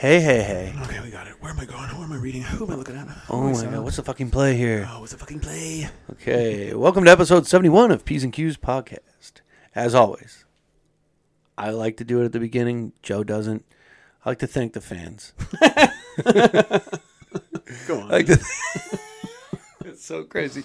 [0.00, 0.72] Hey, hey, hey.
[0.84, 1.34] Okay, we got it.
[1.42, 1.82] Where am I going?
[1.82, 2.40] What am I reading?
[2.40, 3.06] Who am I looking at?
[3.28, 4.88] Oh my god, what's the fucking play here?
[4.90, 5.90] Oh, what's the fucking play?
[6.12, 9.42] Okay, welcome to episode 71 of P's and Q's podcast.
[9.74, 10.46] As always,
[11.58, 12.94] I like to do it at the beginning.
[13.02, 13.66] Joe doesn't.
[14.24, 15.34] I like to thank the fans.
[17.86, 18.10] Go on.
[18.10, 18.40] I like to
[19.84, 20.62] it's so crazy.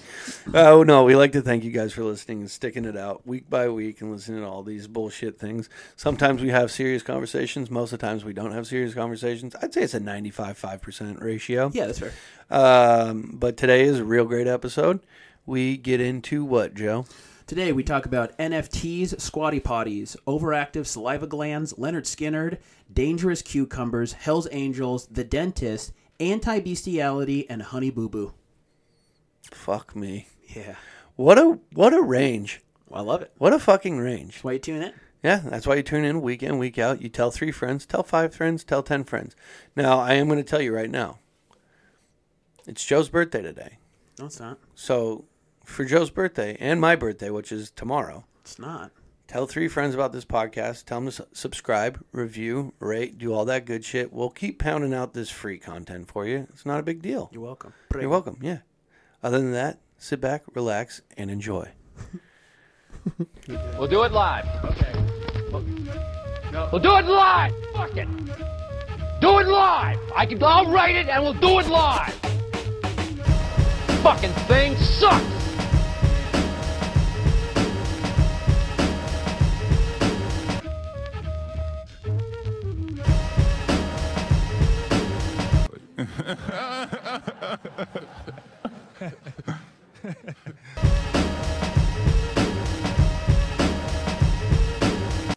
[0.54, 3.50] Oh no, we like to thank you guys for listening and sticking it out week
[3.50, 5.70] by week and listening to all these bullshit things.
[5.96, 7.72] Sometimes we have serious conversations.
[7.72, 9.56] Most of the times we don't have serious conversations.
[9.62, 11.72] I'd say it's a 95 5% ratio.
[11.74, 12.12] yeah, that's fair.
[12.50, 15.00] Um, but today is a real great episode.
[15.46, 17.06] We get into what, Joe?
[17.48, 22.58] Today we talk about NFTs, squatty potties, overactive saliva glands, Leonard Skinner,
[22.92, 28.34] dangerous cucumbers, Hell's Angels, the dentist, anti-bestiality, and Honey Boo Boo.
[29.52, 30.28] Fuck me.
[30.56, 30.76] Yeah,
[31.16, 32.62] What a what a range.
[32.92, 33.32] I love it.
[33.38, 34.40] What a fucking range.
[34.44, 34.94] Why you tune in?
[35.24, 37.02] Yeah, that's why you tune in week in, week out.
[37.02, 39.36] You tell three friends, tell five friends, tell ten friends.
[39.76, 41.18] Now, I am going to tell you right now.
[42.68, 43.78] It's Joe's birthday today.
[44.20, 44.60] No, it's not.
[44.76, 45.26] So,
[45.64, 48.92] for Joe's birthday and my birthday, which is tomorrow, It's not.
[49.28, 50.86] tell three friends about this podcast.
[50.86, 54.14] Tell them to subscribe, review, rate, do all that good shit.
[54.14, 56.48] We'll keep pounding out this free content for you.
[56.54, 57.30] It's not a big deal.
[57.34, 57.74] You're welcome.
[57.94, 58.38] You're welcome.
[58.42, 58.60] Yeah.
[59.26, 61.68] Other than that, sit back, relax, and enjoy.
[63.76, 64.46] We'll do it live.
[64.64, 64.94] Okay.
[65.52, 67.52] We'll do it live.
[67.74, 68.08] Fuck it.
[69.22, 69.98] Do it live.
[70.16, 70.44] I can.
[70.44, 72.14] I'll write it and we'll do it live.
[74.04, 75.26] Fucking thing sucks.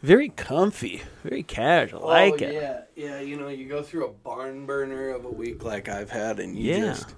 [0.00, 1.02] Very comfy.
[1.24, 2.02] Very casual.
[2.04, 2.54] Oh, like it.
[2.54, 2.80] Oh, Yeah,
[3.16, 3.20] yeah.
[3.20, 6.56] You know, you go through a barn burner of a week like I've had, and
[6.56, 6.80] you Yeah.
[6.92, 7.14] just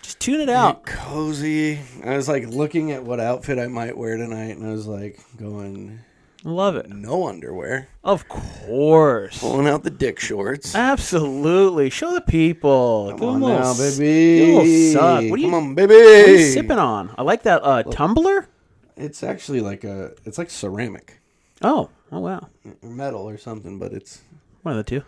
[0.00, 0.86] Just tune it out.
[0.86, 1.80] get cozy.
[2.04, 5.18] I was like looking at what outfit I might wear tonight, and I was like
[5.36, 5.98] going,
[6.42, 6.88] Love it.
[6.88, 9.38] no underwear, Of course.
[9.40, 10.74] pulling out the dick shorts.
[10.74, 11.90] Absolutely.
[11.90, 13.10] Show the people.
[13.10, 14.38] Give Come on them a little now, s- baby.
[14.38, 15.02] give 'em a little suck.
[15.02, 15.94] What are you- Come on, baby.
[15.94, 17.14] What are you sipping on?
[17.18, 18.48] I like that uh, tumbler.
[18.96, 21.20] It's actually like a, it's like ceramic,
[21.62, 22.48] Oh, oh wow.
[22.82, 24.22] or metal or something, but it's
[24.62, 25.04] One of the two.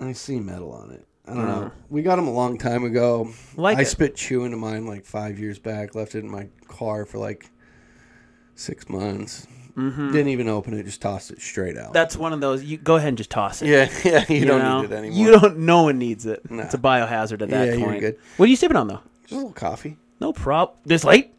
[0.00, 1.04] I see metal on it.
[1.26, 1.70] I don't know.
[1.90, 3.28] We got them a long time ago.
[3.56, 3.86] Like I it.
[3.86, 5.94] spit chew into mine like five years back.
[5.94, 7.50] Left it in my car for like
[8.54, 9.46] six months.
[9.78, 10.10] Mm-hmm.
[10.12, 10.82] Didn't even open it.
[10.84, 11.92] Just tossed it straight out.
[11.92, 12.64] That's one of those.
[12.64, 13.68] You go ahead and just toss it.
[13.68, 14.24] yeah, yeah.
[14.28, 14.80] You, you don't know?
[14.82, 15.18] need it anymore.
[15.18, 15.58] You don't.
[15.58, 16.50] No one needs it.
[16.50, 16.64] Nah.
[16.64, 18.00] It's a biohazard at that Yeah, point.
[18.00, 18.20] you're good.
[18.38, 19.00] What are you sipping on though?
[19.22, 19.96] Just a little coffee.
[20.20, 20.78] No prop.
[20.84, 21.32] This late?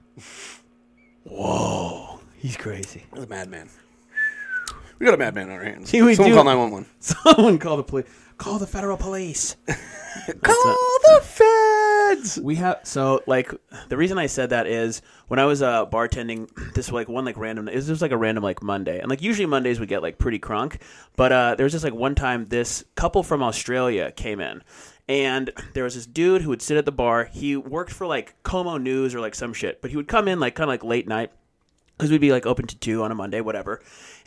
[1.24, 3.06] Whoa, he's crazy.
[3.14, 3.70] The madman.
[4.98, 5.90] We got a madman on our hands.
[5.90, 6.36] See, we Someone do.
[6.36, 6.86] call nine one one.
[7.00, 8.06] Someone call the police.
[8.40, 9.58] Call the federal police.
[10.42, 12.40] Call the feds.
[12.40, 13.54] We have so like
[13.90, 17.38] the reason I said that is when I was uh, bartending this like one like
[17.38, 20.02] random it was just like a random like Monday and like usually Mondays we get
[20.02, 20.82] like pretty crunk
[21.18, 24.64] but uh, there was just like one time this couple from Australia came in
[25.10, 28.42] and there was this dude who would sit at the bar he worked for like
[28.44, 30.84] KOMO News or like some shit but he would come in like kind of like
[30.84, 31.32] late night
[32.00, 33.82] because we'd be like open to two on a Monday, whatever.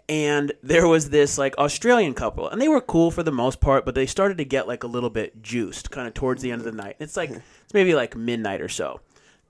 [0.09, 3.85] And there was this like Australian couple, and they were cool for the most part,
[3.85, 6.61] but they started to get like a little bit juiced kind of towards the end
[6.61, 6.97] of the night.
[6.99, 7.31] It's like
[7.65, 9.01] it's maybe like midnight or so.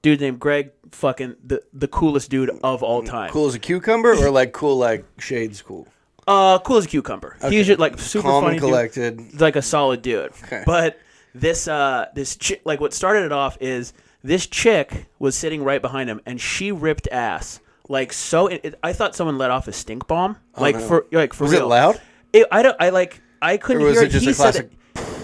[0.03, 3.31] Dude named Greg, fucking the the coolest dude of all time.
[3.31, 5.87] Cool as a cucumber, or like cool like shades cool.
[6.27, 7.37] Uh, cool as a cucumber.
[7.49, 9.41] He's just like super Calm funny, and dude collected.
[9.41, 10.33] like a solid dude.
[10.45, 10.63] Okay.
[10.67, 10.99] But
[11.35, 13.93] this uh this chick like what started it off is
[14.23, 17.59] this chick was sitting right behind him and she ripped ass
[17.89, 18.47] like so.
[18.49, 20.87] It, it- I thought someone let off a stink bomb like Oh, no.
[20.89, 21.69] for like for Was it real.
[21.69, 22.01] loud?
[22.33, 22.77] It, I don't.
[22.81, 23.21] I like.
[23.41, 24.71] I couldn't Or was hear it just he a classic?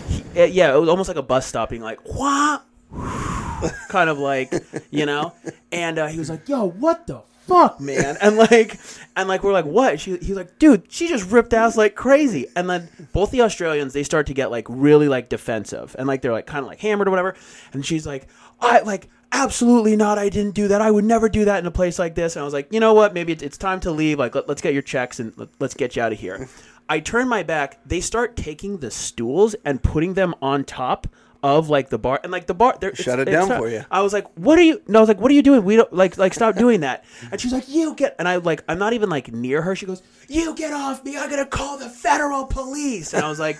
[0.09, 2.65] he- uh, yeah, it was almost like a bus stop being like what,
[3.89, 4.53] kind of like
[4.91, 5.33] you know.
[5.73, 8.79] And uh, he was like, "Yo, what the fuck, man?" And like,
[9.17, 12.47] and like we're like, "What?" She, he's like, "Dude, she just ripped ass like crazy."
[12.57, 16.23] And then both the Australians they start to get like really like defensive and like
[16.23, 17.35] they're like kind of like hammered or whatever.
[17.73, 18.27] And she's like,
[18.61, 20.19] "I like." Absolutely not.
[20.19, 20.81] I didn't do that.
[20.81, 22.35] I would never do that in a place like this.
[22.37, 23.13] And I was like, you know what?
[23.15, 24.19] Maybe it's, it's time to leave.
[24.19, 26.49] Like, let, let's get your checks and let, let's get you out of here.
[26.89, 27.79] I turn my back.
[27.85, 31.07] They start taking the stools and putting them on top
[31.43, 32.75] of like the bar and like the bar.
[32.81, 33.85] they're- Shut it down not- for you.
[33.91, 35.63] I was like, "What are you?" No, I was like, "What are you doing?
[35.65, 38.65] We don't like like stop doing that." And she's like, "You get." And I like,
[38.69, 39.77] I'm not even like near her.
[39.77, 41.17] She goes, "You get off me!
[41.17, 43.57] I'm gonna call the federal police." And I was like,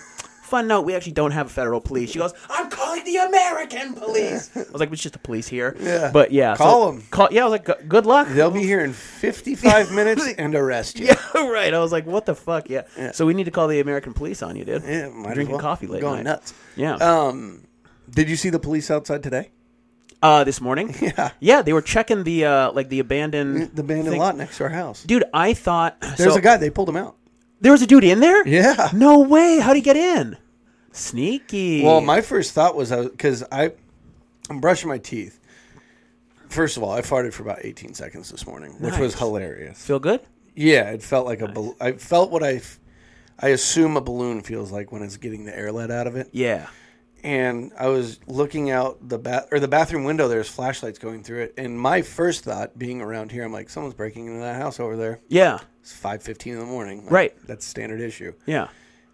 [0.49, 2.11] fun note, we actually don't have a federal police.
[2.11, 4.49] She goes, I'm calling the American police.
[4.57, 5.75] I was like, it's just the police here.
[5.79, 6.09] Yeah.
[6.11, 6.55] But yeah.
[6.55, 7.03] Call so- 'em.
[7.11, 8.27] Call, yeah, I was like, "Good- luck.
[8.29, 11.05] They'll be here in 55 minutes and arrest you.
[11.07, 11.15] Yeah,
[11.49, 11.73] right.
[11.73, 12.69] I was like, what the fuck?
[12.69, 12.83] Yeah.
[12.97, 13.11] yeah.
[13.11, 14.83] So we need to call the American police on you, dude.
[14.83, 15.61] Yeah, might Drinking well.
[15.61, 16.31] coffee late Going night.
[16.31, 16.53] nuts.
[16.75, 16.95] Yeah.
[16.95, 17.65] Um,
[18.09, 19.51] did you see the police outside today?
[20.21, 20.93] Uh, this morning.
[21.01, 21.31] Yeah.
[21.39, 24.19] Yeah, they were checking the uh, like the abandoned The abandoned thing.
[24.19, 25.03] lot next to our house.
[25.03, 26.57] Dude, I thought There's so- a guy.
[26.57, 27.15] They pulled him out.
[27.61, 28.47] There was a dude in there.
[28.47, 28.89] Yeah.
[28.93, 29.59] No way.
[29.59, 30.37] How'd he get in?
[30.91, 31.83] Sneaky.
[31.83, 33.71] Well, my first thought was uh, because I,
[34.49, 35.39] I'm brushing my teeth.
[36.49, 39.83] First of all, I farted for about 18 seconds this morning, which was hilarious.
[39.85, 40.21] feel good.
[40.55, 41.47] Yeah, it felt like a.
[41.47, 42.79] bal- I felt what I, f-
[43.39, 46.29] I assume a balloon feels like when it's getting the air let out of it.
[46.31, 46.67] Yeah.
[47.23, 50.27] And I was looking out the bath or the bathroom window.
[50.27, 53.93] There's flashlights going through it, and my first thought, being around here, I'm like, someone's
[53.93, 55.19] breaking into that house over there.
[55.27, 55.59] Yeah.
[55.89, 57.03] It's 5:15 in the morning.
[57.03, 57.47] Like, Right.
[57.47, 58.33] That's standard issue.
[58.45, 58.67] Yeah.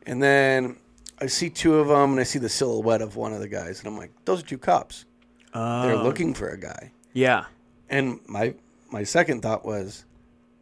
[0.06, 0.78] And then
[1.20, 3.80] I see two of them, and I see the silhouette of one of the guys,
[3.80, 5.06] and I'm like, those are two cops.
[5.54, 6.04] They're oh.
[6.04, 6.92] looking for a guy.
[7.14, 7.46] Yeah.
[7.90, 8.56] And my
[8.92, 10.04] my second thought was,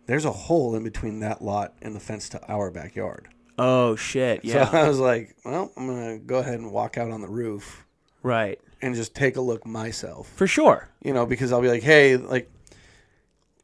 [0.05, 3.29] there's a hole in between that lot and the fence to our backyard.
[3.57, 4.45] Oh shit.
[4.45, 4.69] Yeah.
[4.69, 7.85] So I was like, well, I'm gonna go ahead and walk out on the roof
[8.21, 8.59] right.
[8.83, 10.31] and just take a look myself.
[10.35, 10.89] For sure.
[11.01, 12.51] You know, because I'll be like, hey, like,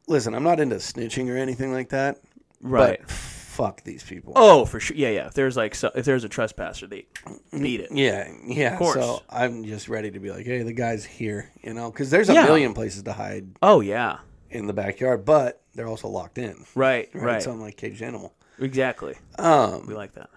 [0.08, 2.20] listen, I'm not into snitching or anything like that.
[2.60, 3.00] Right.
[3.00, 4.32] But fuck these people.
[4.36, 4.96] Oh, for sure.
[4.96, 5.26] Yeah, yeah.
[5.26, 7.06] If there's like so, if there's a trespasser, they
[7.52, 7.90] beat it.
[7.92, 8.72] Yeah, yeah.
[8.72, 8.94] Of course.
[8.94, 12.28] So I'm just ready to be like, hey, the guy's here, you know, because there's
[12.28, 12.44] a Yeah.
[12.44, 14.18] million places to hide Oh yeah.
[14.50, 16.64] in the backyard, but they're also locked in.
[16.74, 17.08] Right.
[17.14, 17.24] Right.
[17.24, 17.42] Right.
[17.42, 18.34] So I'm like caged animal.
[18.58, 19.14] exactly.
[19.38, 20.30] Um, We like that.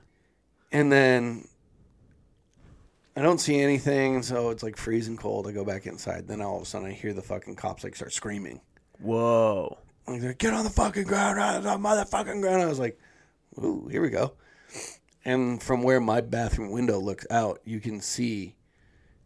[0.72, 1.48] and then
[3.16, 5.48] I don't see anything, so it's like freezing cold.
[5.48, 6.28] I go back inside.
[6.28, 8.60] Then all of a sudden, I hear the fucking cops like start screaming.
[9.00, 9.78] Whoa.
[10.08, 12.62] Like, they're, get on the fucking ground, on the motherfucking ground.
[12.62, 13.00] I was like,
[13.58, 14.34] ooh, here we go.
[15.26, 18.56] And from where my bathroom window looks out, you can see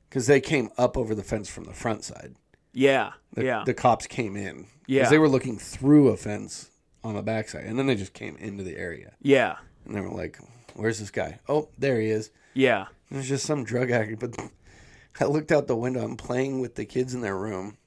[0.09, 2.35] because they came up over the fence from the front side.
[2.73, 3.13] Yeah.
[3.33, 3.63] The, yeah.
[3.65, 4.67] the cops came in.
[4.87, 5.09] Yeah.
[5.09, 6.69] they were looking through a fence
[7.03, 9.57] on the backside, and then they just came into the area, yeah.
[9.85, 10.39] and they were like,
[10.75, 11.39] "Where's this guy?
[11.47, 12.87] Oh, there he is." Yeah.
[13.11, 14.19] It was just some drug addict.
[14.19, 14.37] But
[15.19, 16.03] I looked out the window.
[16.03, 17.77] I'm playing with the kids in their room.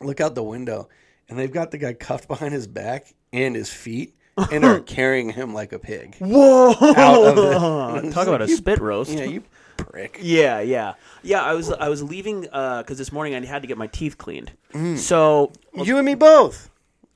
[0.00, 0.88] Look out the window,
[1.28, 4.14] and they've got the guy cuffed behind his back and his feet,
[4.52, 6.16] and are carrying him like a pig.
[6.18, 6.72] Whoa.
[6.74, 9.10] The- Talk about a spit roast.
[9.12, 9.42] Yeah, you
[9.76, 10.18] prick.
[10.22, 11.42] Yeah, yeah, yeah.
[11.42, 14.52] I was I was leaving because this morning I had to get my teeth cleaned.
[14.72, 14.98] Mm.
[14.98, 16.70] So You and me both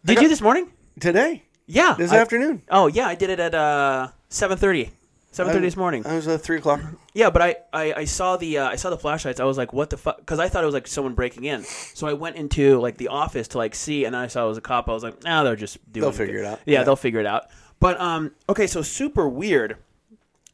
[0.05, 0.71] did you this morning?
[1.01, 1.45] today.
[1.67, 2.63] Yeah, This I- afternoon.
[2.71, 4.91] Oh yeah, I did it at uh, seven thirty.
[5.31, 6.07] Seven thirty this morning.
[6.07, 6.81] I was at three o'clock.
[7.13, 9.41] Yeah, but I, I, I saw the uh, I saw the flashlights.
[9.41, 10.17] I was like, what the fuck?
[10.19, 11.63] Because I thought it was like someone breaking in.
[11.65, 14.59] So I went into like the office to like see, and I saw it was
[14.59, 14.89] a cop.
[14.89, 16.03] I was like, nah, they're just doing.
[16.03, 16.61] They'll figure it out.
[16.65, 16.85] Yeah, Yeah.
[16.85, 17.45] they'll figure it out.
[17.79, 19.77] But um, okay, so super weird.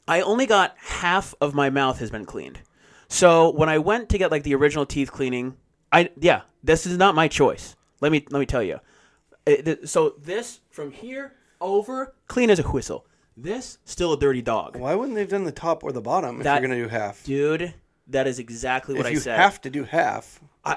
[0.06, 2.60] I only got half of my mouth has been cleaned.
[3.08, 5.56] So when I went to get like the original teeth cleaning,
[5.92, 7.76] I yeah, this is not my choice.
[8.00, 8.80] Let me let me tell you.
[9.46, 13.06] It- th- so this from here over clean as a whistle.
[13.36, 14.76] This still a dirty dog.
[14.76, 16.84] Why wouldn't they have done the top or the bottom if That- you're going to
[16.84, 17.24] do half?
[17.24, 17.74] Dude,
[18.08, 19.38] that is exactly what if I you said.
[19.38, 20.40] have to do half,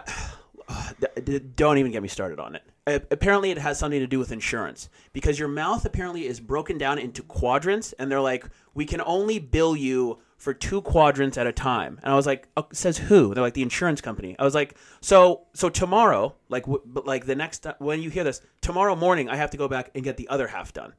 [1.24, 2.64] d- don't even get me started on it.
[2.88, 6.78] A- Apparently, it has something to do with insurance because your mouth apparently is broken
[6.78, 11.48] down into quadrants, and they're like, we can only bill you for two quadrants at
[11.48, 12.00] a time.
[12.04, 13.34] And I was like, oh, says who?
[13.34, 14.36] They're like the insurance company.
[14.40, 18.10] I was like, so so tomorrow, like w- but like the next ti- when you
[18.10, 20.94] hear this tomorrow morning, I have to go back and get the other half done.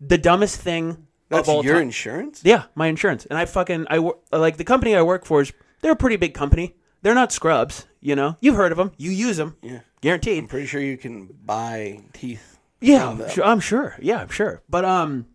[0.00, 1.84] The dumbest thing that's of all your time.
[1.84, 2.42] insurance.
[2.44, 3.26] Yeah, my insurance.
[3.26, 6.16] And I fucking I wor- like the company I work for is they're a pretty
[6.16, 6.74] big company.
[7.02, 8.36] They're not scrubs, you know.
[8.40, 8.92] You've heard of them.
[8.96, 9.56] You use them.
[9.62, 9.80] Yeah.
[10.00, 10.38] Guaranteed.
[10.44, 12.58] I'm pretty sure you can buy teeth.
[12.80, 13.96] Yeah, I'm sure, I'm sure.
[14.00, 14.62] Yeah, I'm sure.
[14.68, 15.26] But um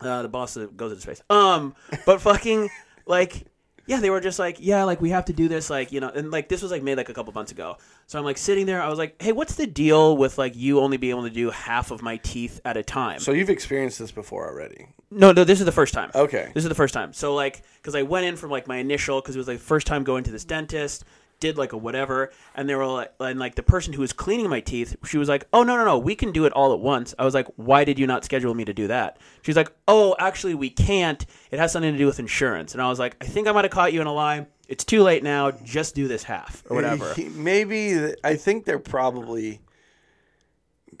[0.00, 1.22] uh, the boss that goes into space.
[1.30, 1.74] Um
[2.06, 2.68] but fucking
[3.06, 3.46] like
[3.86, 6.08] yeah, they were just like, yeah, like we have to do this, like you know,
[6.08, 7.76] and like this was like made like a couple months ago.
[8.06, 8.82] So I'm like sitting there.
[8.82, 11.50] I was like, hey, what's the deal with like you only being able to do
[11.50, 13.18] half of my teeth at a time?
[13.18, 14.88] So you've experienced this before already.
[15.10, 16.10] No, no, this is the first time.
[16.14, 16.50] Okay.
[16.54, 17.12] This is the first time.
[17.12, 19.86] So like, because I went in from like my initial, because it was like first
[19.86, 21.04] time going to this dentist,
[21.44, 24.48] did like a whatever, and they were like, and like the person who was cleaning
[24.48, 26.80] my teeth, she was like, oh no no no, we can do it all at
[26.80, 27.14] once.
[27.18, 29.18] I was like, why did you not schedule me to do that?
[29.42, 31.24] She's like, oh actually we can't.
[31.50, 32.72] It has something to do with insurance.
[32.72, 34.46] And I was like, I think I might have caught you in a lie.
[34.66, 35.50] It's too late now.
[35.50, 37.14] Just do this half or whatever.
[37.34, 39.60] Maybe I think they're probably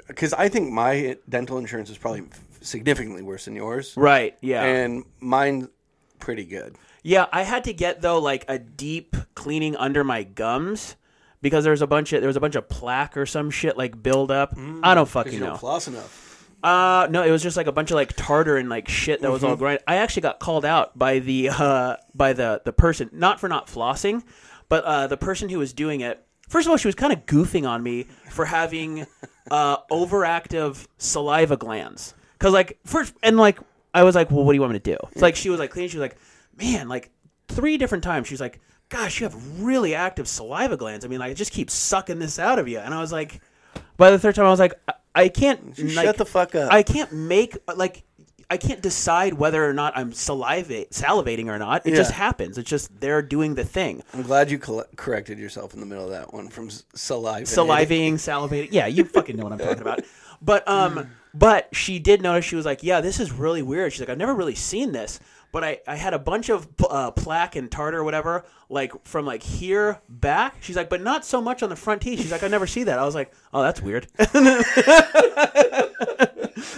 [0.06, 2.24] because I think my dental insurance is probably
[2.60, 4.36] significantly worse than yours, right?
[4.42, 4.62] Yeah.
[4.62, 5.68] and mine's
[6.18, 6.76] pretty good.
[7.04, 10.96] Yeah, I had to get though like a deep cleaning under my gums
[11.42, 13.76] because there was a bunch of there was a bunch of plaque or some shit
[13.76, 14.54] like build up.
[14.82, 15.56] I don't fucking you know.
[15.56, 16.22] floss enough.
[16.62, 19.30] Uh, no, it was just like a bunch of like tartar and like shit that
[19.30, 19.50] was Mm-hmm.
[19.50, 19.80] all grind.
[19.86, 23.66] I actually got called out by the uh by the the person, not for not
[23.66, 24.22] flossing,
[24.70, 26.24] but uh the person who was doing it.
[26.48, 29.04] First of all, she was kind of goofing on me for having
[29.50, 32.14] uh overactive saliva glands.
[32.38, 33.58] Cause like first and like
[33.92, 34.96] I was like, well, what do you want me to do?
[35.12, 35.90] It's like she was like cleaning.
[35.90, 36.16] She was like,
[36.56, 37.10] man, like
[37.48, 38.26] three different times.
[38.28, 41.04] She's like, gosh, you have really active saliva glands.
[41.04, 42.78] I mean, like, I just keep sucking this out of you.
[42.78, 43.40] And I was like,
[43.96, 45.78] by the third time, I was like, I, I can't.
[45.78, 46.72] Like, shut the fuck up.
[46.72, 48.02] I can't make like.
[48.50, 51.86] I can't decide whether or not I'm salivate, salivating or not.
[51.86, 51.96] It Yeah.
[51.96, 52.58] just happens.
[52.58, 54.02] It's just they're doing the thing.
[54.12, 57.46] I'm glad you corrected yourself in the middle of that one from s- saliva.
[57.46, 58.68] salivating, salivating.
[58.70, 60.00] Yeah, you fucking know what I'm talking about.
[60.42, 62.44] But um, but she did notice.
[62.44, 65.20] She was like, "Yeah, this is really weird." She's like, "I've never really seen this."
[65.52, 69.24] But I, I had a bunch of uh, plaque and tartar or whatever, like from
[69.24, 70.56] like here back.
[70.60, 72.20] She's like, but not so much on the front teeth.
[72.20, 72.98] She's like, I never see that.
[72.98, 74.08] I was like, oh, that's weird.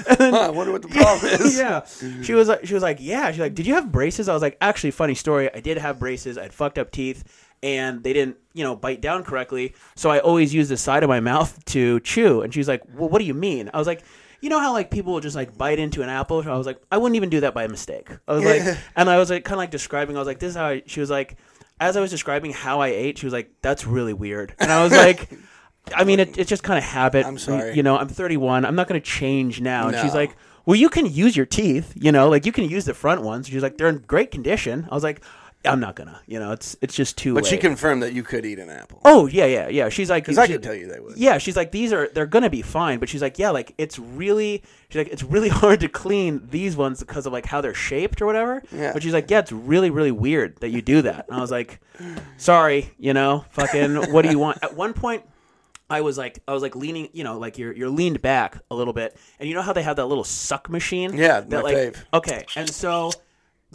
[0.09, 1.59] Huh, I wonder what the problem is.
[1.59, 1.85] yeah.
[2.23, 3.31] She was like, she was like, yeah.
[3.31, 4.29] She's like, did you have braces?
[4.29, 5.53] I was like, actually, funny story.
[5.55, 6.39] I did have braces.
[6.39, 7.25] I had fucked up teeth,
[7.63, 9.75] and they didn't, you know, bite down correctly.
[9.95, 12.43] So I always use the side of my mouth to chew.
[12.43, 13.71] And she's like, well, what do you mean?
[13.73, 14.03] I was like.
[14.41, 16.43] You know how like people will just like bite into an apple?
[16.47, 18.11] I was like, I wouldn't even do that by mistake.
[18.29, 20.17] I was like, and I was like, kind of like describing.
[20.17, 20.67] I was like, this is how.
[20.67, 21.37] I, she was like,
[21.81, 24.55] as I was describing how I ate, she was like, that's really weird.
[24.59, 25.31] And I was like,
[25.95, 27.27] I mean, it, it's just kind of habit.
[27.27, 27.75] I'm sorry.
[27.75, 28.65] You know, I'm 31.
[28.65, 29.89] I'm not going to change now.
[29.89, 32.85] And she's like, well, you can use your teeth, you know, like you can use
[32.85, 33.47] the front ones.
[33.47, 34.89] She's like, they're in great condition.
[34.91, 35.23] I was like,
[35.67, 37.35] I'm not gonna, you know, it's it's just too.
[37.35, 39.01] But she confirmed that you could eat an apple.
[39.05, 39.89] Oh yeah, yeah, yeah.
[39.89, 41.17] She's like, Because I could tell you they would.
[41.17, 42.99] Yeah, she's like, these are they're gonna be fine.
[42.99, 46.77] But she's like, yeah, like it's really, she's like, it's really hard to clean these
[46.77, 48.63] ones because of like how they're shaped or whatever.
[48.73, 48.93] Yeah.
[48.93, 51.27] But she's like, yeah, it's really, really weird that you do that.
[51.29, 51.81] And I was like,
[52.37, 54.63] sorry, you know, fucking, what do you want?
[54.63, 55.23] At one point.
[55.89, 58.75] I was like, I was like leaning, you know, like you're you're leaned back a
[58.75, 61.15] little bit, and you know how they have that little suck machine.
[61.15, 61.97] Yeah, that like, fave.
[62.13, 63.13] Okay, and so,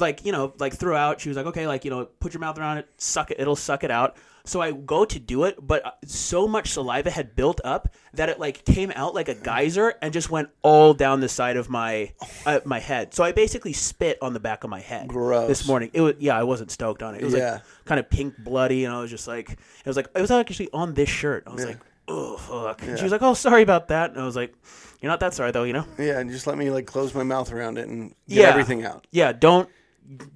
[0.02, 2.58] like you know, like throughout, she was like, okay, like you know, put your mouth
[2.60, 4.18] around it, suck it, it'll suck it out.
[4.44, 8.28] So I go to do it, but uh, so much saliva had built up that
[8.28, 11.70] it like came out like a geyser and just went all down the side of
[11.70, 12.12] my
[12.48, 13.14] uh, my head.
[13.14, 15.10] So I basically spit on the back of my head.
[15.10, 15.48] Gross.
[15.48, 17.22] This morning, it was yeah, I wasn't stoked on it.
[17.22, 17.52] It was Yeah.
[17.54, 20.32] like kind of pink, bloody, and I was just like, it was like it was
[20.32, 21.44] actually on this shirt.
[21.46, 22.82] I was like, oh fuck.
[22.82, 24.10] And she was like, oh, sorry about that.
[24.10, 24.56] And I was like,
[25.02, 25.86] you're not that sorry though, you know.
[26.00, 28.50] Yeah, and just let me like close my mouth around it and get Yeah.
[28.50, 29.06] everything out.
[29.12, 29.70] Yeah, don't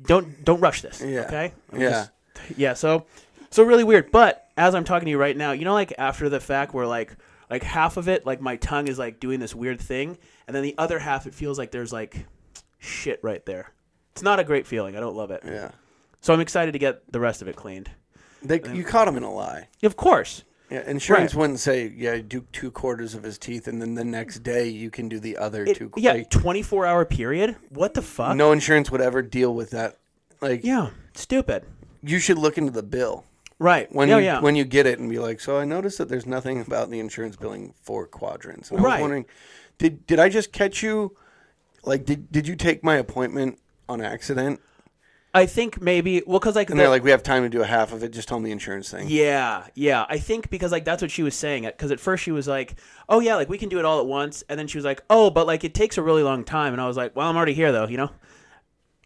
[0.03, 1.01] don't don't rush this.
[1.01, 1.22] Yeah.
[1.22, 1.53] Okay.
[1.74, 1.89] I'm Yeah.
[1.89, 2.12] just-
[2.57, 2.74] yeah.
[2.74, 3.05] So
[3.50, 4.12] so really weird.
[4.12, 6.88] But as I'm talking to you right now, you know, like after the fact, where
[6.88, 7.15] like
[7.50, 10.17] like half of it, like my tongue is like doing this weird thing,
[10.48, 12.25] and then the other half, it feels like there's like
[12.79, 13.72] shit right there.
[14.13, 14.95] It's not a great feeling.
[14.95, 15.41] I don't love it.
[15.45, 15.72] Yeah.
[16.22, 17.91] So I'm excited to get the rest of it cleaned.
[18.41, 19.67] They, you caught him in a lie.
[19.84, 20.43] Of course.
[20.69, 21.39] Yeah, insurance Right.
[21.41, 24.89] wouldn't say, yeah, do two quarters of his teeth, and then the next day you
[24.89, 25.91] can do the other It- two.
[25.95, 27.55] yeah, like, 24 hour period.
[27.69, 28.36] What the fuck?
[28.36, 29.98] no insurance would ever deal with that.
[30.41, 31.65] Like, Yeah, stupid.
[32.01, 33.25] you should look into the bill
[33.60, 33.93] Right.
[33.93, 34.41] when yeah, you yeah.
[34.41, 37.00] when you get it and be like, so I noticed that there's nothing about the
[37.00, 38.69] insurance billing for quadrants.
[38.72, 39.25] And I was wondering,
[39.77, 41.15] did did I just catch you?
[41.84, 44.60] Like, did did you take my appointment on accident?
[45.35, 47.65] I think maybe well, because like And they're like, we have time to do a
[47.65, 48.11] half of it.
[48.13, 49.07] Just tell me the insurance thing.
[49.09, 50.05] Yeah, yeah.
[50.07, 51.63] I think because like that's what she was saying.
[51.65, 52.75] Because at first she was like,
[53.09, 55.03] "Oh yeah, like we can do it all at once," and then she was like,
[55.09, 57.35] "Oh, but like it takes a really long time." And I was like, "Well, I'm
[57.35, 58.11] already here though, you know.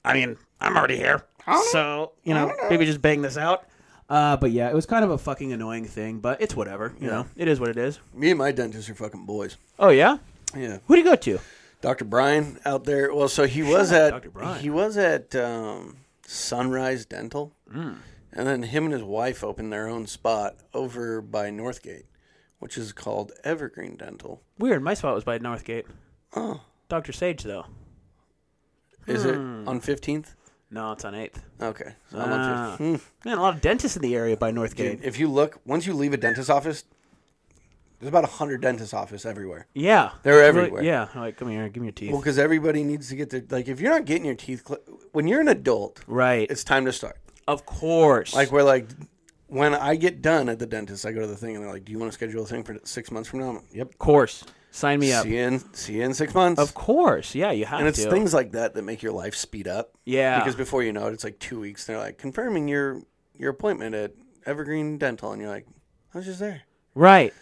[0.06, 1.26] I mean, I'm already here,
[1.72, 3.66] so you know, maybe just bang this out."
[4.08, 6.94] Uh, but yeah, it was kind of a fucking annoying thing, but it's whatever.
[7.00, 8.00] You know, it is what it is.
[8.14, 9.58] Me and my dentist are fucking boys.
[9.80, 10.18] Oh yeah,
[10.56, 10.78] Yeah.
[10.88, 11.40] who do you go to?
[11.82, 12.06] Dr.
[12.06, 13.14] Brian out there.
[13.14, 14.30] Well, so he was out, at Dr.
[14.32, 14.60] Brian.
[14.62, 15.98] he was at um,
[16.32, 17.94] Sunrise Dental, Hmm.
[18.32, 22.04] and then him and his wife opened their own spot over by Northgate,
[22.60, 24.44] which is called Evergreen Dental.
[24.60, 24.84] Weird.
[24.84, 25.86] My spot was by Northgate.
[26.36, 27.66] Oh, Doctor Sage though.
[29.08, 29.68] is it Hmm.
[29.68, 30.36] on Fifteenth?
[30.70, 31.42] No, it's on Eighth.
[31.60, 32.72] Okay, so I'm Ah.
[32.74, 33.12] on 15th.
[33.26, 34.52] Man, a lot of dentists in the area by.
[34.52, 34.76] Northgate.
[35.00, 36.84] Dude, if you look, once you leave a dentist office,
[38.00, 39.68] there's about a hundred dentist office everywhere.
[39.74, 40.84] yeah, They're everywhere.
[40.84, 42.12] yeah, like come here, give me your teeth.
[42.12, 43.68] Well, because everybody needs to get their like.
[43.68, 46.50] If you're not getting your teeth, cl- when you're an adult, right.
[46.50, 47.18] it's time to start.
[47.48, 48.34] Of course.
[48.34, 48.88] Like we're like,
[49.48, 51.84] when I get done at the dentist, I go to the thing and they're like,
[51.84, 53.90] "Do you want to schedule a thing for six months from now?" Like, yep.
[53.90, 54.44] of course.
[54.72, 55.24] Sign me up.
[55.24, 56.62] See you in see you in six months.
[56.62, 57.34] Of course.
[57.34, 57.80] Yeah, you have to.
[57.80, 58.10] and it's to.
[58.12, 59.98] things like that that make your life speed up.
[60.06, 60.40] Yeah.
[60.40, 61.86] Because before you know it, it's like two weeks.
[61.88, 63.02] They're like confirming your
[63.36, 64.14] your appointment at
[64.46, 65.66] Evergreen Dental, and you're like,
[66.14, 66.62] I was just there.
[66.94, 67.34] right.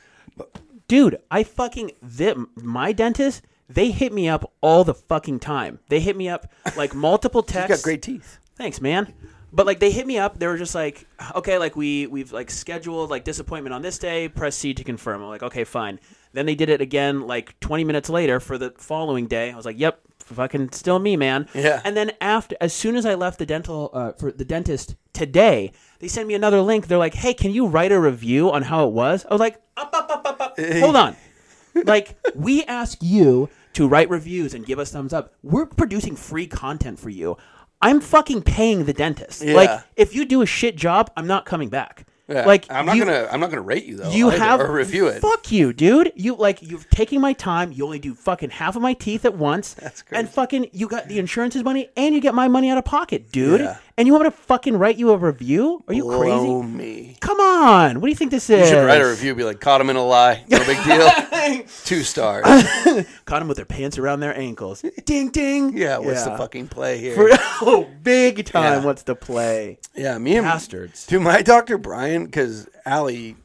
[0.87, 5.79] Dude, I fucking the, my dentist, they hit me up all the fucking time.
[5.89, 7.81] They hit me up like multiple You texts.
[7.81, 8.39] got great teeth.
[8.55, 9.13] Thanks, man.
[9.51, 11.05] But like they hit me up, they were just like,
[11.35, 14.29] okay, like we we've like scheduled like disappointment on this day.
[14.29, 15.21] Press C to confirm.
[15.21, 15.99] I'm like, okay, fine.
[16.33, 19.51] Then they did it again like 20 minutes later for the following day.
[19.51, 21.47] I was like, yep, fucking still me, man.
[21.53, 21.81] Yeah.
[21.83, 25.71] And then after, as soon as I left the dental uh, for the dentist today,
[25.99, 26.87] they sent me another link.
[26.87, 29.25] They're like, hey, can you write a review on how it was?
[29.25, 30.59] I was like, up, up, up, up, up.
[30.59, 31.15] hold on.
[31.85, 35.33] like we ask you to write reviews and give us thumbs up.
[35.43, 37.37] We're producing free content for you.
[37.81, 39.43] I'm fucking paying the dentist.
[39.43, 39.53] Yeah.
[39.53, 42.07] Like if you do a shit job, I'm not coming back.
[42.27, 42.45] Yeah.
[42.45, 44.09] Like I'm not you- gonna I'm not gonna rate you though.
[44.09, 45.21] you either, have or review it.
[45.21, 46.11] Fuck you, dude.
[46.15, 47.71] You like you've taken my time.
[47.71, 49.73] You only do fucking half of my teeth at once.
[49.79, 52.83] That's And fucking you got the insurance's money and you get my money out of
[52.85, 53.61] pocket, dude.
[53.61, 53.77] Yeah.
[53.99, 55.83] And you want me to fucking write you a review?
[55.87, 56.19] Are you Blow
[56.61, 56.71] crazy?
[56.71, 57.17] me.
[57.19, 57.95] Come on.
[57.99, 58.69] What do you think this is?
[58.69, 59.33] You should write a review.
[59.33, 60.43] Be like, caught him in a lie.
[60.49, 61.63] No big deal.
[61.85, 62.45] Two stars.
[63.25, 64.83] Caught them with their pants around their ankles.
[65.05, 65.75] ding ding.
[65.75, 65.97] Yeah.
[65.97, 67.15] What's the fucking play here?
[67.15, 67.29] For-
[67.61, 68.81] oh, big time.
[68.81, 68.85] Yeah.
[68.85, 69.79] What's the play?
[69.95, 70.17] yeah.
[70.19, 71.07] Me and Bastards.
[71.07, 73.35] To my doctor Brian, because Allie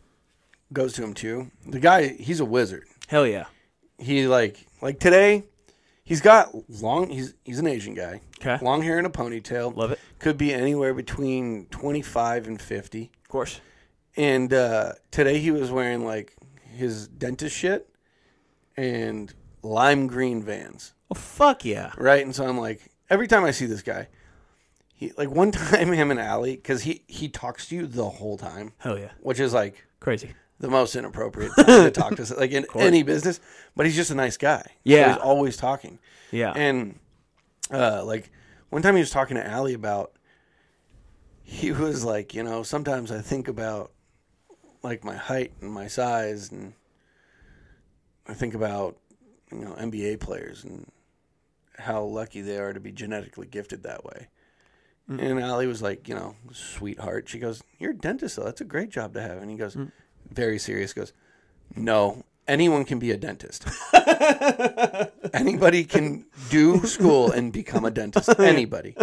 [0.73, 1.51] goes to him too.
[1.67, 2.85] The guy, he's a wizard.
[3.07, 3.47] Hell yeah.
[3.99, 5.45] He like like today,
[6.05, 7.09] he's got long.
[7.11, 8.21] He's he's an Asian guy.
[8.41, 8.59] 'Kay.
[8.63, 9.75] Long hair and a ponytail.
[9.77, 10.01] Love it.
[10.19, 13.11] Could be anywhere between twenty five and fifty.
[13.23, 13.61] Of course.
[14.17, 16.35] And uh, today he was wearing like
[16.75, 17.89] his dentist shit
[18.77, 19.33] and
[19.63, 21.93] lime green vans, Oh fuck yeah.
[21.97, 22.25] right?
[22.25, 24.09] And so I'm like, every time I see this guy,
[24.95, 28.37] he like one time him and Allie, because he he talks to you the whole
[28.37, 29.11] time, Hell yeah.
[29.21, 30.33] which is like Crazy.
[30.63, 33.39] The most inappropriate time to talk to like in any business.
[33.77, 34.63] But he's just a nice guy.
[34.63, 35.13] So Yeah.
[35.13, 35.99] he's always talking.
[36.31, 36.53] Yeah.
[36.57, 36.99] And
[37.71, 38.31] uh, like
[38.71, 40.13] one time he was talking to Allie about,
[41.43, 43.93] he was like, you know, sometimes I think about
[44.83, 46.73] like my height and my size, and
[48.27, 48.97] I think about
[49.51, 50.91] you know NBA players and
[51.79, 54.29] how lucky they are to be genetically gifted that way.
[55.09, 57.29] And Allie was like, you know, sweetheart.
[57.29, 58.45] She goes, "You're a dentist, though.
[58.45, 59.77] That's a great job to have." And he goes,
[60.31, 61.13] very serious, goes,
[61.77, 63.67] "No, anyone can be a dentist."
[65.35, 68.29] Anybody can do school and become a dentist.
[68.39, 68.95] Anybody.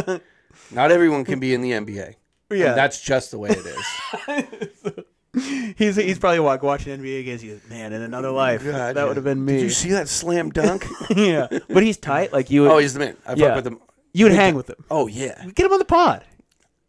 [0.71, 2.15] Not everyone can be in the NBA.
[2.51, 2.69] Yeah.
[2.69, 5.03] And that's just the way it is.
[5.77, 7.41] He's he's probably like watching NBA games.
[7.41, 9.05] He goes, man, in another life, God, that yeah.
[9.05, 9.53] would have been me.
[9.53, 10.87] Did you see that slam dunk?
[11.15, 12.33] yeah, but he's tight.
[12.33, 13.15] Like you, would, oh, he's the man.
[13.27, 13.49] I Yeah.
[13.49, 13.79] fuck with him.
[14.11, 14.83] you would hang with him.
[14.89, 15.45] Oh yeah.
[15.53, 16.23] Get him on the pod,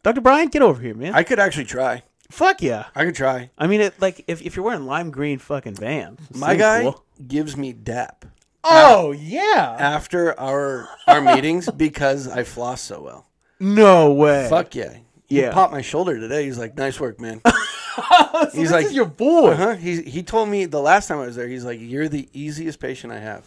[0.01, 0.49] Doctor Brian.
[0.49, 1.13] Get over here, man.
[1.13, 2.01] I could actually try.
[2.31, 2.85] Fuck yeah.
[2.95, 3.49] I could try.
[3.57, 7.03] I mean, it like if, if you're wearing lime green fucking Vans, My guy cool.
[7.27, 8.25] gives me dap
[8.63, 9.75] Oh yeah.
[9.79, 13.27] after our our meetings because I floss so well.
[13.59, 14.47] No way.
[14.49, 14.97] Fuck yeah.
[15.27, 15.51] He Yeah.
[15.53, 16.45] popped my shoulder today.
[16.45, 17.41] He's like, "Nice work, man."
[17.93, 19.51] So he's this like- is your boy.
[19.51, 19.75] uh-huh.
[19.75, 21.47] He he told me the last time I was there.
[21.49, 23.45] He's like, "You're the easiest patient I have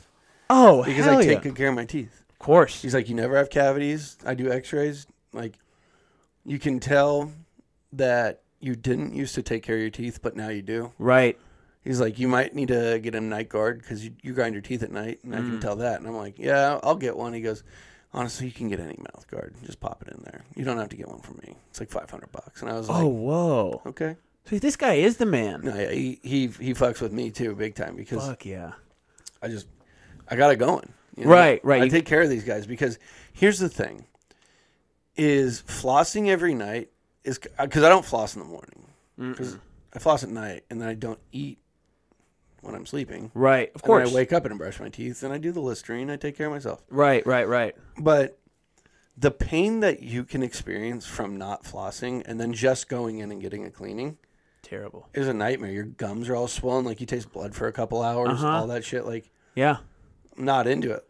[0.50, 1.42] Oh because hell I take yeah.
[1.42, 2.82] good care of my teeth." Of course.
[2.82, 4.18] He's like, you never have cavities.
[4.24, 5.06] I do X-rays.
[5.32, 5.54] Like,
[6.44, 7.32] you can tell
[7.94, 10.92] that you didn't used to take care of your teeth, but now you do.
[10.98, 11.38] Right.
[11.82, 14.62] He's like, you might need to get a night guard because you, you grind your
[14.62, 15.50] teeth at night, and I Mm.
[15.50, 15.98] can tell that.
[16.00, 17.34] And I'm like, yeah, I'll get one.
[17.34, 17.62] He goes,
[18.14, 19.54] honestly, you can get any mouth guard.
[19.64, 20.44] Just pop it in there.
[20.56, 21.56] You don't have to get one from me.
[21.68, 22.62] It's like 500 bucks.
[22.62, 23.82] And I was like, Oh whoa.
[23.86, 24.16] okay.
[24.46, 25.60] So this guy is the man.
[25.62, 28.72] No, yeah, he, he he fucks with me too, big time because Fuck yeah.
[29.42, 29.66] I just
[30.28, 30.90] I got it going.
[31.16, 31.30] you know?
[31.30, 31.80] Right, right.
[31.82, 32.98] I You- take care of these guys because
[33.32, 34.04] here's the thing:
[35.16, 36.90] is flossing every night
[37.24, 38.86] is because I don't floss in the morning
[39.18, 39.56] because
[39.92, 41.58] I floss at night and then I don't eat
[42.60, 43.30] when I'm sleeping.
[43.34, 43.68] Right.
[43.74, 44.10] Of And course.
[44.10, 46.10] I wake up and brush my teeth and I do the Listerine.
[46.10, 46.82] I take care of myself.
[46.90, 47.26] Right.
[47.26, 47.46] Right.
[47.48, 47.74] Right.
[47.98, 48.38] But
[49.16, 53.40] the pain that you can experience from not flossing and then just going in and
[53.40, 54.18] getting a cleaning
[54.62, 55.08] Terrible.
[55.14, 55.70] is a nightmare.
[55.70, 58.48] Your gums are all swollen, like you taste blood for a couple hours, Uh-huh.
[58.48, 59.06] all that shit.
[59.06, 59.76] Like Yeah.
[60.36, 61.06] I'm not into it.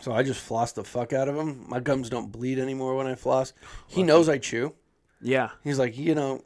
[0.00, 1.64] So I just floss the fuck out of them.
[1.68, 3.52] My gums don't bleed anymore when I floss.
[3.86, 4.74] He knows I chew.
[5.20, 5.50] Yeah.
[5.64, 6.42] He's like, you know,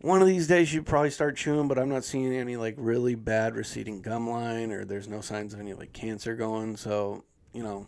[0.00, 3.14] one of these days you probably start chewing, but I'm not seeing any like really
[3.14, 6.76] bad receding gum line or there's no signs of any like cancer going.
[6.76, 7.86] So, you know,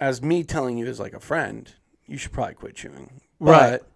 [0.00, 1.70] as me telling you as like a friend,
[2.06, 3.20] you should probably quit chewing.
[3.40, 3.80] Right.
[3.80, 3.88] But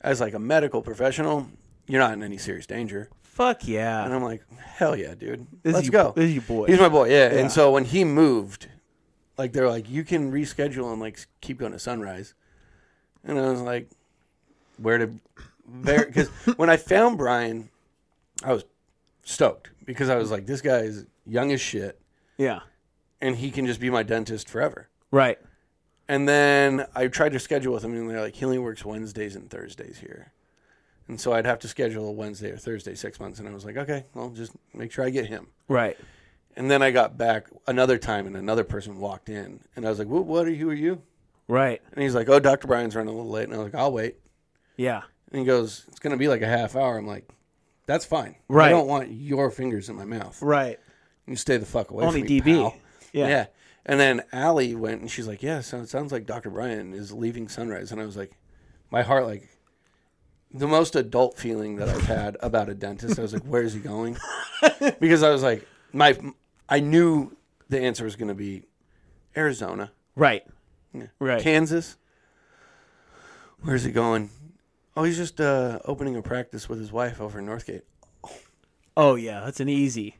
[0.00, 1.48] as like a medical professional,
[1.86, 3.08] you're not in any serious danger.
[3.22, 4.04] Fuck yeah.
[4.04, 5.46] And I'm like, hell yeah, dude.
[5.62, 6.12] This Let's your- go.
[6.16, 6.66] this is your boy.
[6.66, 7.32] He's my boy, yeah.
[7.32, 7.38] Yeah.
[7.40, 8.68] And so when he moved,
[9.38, 12.34] like they're like, you can reschedule and like keep going to Sunrise.
[13.26, 13.88] And I was like,
[14.78, 15.10] where to?
[15.68, 17.68] There, because when I found Brian,
[18.44, 18.64] I was
[19.24, 22.00] stoked because I was like, this guy is young as shit,
[22.38, 22.60] Yeah.
[23.20, 24.88] and he can just be my dentist forever.
[25.10, 25.38] Right.
[26.08, 29.34] And then I tried to schedule with him, and they're like, he only works Wednesdays
[29.34, 30.30] and Thursdays here.
[31.08, 33.40] And so I'd have to schedule a Wednesday or Thursday six months.
[33.40, 35.48] And I was like, okay, well, just make sure I get him.
[35.66, 35.96] Right.
[36.56, 39.98] And then I got back another time, and another person walked in, and I was
[39.98, 40.24] like, "What?
[40.24, 40.56] What are you?
[40.64, 41.02] Who are you?"
[41.48, 41.80] Right.
[41.92, 43.92] And he's like, "Oh, Doctor Brian's running a little late," and I was like, "I'll
[43.92, 44.16] wait."
[44.76, 45.02] Yeah.
[45.32, 47.28] And he goes, "It's gonna be like a half hour." I'm like,
[47.86, 48.36] "That's fine.
[48.48, 48.66] Right.
[48.66, 50.40] I don't want your fingers in my mouth.
[50.42, 50.78] Right.
[51.26, 52.44] You stay the fuck away Only from me, DB.
[52.60, 52.76] pal."
[53.12, 53.28] Yeah.
[53.28, 53.46] Yeah.
[53.88, 56.50] And then Allie went and she's like, Yeah, so it sounds like Dr.
[56.50, 57.92] Brian is leaving Sunrise.
[57.92, 58.32] And I was like,
[58.90, 59.48] My heart, like,
[60.52, 63.16] the most adult feeling that I've had about a dentist.
[63.16, 64.16] I was like, Where is he going?
[65.00, 66.18] Because I was like, my,
[66.68, 67.36] I knew
[67.68, 68.64] the answer was going to be
[69.36, 70.42] Arizona, Right.
[71.18, 71.42] Right.
[71.42, 71.96] Kansas.
[73.62, 74.30] Where's he going?
[74.96, 77.82] Oh, he's just uh, opening a practice with his wife over in Northgate.
[78.96, 80.16] oh yeah, that's an easy.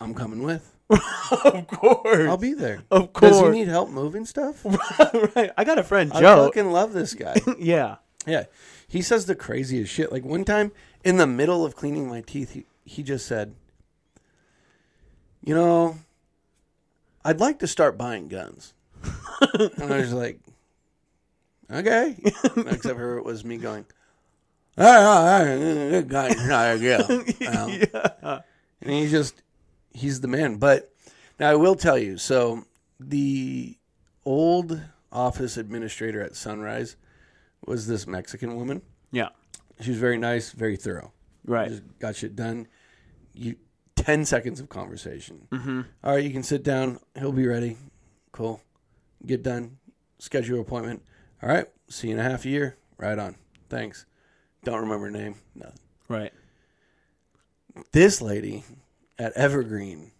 [0.00, 0.72] I'm coming with.
[1.28, 2.28] Of course.
[2.28, 2.84] I'll be there.
[2.88, 3.32] Of course.
[3.32, 4.64] Does he need help moving stuff?
[5.34, 5.50] right.
[5.56, 6.42] I got a friend I Joe.
[6.44, 7.34] I fucking love this guy.
[7.58, 7.96] yeah.
[8.26, 8.44] Yeah.
[8.86, 10.12] He says the craziest shit.
[10.12, 10.70] Like one time
[11.02, 13.56] in the middle of cleaning my teeth, he, he just said,
[15.42, 15.96] You know,
[17.24, 18.72] I'd like to start buying guns.
[19.54, 20.40] and I was like,
[21.70, 22.16] Okay.
[22.56, 23.86] Except for it was me going,
[24.78, 28.42] "Ah, ah, ah, good guy, not a girl."
[28.82, 29.42] And he just,
[29.92, 30.56] he's the man.
[30.56, 30.92] But
[31.40, 32.64] now I will tell you so
[33.00, 33.76] the
[34.24, 34.80] old
[35.10, 36.96] office administrator at Sunrise
[37.66, 38.82] was this Mexican woman.
[39.10, 39.30] Yeah.
[39.80, 41.12] She was very nice, very thorough.
[41.44, 41.68] Right.
[41.68, 42.68] Just got shit done.
[43.34, 43.56] You
[43.96, 45.48] ten seconds of conversation.
[45.50, 45.80] Mm-hmm.
[46.04, 47.00] All right, you can sit down.
[47.18, 47.76] He'll be ready.
[48.30, 48.60] Cool.
[49.26, 49.78] Get done.
[50.18, 51.02] Schedule appointment.
[51.42, 51.66] All right.
[51.88, 52.76] See you in a half a year.
[52.98, 53.36] Right on.
[53.68, 54.06] Thanks.
[54.64, 55.36] Don't remember name.
[55.54, 55.78] Nothing.
[56.08, 56.32] Right.
[57.92, 58.64] This lady
[59.18, 60.12] at Evergreen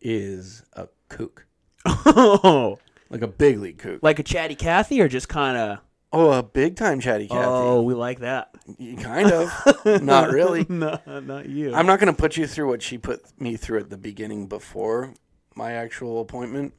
[0.00, 1.46] is a kook,
[1.84, 2.78] Oh,
[3.10, 4.02] like a big league kook.
[4.02, 5.78] like a chatty Cathy, or just kind of.
[6.14, 7.44] Oh, a big time chatty Cathy.
[7.46, 8.54] Oh, we like that.
[9.00, 10.02] Kind of.
[10.02, 10.66] Not really.
[10.68, 11.74] no, not you.
[11.74, 14.46] I'm not going to put you through what she put me through at the beginning
[14.46, 15.14] before
[15.54, 16.74] my actual appointment.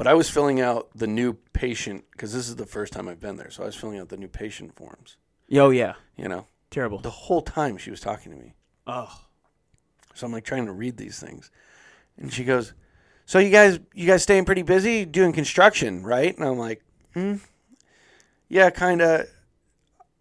[0.00, 3.20] But I was filling out the new patient because this is the first time I've
[3.20, 3.50] been there.
[3.50, 5.18] So I was filling out the new patient forms.
[5.46, 5.92] Yo, yeah.
[6.16, 7.00] You know, Terrible.
[7.00, 8.54] the whole time she was talking to me.
[8.86, 9.14] Oh,
[10.14, 11.50] So I'm like trying to read these things,
[12.16, 12.72] and she goes,
[13.26, 16.82] "So you guys, you guys staying pretty busy doing construction, right?" And I'm like,
[17.12, 17.34] "Hmm,
[18.48, 19.26] yeah, kind of."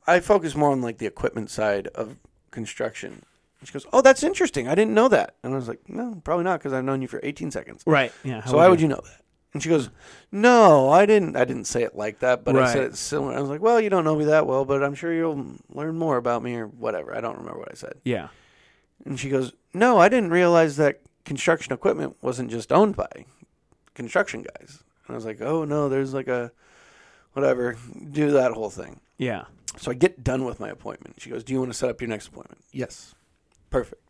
[0.05, 2.17] I focus more on like the equipment side of
[2.51, 3.23] construction.
[3.61, 4.67] And she goes, "Oh, that's interesting.
[4.67, 7.07] I didn't know that." And I was like, "No, probably not, because I've known you
[7.07, 7.81] for 18 seconds.
[7.85, 8.11] right.
[8.25, 8.43] Yeah.
[8.43, 9.21] so why would you know that?"
[9.53, 9.89] And she goes,
[10.31, 11.35] "No, I didn't.
[11.35, 13.81] I didn't say it like that, but I said it similar." I was like, "Well,
[13.81, 16.67] you don't know me that well, but I'm sure you'll learn more about me or
[16.67, 17.93] whatever." I don't remember what I said.
[18.03, 18.27] Yeah.
[19.05, 23.25] And she goes, No, I didn't realize that construction equipment wasn't just owned by
[23.93, 24.83] construction guys.
[25.07, 26.51] And I was like, Oh, no, there's like a
[27.33, 27.77] whatever,
[28.11, 28.99] do that whole thing.
[29.17, 29.45] Yeah.
[29.77, 31.21] So I get done with my appointment.
[31.21, 32.63] She goes, Do you want to set up your next appointment?
[32.71, 33.15] Yes.
[33.69, 34.01] Perfect.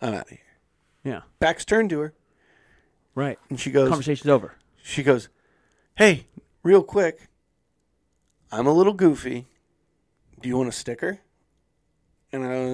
[0.00, 0.38] I'm out of here.
[1.04, 1.20] Yeah.
[1.38, 2.14] Back's turned to her.
[3.14, 3.38] Right.
[3.48, 4.54] And she goes, Conversation's over.
[4.86, 5.30] She goes,
[5.94, 6.26] Hey,
[6.62, 7.28] real quick,
[8.52, 9.46] I'm a little goofy.
[10.42, 11.20] Do you want a sticker?
[12.32, 12.64] And I,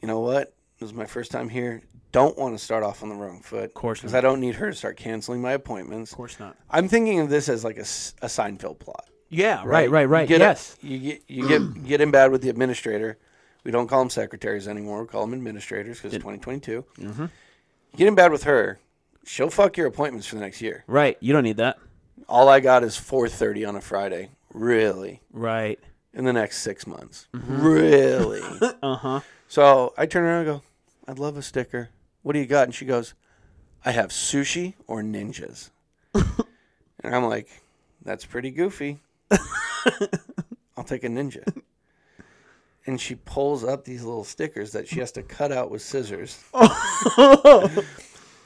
[0.00, 0.54] you know what?
[0.80, 1.82] This is my first time here.
[2.10, 3.66] Don't want to start off on the wrong foot.
[3.66, 4.12] Of course Because.
[4.12, 6.10] I don't need her to start canceling my appointments.
[6.10, 6.56] Of course not.
[6.68, 9.08] I'm thinking of this as like a Seinfeld plot.
[9.28, 9.62] Yeah.
[9.64, 9.88] Right.
[9.88, 10.08] Right.
[10.08, 10.22] Right.
[10.22, 10.76] You get yes.
[10.82, 13.18] you get you get get in bad with the administrator.
[13.62, 15.02] We don't call them secretaries anymore.
[15.02, 16.84] We call them administrators because it's 2022.
[16.98, 17.26] Mm-hmm.
[17.96, 18.80] Get in bad with her.
[19.24, 20.84] She'll fuck your appointments for the next year.
[20.86, 21.16] Right.
[21.20, 21.78] You don't need that.
[22.28, 24.30] All I got is 4:30 on a Friday.
[24.52, 25.20] Really?
[25.32, 25.78] Right.
[26.14, 27.28] In the next 6 months.
[27.32, 28.42] Really?
[28.82, 29.20] Uh huh.
[29.48, 30.62] so, I turn around and go,
[31.08, 31.90] "I'd love a sticker.
[32.22, 33.14] What do you got?" And she goes,
[33.84, 35.70] "I have sushi or ninjas."
[36.14, 37.48] and I'm like,
[38.04, 39.00] "That's pretty goofy.
[40.76, 41.44] I'll take a ninja."
[42.86, 46.42] And she pulls up these little stickers that she has to cut out with scissors.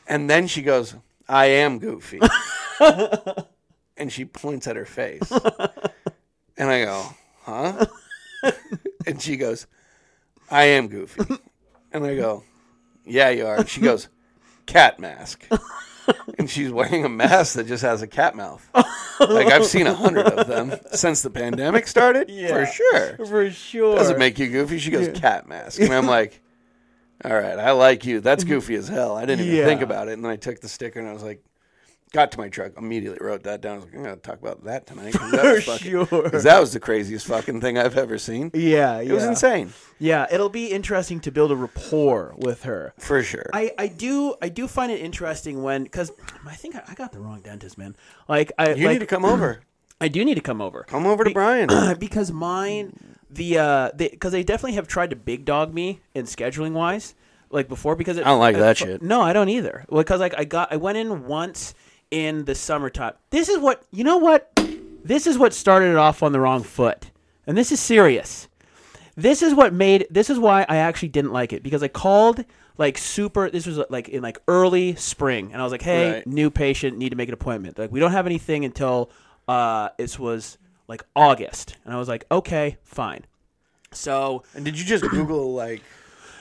[0.07, 0.95] And then she goes,
[1.29, 2.21] I am goofy.
[3.97, 5.31] and she points at her face.
[6.57, 7.05] And I go,
[7.43, 7.87] huh?
[9.07, 9.67] and she goes,
[10.51, 11.23] I am goofy.
[11.93, 12.45] And I go,
[13.05, 13.57] yeah, you are.
[13.57, 14.09] And she goes,
[14.67, 15.47] cat mask.
[16.39, 18.69] and she's wearing a mask that just has a cat mouth.
[19.21, 22.29] like I've seen a hundred of them since the pandemic started.
[22.31, 23.27] Yeah, For sure.
[23.27, 23.97] For sure.
[23.97, 24.79] Doesn't make you goofy.
[24.79, 25.81] She goes, cat mask.
[25.81, 26.41] And I'm like,
[27.25, 28.21] all right, I like you.
[28.21, 28.55] That's mm-hmm.
[28.55, 29.17] goofy as hell.
[29.17, 29.65] I didn't even Yeah.
[29.65, 30.13] think about it.
[30.13, 31.43] And then I took the sticker and I was like,
[32.13, 33.73] got to my truck, immediately wrote that down.
[33.73, 35.13] I was like, I'm going to talk about that tonight.
[35.15, 36.31] 'cause that, was fucking, sure.
[36.31, 38.51] 'cause that was the craziest fucking thing I've ever seen.
[38.55, 39.01] Yeah.
[39.01, 39.73] It was insane.
[39.99, 40.27] Yeah.
[40.31, 42.95] It'll be interesting to build a rapport with her.
[42.99, 43.51] For sure.
[43.53, 46.13] I, I do I do find it interesting when because
[46.47, 47.97] I think I, I got the wrong dentist man
[48.29, 49.61] like I you like, need to come over.
[50.01, 51.69] I do need to come over Come over to Brian.
[51.99, 56.73] because mine the uh because they, definitely have tried to big dog me in scheduling
[56.73, 57.15] wise
[57.51, 59.03] like before because it, I don't like that shit.
[59.03, 61.75] no I don't either because like I got I went in once
[62.11, 63.15] in the summertime.
[63.31, 64.17] This is what you know.
[64.19, 64.51] What
[65.05, 67.11] this is what started it off on the wrong foot,
[67.47, 68.49] and this is serious.
[69.17, 70.07] This is what made.
[70.11, 72.45] This is why I actually didn't like it because I called
[72.79, 73.49] like super.
[73.51, 76.27] This was like in like early spring, and I was like, "Hey, Right.
[76.27, 79.11] new patient, need to make an appointment." Like we don't have anything until
[79.49, 83.25] uh, it was like August, and I was like, "Okay, fine."
[83.93, 85.83] So And did you just Google like?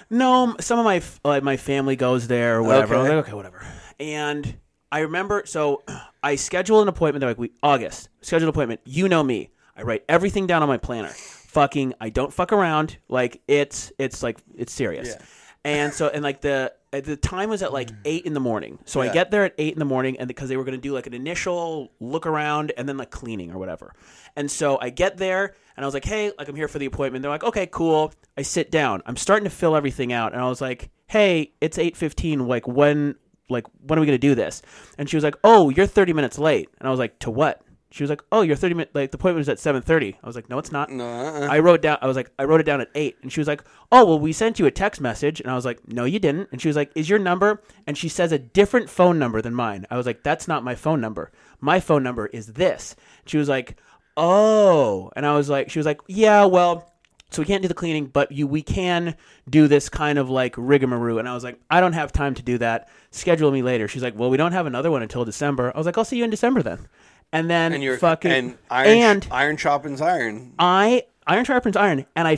[0.10, 2.96] no, some of my like my family goes there or whatever.
[2.96, 3.16] I was Okay.
[3.18, 3.66] like, okay, whatever.
[4.00, 4.56] And
[4.92, 5.84] I remember, so
[6.24, 7.22] I scheduled an appointment.
[7.22, 8.82] They're like, we August scheduled an appointment.
[8.86, 9.50] You know me.
[9.76, 11.10] I write everything down on my planner.
[11.10, 12.98] Fucking, I don't fuck around.
[13.10, 15.10] Like it's it's like it's serious.
[15.10, 15.26] Yeah.
[15.66, 17.98] And so and like the the time was at like mm.
[18.06, 18.80] eight in the morning.
[18.86, 19.14] So I Yeah.
[19.14, 21.08] get there at eight in the morning, and because they were going to do like
[21.08, 23.94] an initial look around and then like cleaning or whatever.
[24.36, 26.86] And so I get there, and I was like, "Hey, like I'm here for the
[26.86, 29.02] appointment." They're like, "Okay, cool." I sit down.
[29.06, 32.48] I'm starting to fill everything out, and I was like, "Hey, it's eight fifteen.
[32.48, 33.16] Like when,
[33.50, 34.62] like when are we going to do this?"
[34.98, 37.62] And she was like, "Oh, you're thirty minutes late." And I was like, "To what?"
[37.96, 38.94] She was like, "Oh, you're thirty minutes.
[38.94, 40.18] Like the appointment was at seven 30.
[40.22, 41.48] I was like, "No, it's not." No, uh-uh.
[41.50, 41.98] I wrote down.
[42.02, 44.20] I was like, I wrote it down at eight, and she was like, "Oh, well,
[44.20, 46.68] we sent you a text message," and I was like, "No, you didn't." And she
[46.68, 49.86] was like, "Is your number?" And she says a different phone number than mine.
[49.90, 51.32] I was like, "That's not my phone number.
[51.62, 53.78] My phone number is this." She was like,
[54.18, 56.92] "Oh," and I was like, "She was like, yeah, well."
[57.32, 59.16] So we can't do the cleaning, but you we can
[59.50, 61.18] do this kind of like rigmarole.
[61.18, 62.88] And I was like, I don't have time to do that.
[63.12, 63.88] Schedule me later.
[63.88, 65.72] She's like, Well, we don't have another one until December.
[65.74, 66.88] I was like, I'll see you in December then.
[67.36, 70.54] And then and you're fucking and iron and iron sharpens iron.
[70.58, 72.38] I iron sharpens iron, and I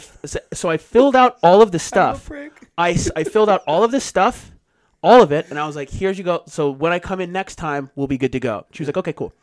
[0.54, 2.32] so I filled out all of the stuff.
[2.78, 4.52] I I, filled out all of this stuff,
[5.04, 7.32] all of it, and I was like, "Here's you go." So when I come in
[7.32, 8.66] next time, we'll be good to go.
[8.72, 9.34] She was like, "Okay, cool."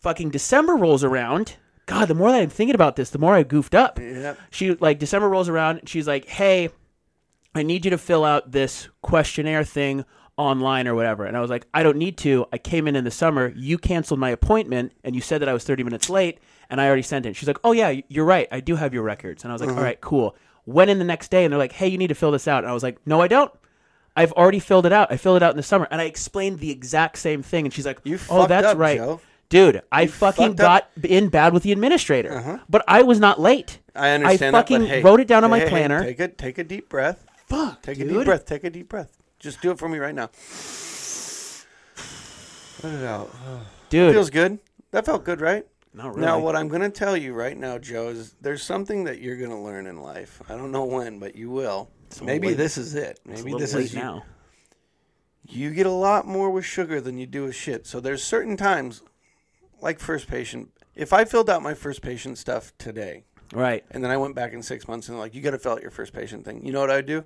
[0.00, 1.56] Fucking December rolls around.
[1.86, 3.98] God, the more that I'm thinking about this, the more I goofed up.
[3.98, 4.38] Yep.
[4.50, 5.80] She like December rolls around.
[5.80, 6.70] and She's like, "Hey,
[7.54, 11.24] I need you to fill out this questionnaire thing online or whatever.
[11.24, 12.46] And I was like, I don't need to.
[12.52, 13.52] I came in in the summer.
[13.56, 16.38] You canceled my appointment and you said that I was 30 minutes late
[16.70, 17.36] and I already sent it.
[17.36, 18.48] She's like, Oh, yeah, you're right.
[18.50, 19.44] I do have your records.
[19.44, 19.78] And I was like, Uh-huh.
[19.78, 20.36] "All right, cool.
[20.66, 22.64] Went in the next day and they're like, Hey, you need to fill this out.
[22.64, 23.52] And I was like, No, I don't.
[24.16, 25.10] I've already filled it out.
[25.12, 25.86] I filled it out in the summer.
[25.90, 27.64] And I explained the exact same thing.
[27.66, 28.98] And she's like, You Oh, that's up, right.
[28.98, 29.20] Joe.
[29.50, 30.66] Dude, I fucking fucked up.
[30.66, 30.80] Uh-huh.
[31.04, 33.78] got in bad with the administrator, but I was not late.
[33.94, 36.02] I understand I that, but fucking hey, wrote it down on hey, my hey, planner.
[36.02, 37.24] Take a take a deep breath.
[37.46, 38.46] Fuck, Take a deep breath.
[38.46, 39.16] Take a deep breath.
[39.44, 40.30] Just do it for me right now.
[42.82, 43.30] Let it out.
[43.90, 44.14] dude.
[44.14, 44.58] Feels good.
[44.90, 45.66] That felt good, right?
[45.92, 46.22] Not really.
[46.22, 49.36] Now, what I'm going to tell you right now, Joe, is there's something that you're
[49.36, 50.40] going to learn in life.
[50.48, 51.90] I don't know when, but you will.
[52.20, 53.20] a Maybe little- this is it.
[53.26, 54.00] It's a Maybe little this late is you.
[54.00, 54.24] now.
[55.46, 57.86] You get a lot more with sugar than you do with shit.
[57.86, 59.02] So there's certain times,
[59.82, 60.70] like first patient.
[60.94, 63.84] If I filled out my first patient stuff today, Right?
[63.90, 65.82] and then I went back in six months and like, you got to fill out
[65.82, 66.64] your first patient thing.
[66.64, 67.24] You know what I'd do?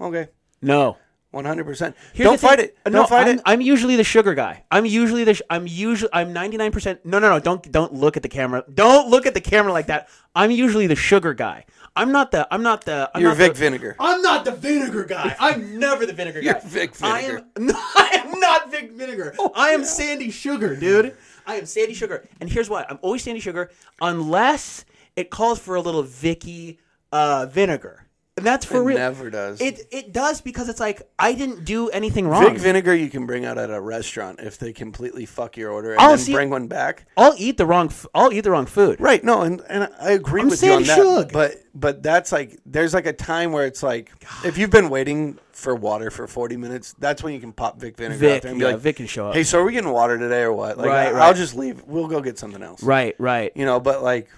[0.00, 0.28] Okay,
[0.62, 0.96] No.
[1.30, 1.94] One hundred percent.
[2.12, 2.76] Here's Don't fight it.
[2.86, 3.42] No, Don't fight I'm, it.
[3.46, 4.64] I'm usually the sugar guy.
[4.70, 5.34] I'm usually the.
[5.34, 6.10] Sh- I'm usually.
[6.12, 6.72] I'm 99.
[6.72, 7.38] percent No, no, no.
[7.38, 8.64] Don't don't look at the camera.
[8.72, 10.08] Don't look at the camera like that.
[10.34, 11.66] I'm usually the sugar guy.
[11.96, 12.46] I'm not the.
[12.52, 13.10] I'm not the.
[13.14, 13.96] I'm You're not Vic the, Vinegar.
[14.00, 15.36] I'm not the vinegar guy.
[15.38, 16.60] I'm never the vinegar You're guy.
[16.64, 17.44] Vic I Vinegar.
[17.56, 17.70] am.
[17.74, 19.34] I am not Vic Vinegar.
[19.38, 21.16] Oh, I am Sandy Sugar, dude.
[21.46, 22.28] I am Sandy Sugar.
[22.40, 22.86] And here's why.
[22.88, 24.84] I'm always Sandy Sugar unless
[25.16, 26.78] it calls for a little Vicky
[27.12, 28.06] uh, vinegar.
[28.36, 28.96] That's for It real.
[28.98, 29.60] never does.
[29.60, 32.44] It it does because it's like I didn't do anything wrong.
[32.48, 35.92] Vic Vinegar you can bring out at a restaurant if they completely fuck your order
[35.92, 37.06] and Oh, then see- bring one back.
[37.18, 37.88] I'll eat the wrong.
[37.88, 38.98] F- I'll eat the wrong food.
[39.00, 40.96] Right, no, and, and I agree I'm with you on that.
[40.96, 41.32] shug.
[41.32, 44.10] But but that's like there's like a time where it's like
[44.44, 47.96] if you've been waiting for water for 40 minutes, that's when you can pop Vic
[47.96, 49.34] Vinegar Vic, out there and be yeah, like, Vic can show up.
[49.34, 50.78] Hey, so are we getting water today or what?
[50.78, 51.22] Like Right, I, right.
[51.22, 51.82] I'll just leave.
[51.84, 52.82] We'll go get something else.
[52.82, 53.52] Right, right.
[53.54, 54.30] You know, but like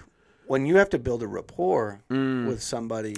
[0.47, 2.47] when you have to build a rapport Mm.
[2.47, 3.15] with somebody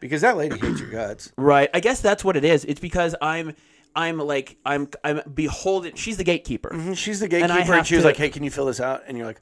[0.00, 1.32] because that lady hates your guts.
[1.36, 1.68] Right.
[1.74, 2.64] I guess that's what it is.
[2.64, 3.54] It's because I'm
[3.94, 5.94] I'm like I'm I'm beholden.
[5.96, 6.68] She's the gatekeeper.
[6.72, 8.66] And she's the And gatekeeper and, have she was to- like, "Hey, can you fill
[8.66, 9.40] this out?" And you're like,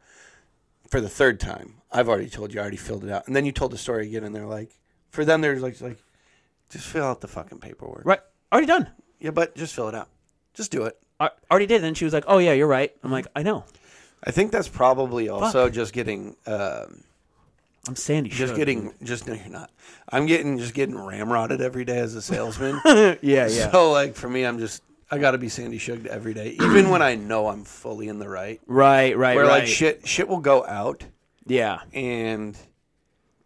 [0.90, 3.44] "For the third time, I've already told you, I already filled it out." And then
[3.44, 4.70] you told the story again, and they're like,
[5.10, 5.98] "For them, they're like, like,
[6.70, 8.20] just fill out the fucking paperwork." Right.
[8.52, 8.88] Already done.
[9.18, 10.08] Yeah, but just fill it out.
[10.54, 10.96] Just do it.
[11.18, 11.82] I already did.
[11.82, 13.64] And she was like, "Oh yeah, you're right." I'm like, "I know.
[14.26, 17.02] I think that's probably also just getting, um,
[17.86, 18.30] I'm Sandy.
[18.30, 19.70] just getting, just no, you're not.
[20.08, 22.80] I'm getting, just getting ramrodded every day as a salesman.
[22.84, 23.70] yeah, yeah.
[23.70, 26.88] So like for me, I'm just, I got to be Sandy Shugged every day, even
[26.90, 28.60] when I know I'm fully in the right.
[28.66, 29.60] right, right, Where right.
[29.60, 31.04] like shit, shit will go out.
[31.46, 31.80] Yeah.
[31.92, 32.56] and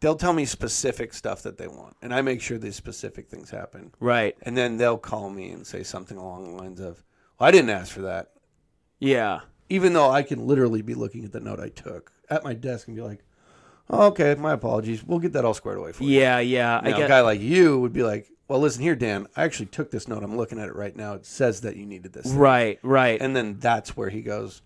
[0.00, 3.50] they'll tell me specific stuff that they want, and I make sure these specific things
[3.50, 3.92] happen.
[3.98, 4.36] Right.
[4.42, 7.02] And then they'll call me and say something along the lines of,
[7.40, 8.30] well, "I didn't ask for that,"
[9.00, 9.40] Yeah.
[9.68, 12.86] even though I can literally be looking at the note I took at my desk
[12.86, 13.24] and be like,
[13.90, 15.04] "Okay, my apologies.
[15.04, 16.80] We'll get that all squared away for you." Yeah, yeah.
[16.82, 17.08] Now, I a get.
[17.08, 19.26] guy like you would be like, well, listen here, Dan.
[19.36, 20.22] I actually took this note.
[20.22, 21.14] I'm looking at it right now.
[21.14, 22.24] It says that you needed this.
[22.26, 24.62] thing." Right, right, And then that's where he goes,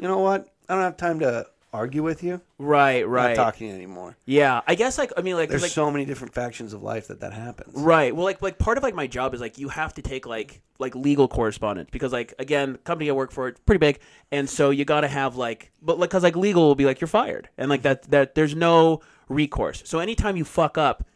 [0.00, 0.48] you know what?
[0.68, 2.40] I don't have time to argue with you.
[2.58, 3.36] right, right.
[3.36, 4.16] not talking anymore.
[4.24, 7.08] Yeah, I guess like I mean like There's like so many different factions of life
[7.08, 7.74] that that happens.
[7.74, 8.14] Right.
[8.14, 10.62] Well, like like part of like my job is like you have to take like
[10.78, 14.00] like legal correspondence because like again, the company I work for it's pretty big,
[14.30, 17.00] and so you got to have like but like because like legal will be like
[17.00, 19.82] you're fired, and like that that there's no recourse.
[19.84, 21.06] So anytime you fuck up,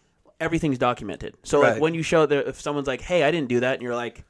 [0.41, 1.35] everything's documented.
[1.43, 3.83] So like when you show that if someone's like, hey, I didn't do that, and
[3.83, 4.25] you're like,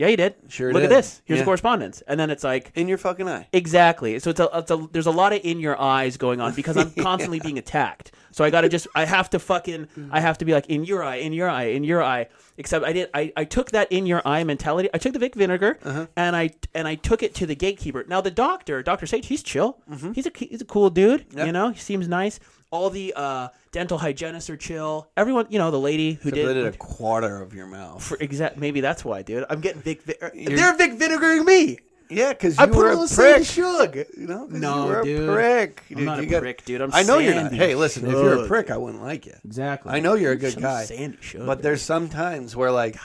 [0.00, 0.34] yeah, you did.
[0.48, 0.90] Sure Look did.
[0.90, 1.20] at this.
[1.26, 1.42] Here's Yeah.
[1.42, 2.72] the correspondence, and then it's like.
[2.74, 3.48] In your fucking eye.
[3.52, 4.18] Exactly.
[4.18, 6.78] So it's a, it's a there's a lot of in your eyes going on because
[6.78, 8.12] I'm constantly being attacked.
[8.32, 10.84] So I got to just I have to fucking I have to be like in
[10.84, 12.28] your eye, in your eye, in your eye.
[12.56, 14.88] Except I did I, I took that in your eye mentality.
[14.94, 16.06] I took the Vic vinegar uh-huh.
[16.16, 18.04] and I and I took it to the gatekeeper.
[18.08, 19.78] Now the doctor, Doctor Sage, he's chill.
[19.90, 20.12] Mm-hmm.
[20.12, 21.26] He's a he's a cool dude.
[21.32, 21.44] Yeah.
[21.44, 22.40] You know, he seems nice.
[22.72, 25.08] All the uh, dental hygienists are chill.
[25.16, 26.54] Everyone, you know, the lady who So they did.
[26.54, 28.02] did a quarter of your mouth.
[28.02, 29.44] for exact, maybe that's why, dude.
[29.50, 30.02] I'm getting Vic.
[30.02, 30.14] Vi-
[30.54, 31.78] they're Vic vinegaring me.
[32.08, 33.44] yeah, because I you put were a a little prick.
[33.44, 33.96] shug.
[33.96, 34.46] You know?
[34.46, 35.28] No, you were dude.
[35.28, 35.82] a prick.
[35.90, 36.80] I'm Dude, not you a got- prick, dude.
[36.80, 37.52] I'm I know you're not.
[37.52, 39.34] Hey, listen, if you're a prick, I wouldn't like you.
[39.44, 39.92] Exactly.
[39.92, 40.84] I know you're a good Some guy.
[40.84, 41.64] sandy shug, but dude.
[41.64, 42.96] there's some times where, like,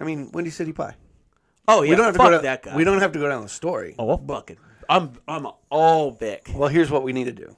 [0.00, 0.94] I mean, Windy City Pie.
[1.68, 2.74] Oh yeah, we don't have to go down, that guy.
[2.74, 3.94] We don't have to go down the story.
[3.98, 4.56] Oh, well, fucking.
[4.88, 6.50] I'm I'm all Vic.
[6.54, 7.54] Well, here's what we need to do.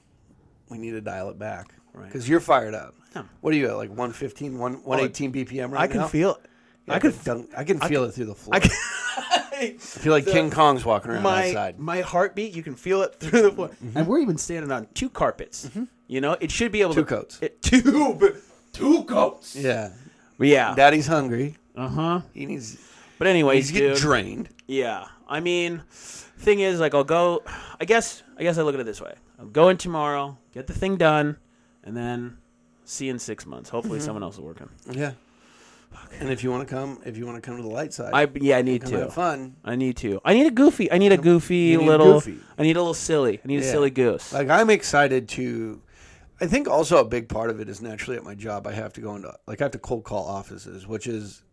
[0.73, 2.05] We need to dial it back Right.
[2.07, 2.95] because you're fired up.
[3.15, 3.23] Yeah.
[3.41, 3.77] What are you at?
[3.77, 5.79] Like 115, 1, 118 BPM right now?
[5.79, 6.07] I can now?
[6.07, 6.49] feel it.
[6.87, 7.13] Yeah, I can.
[7.23, 8.55] dunk- I can feel it through the floor.
[8.55, 8.69] I
[9.55, 11.79] I, feel like King Kong's walking around my outside.
[11.79, 13.69] my heartbeat, you can feel it through the floor.
[13.93, 15.69] And we're even standing on two carpets.
[16.07, 17.37] You know, it should be able Two to coats.
[17.41, 18.35] It, two, but
[18.73, 19.55] two coats.
[19.55, 19.91] Yeah.
[20.39, 20.73] Yeah.
[20.75, 21.55] Daddy's hungry.
[21.75, 22.21] Uh huh.
[22.33, 22.77] He needs.
[23.19, 24.01] But anyways, He's getting dude.
[24.01, 24.49] drained.
[24.67, 27.43] Yeah, I mean, thing is, like, I'll go.
[27.79, 30.67] I guess, I guess I look at it this way: I'll go in tomorrow, get
[30.67, 31.37] the thing done,
[31.83, 32.37] and then
[32.85, 33.69] see in six months.
[33.69, 34.05] Hopefully, Mm-hmm.
[34.05, 34.69] someone else will work him.
[34.91, 35.11] Yeah.
[36.19, 38.11] And if you want to come, if you want to come to the light side,
[38.13, 38.99] I yeah, I need come to.
[39.01, 39.55] have fun.
[39.63, 40.19] I need to.
[40.25, 40.91] I need a goofy.
[40.91, 42.13] I need a goofy you need a little.
[42.13, 42.39] goofy.
[42.57, 43.39] I need a little silly.
[43.43, 43.71] I need a Yeah.
[43.71, 44.33] silly goose.
[44.33, 45.81] Like I'm excited to.
[46.41, 48.65] I think also a big part of it is naturally at my job.
[48.65, 51.43] I have to go into like I have to cold call offices, which is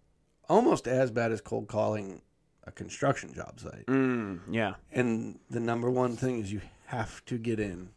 [0.49, 2.23] almost as bad as cold calling
[2.64, 3.87] a construction job site.
[3.87, 4.75] mm, yeah.
[4.92, 7.90] And the number one thing is you have to get in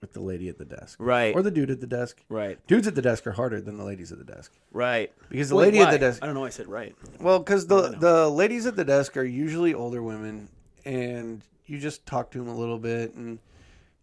[0.00, 1.34] with the lady at the desk, Right.
[1.34, 2.22] or the dude at the desk.
[2.28, 2.58] Right.
[2.66, 5.12] Dudes at the desk are harder than the ladies at the desk Right.
[5.28, 6.22] because the Wait, lady at the desk.
[6.22, 6.40] I don't know.
[6.40, 6.94] why I said right.
[7.20, 10.48] Well, because the the ladies at the desk are usually older women,
[10.84, 13.38] and you just talk to them a little bit, and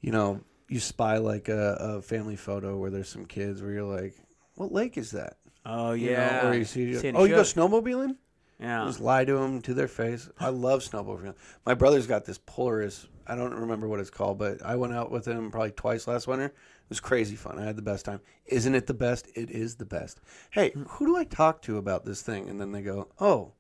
[0.02, 0.40] you know
[0.70, 4.16] you spy like a, a family photo where there's some kids where you're like,
[4.56, 6.48] "What lake is that?" Oh You know, yeah.
[6.50, 8.16] or you see, Sandy oh, you go snowmobiling?
[8.60, 8.84] Yeah.
[8.86, 10.30] Just lie to them to their face.
[10.40, 11.34] I love snowmobiling.
[11.66, 13.08] My brother's got this Polaris.
[13.26, 16.28] I don't remember what it's called, but I went out with him probably twice last
[16.28, 16.46] winter.
[16.48, 16.54] It
[16.90, 17.58] was crazy fun.
[17.60, 18.20] I had the best time.
[18.48, 19.28] Isn't it the best?
[19.36, 20.20] It is the best.
[20.50, 20.84] Hey, hmm.
[20.84, 22.50] who do I talk to about this thing?
[22.50, 23.54] And then they go, "Oh,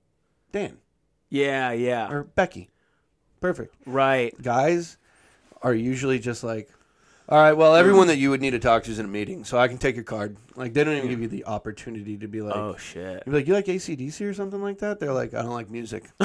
[0.51, 0.79] Dan
[1.29, 1.71] Yeah.
[1.71, 2.11] Yeah.
[2.11, 2.69] or Becky."
[3.39, 3.75] Perfect.
[3.85, 4.33] right.
[4.41, 4.97] Guys
[5.61, 6.69] are usually just like,
[7.29, 9.45] "All right, well, everyone that you would need to talk to is in a meeting,
[9.45, 12.27] so I can take your card." Like they don't even give you the opportunity to
[12.27, 13.23] be like, Oh shit.
[13.25, 14.99] You're like, you like ACDC or something like that?
[14.99, 16.03] They're like, I don't like music.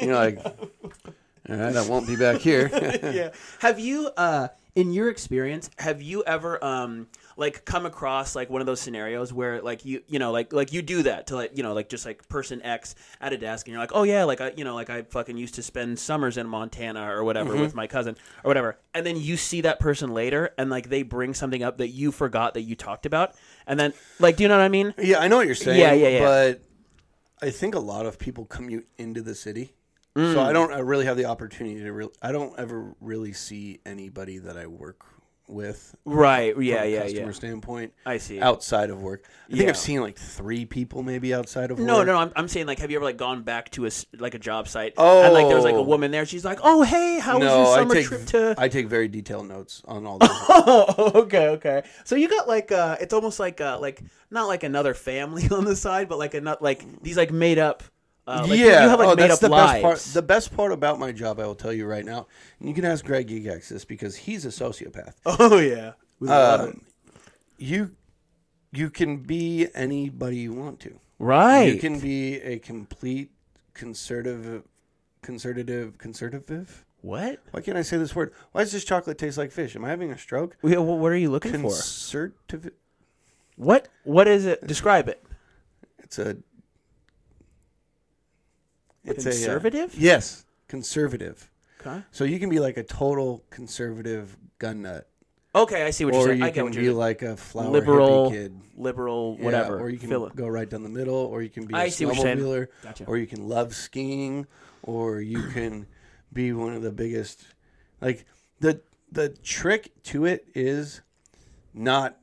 [0.00, 2.70] You're like, all right, I won't be back here.
[3.02, 3.30] yeah.
[3.58, 8.60] Have you, uh, in your experience, have you ever, um, like come across like one
[8.60, 11.56] of those scenarios where like you, you know, like like you do that to like
[11.56, 14.24] you know like just like person X at a desk and you're like, oh yeah,
[14.24, 17.56] like I, you know, like I fucking used to spend summers in Montana or whatever
[17.56, 17.76] with mm-hmm.
[17.76, 21.34] my cousin or whatever, and then you see that person later and like they bring
[21.34, 23.34] something up that you forgot that you talked about,
[23.66, 24.94] and then like, do you know what I mean?
[24.98, 25.80] yeah, I know what you're saying.
[25.80, 26.20] Yeah, yeah, yeah.
[26.20, 26.62] But
[27.40, 29.74] I think a lot of people commute into the city.
[30.14, 30.52] So I mm.
[30.52, 34.58] don't I really have the opportunity to really, I don't ever really see anybody that
[34.58, 35.06] I work
[35.48, 35.94] with.
[36.04, 36.54] Right.
[36.60, 36.82] Yeah.
[36.82, 37.02] a Yeah.
[37.02, 37.32] customer Yeah.
[37.32, 37.92] standpoint.
[38.06, 38.40] I see.
[38.40, 39.24] Outside of work.
[39.48, 39.68] I think Yeah.
[39.68, 42.06] I've seen like three people maybe outside of No, work.
[42.06, 44.38] no, I'm, I'm saying like, have you ever like gone back to a like a
[44.38, 44.94] job site?
[44.96, 45.82] oh and like there was like a Oh.
[45.82, 46.24] woman there.
[46.26, 48.54] She's like, oh hey, how was No, your I summer take trip to?
[48.58, 50.28] I take very detailed notes on all those.
[50.32, 51.82] Oh, okay, okay.
[52.04, 55.64] So you got like uh it's almost like uh like not like another family on
[55.64, 57.82] the side, but like a not like these like made up
[58.26, 59.72] uh, like, yeah, you have like oh, made that's up the lives.
[59.72, 59.98] best part.
[60.14, 62.26] The best part about my job, I will tell you right now,
[62.60, 65.14] and you can ask Greg Gigax this because he's a sociopath.
[65.26, 65.92] oh yeah.
[66.20, 66.74] We love it.
[66.74, 66.82] Um,
[67.58, 67.90] you
[68.70, 70.98] you can be anybody you want to.
[71.18, 71.64] right.
[71.64, 73.30] You can be a complete
[73.74, 74.62] conservative,
[75.22, 76.84] conservative, conservative.
[77.00, 77.40] what?
[77.50, 78.32] Why can't I say this word?
[78.52, 79.74] Why does this chocolate taste like fish?
[79.76, 80.56] Am I having a stroke?
[80.62, 81.70] Wait, wh- What are you looking for?
[81.70, 82.70] Conservative.
[83.56, 83.88] What?
[84.04, 84.66] What is it?
[84.66, 85.22] Describe it.
[85.98, 86.36] It's a.
[89.04, 89.94] It's a uh, Conservative?
[89.96, 91.50] yes, conservative.
[91.80, 92.02] Okay.
[92.12, 95.08] So you can be like a total conservative gun nut,
[95.54, 96.38] Okay, I see what you're or saying.
[96.38, 98.58] you I get can what be you're like a flower liberal, kid.
[98.76, 99.78] liberal, Yeah, whatever.
[99.80, 102.06] or you can go right down the middle, or you can be a I see
[102.06, 102.38] what you're saying.
[102.38, 103.04] snowmobiler, Gotcha.
[103.04, 104.46] or you can love skiing,
[104.82, 105.86] or you can
[106.32, 107.44] be one of the biggest.
[108.00, 108.24] Like
[108.60, 108.80] the
[109.10, 111.02] the trick to it is
[111.74, 112.16] not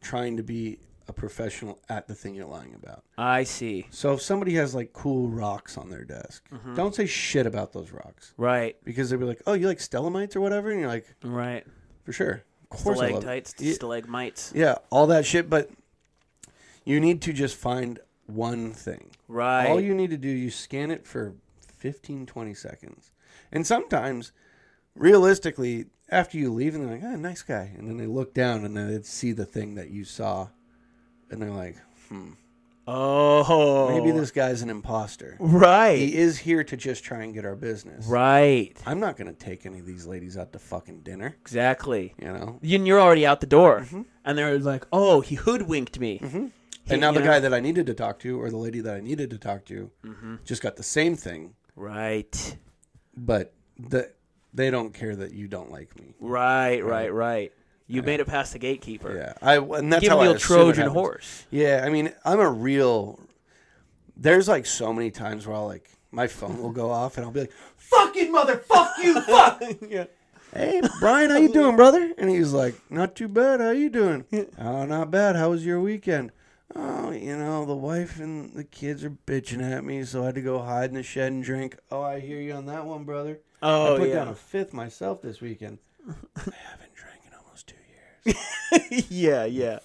[0.00, 0.78] trying to be
[1.08, 3.04] a professional at the thing you're lying about.
[3.16, 3.86] I see.
[3.90, 6.74] So if somebody has like cool rocks on their desk, Mm-hmm.
[6.74, 10.34] don't say shit about those rocks Right, because they'll be like, "Oh, you like stalagmites
[10.36, 11.64] or whatever," and you're like, right.
[12.04, 13.72] "For sure, of course I love it." Yeah.
[13.74, 14.52] stalagmites.
[14.54, 15.70] Yeah, all that shit, but
[16.84, 19.10] you need to just find one thing.
[19.28, 19.66] Right.
[19.68, 21.34] All you need to do, you scan it for
[21.78, 23.12] 15, 20 seconds.
[23.52, 24.32] And sometimes,
[24.94, 27.72] realistically, after you leave, and they're like, oh, nice guy.
[27.76, 30.48] And then they look down and then they see the thing that you saw.
[31.30, 31.76] And they're like,
[32.08, 32.30] hmm.
[32.86, 35.36] oh, maybe this guy's an imposter.
[35.40, 35.98] Right.
[35.98, 38.06] He is here to just try and get our business.
[38.06, 38.76] Right.
[38.86, 42.14] I'm not going to take any of these ladies out to fucking dinner, Exactly.
[42.20, 42.58] you know?
[42.62, 44.02] You- You're already out the door, Mm-hmm.
[44.24, 46.20] and they're like, "Oh, he hoodwinked me."
[46.88, 47.26] And now the know?
[47.26, 49.64] guy that I needed to talk to, or the lady that I needed to talk
[49.66, 50.36] to, Mm-hmm.
[50.44, 51.54] just got the same thing.
[51.74, 52.56] Right.
[53.16, 54.10] but the,
[54.54, 56.14] they don't care that you don't like me.
[56.20, 56.80] Right.
[56.84, 57.12] Right.
[57.12, 57.52] Right.
[57.88, 59.14] You made it past the gatekeeper.
[59.16, 60.92] Yeah, I and that's Give how me I a assume it Trojan happens.
[60.94, 61.46] horse.
[61.50, 63.20] Yeah, I mean, I'm a real.
[64.16, 67.32] There's like so many times where I'll like my phone will go off and I'll
[67.32, 70.04] be like, "Fucking motherfuck you, fuck." yeah.
[70.52, 72.12] hey, Brian, how you doing, brother?
[72.18, 73.60] And he's like, "Not too bad.
[73.60, 74.24] How you doing?
[74.58, 75.36] oh, not bad.
[75.36, 76.32] How was your weekend?"
[76.74, 80.34] Oh, you know, the wife and the kids are bitching at me, so I had
[80.34, 81.76] to go hide in the shed and drink.
[81.90, 83.38] Oh, I hear you on that one, brother.
[83.62, 84.16] Oh I put yeah.
[84.16, 85.78] down a fifth myself this weekend.
[86.08, 88.15] I haven't drank in almost two years.
[89.08, 89.44] yeah.
[89.44, 89.78] Yeah.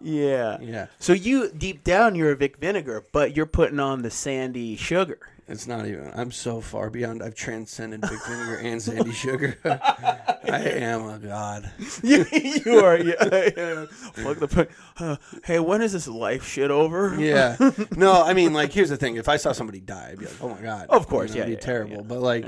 [0.00, 0.58] Yeah.
[0.60, 4.76] Yeah, So you deep down you're a Vic Vinegar, but you're putting on the sandy
[4.76, 5.18] sugar.
[5.48, 6.12] it's not even.
[6.14, 7.22] I'm so far beyond.
[7.22, 9.56] I've transcended Vic Vinegar and Sandy Sugar.
[9.64, 11.70] I am a god.
[12.02, 12.98] you, you are.
[12.98, 13.14] Yeah.
[13.56, 13.86] yeah.
[13.86, 14.68] Fuck the.
[14.98, 17.16] Uh, hey, when is this life shit over?
[17.18, 17.56] Yeah.
[17.96, 19.16] No, I mean, like, here's the thing.
[19.16, 20.86] If I saw somebody die, I'd be like, oh my god.
[20.90, 21.96] Of course, You know, yeah, it'd be yeah, terrible.
[21.96, 22.02] yeah.
[22.02, 22.44] But like.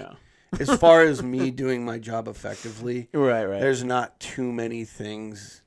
[0.58, 3.44] As far as me doing my job effectively, Right.
[3.44, 3.60] Right.
[3.60, 5.62] there's not too many things.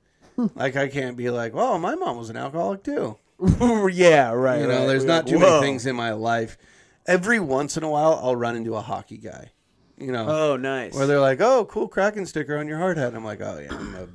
[0.55, 3.17] Like, I can't be like, well, my mom was an alcoholic too.
[3.91, 4.31] yeah.
[4.31, 4.61] Right.
[4.61, 4.87] You know, right.
[4.87, 5.49] there's not too Whoa.
[5.59, 6.57] many things in my life.
[7.05, 9.51] Every once in a while, I'll run into a hockey guy.
[9.97, 10.93] You know, Oh, nice.
[10.95, 13.75] where they're like, "Oh, cool Kraken sticker on your hard hat." I'm like, "Oh yeah,
[13.75, 14.07] I'm a,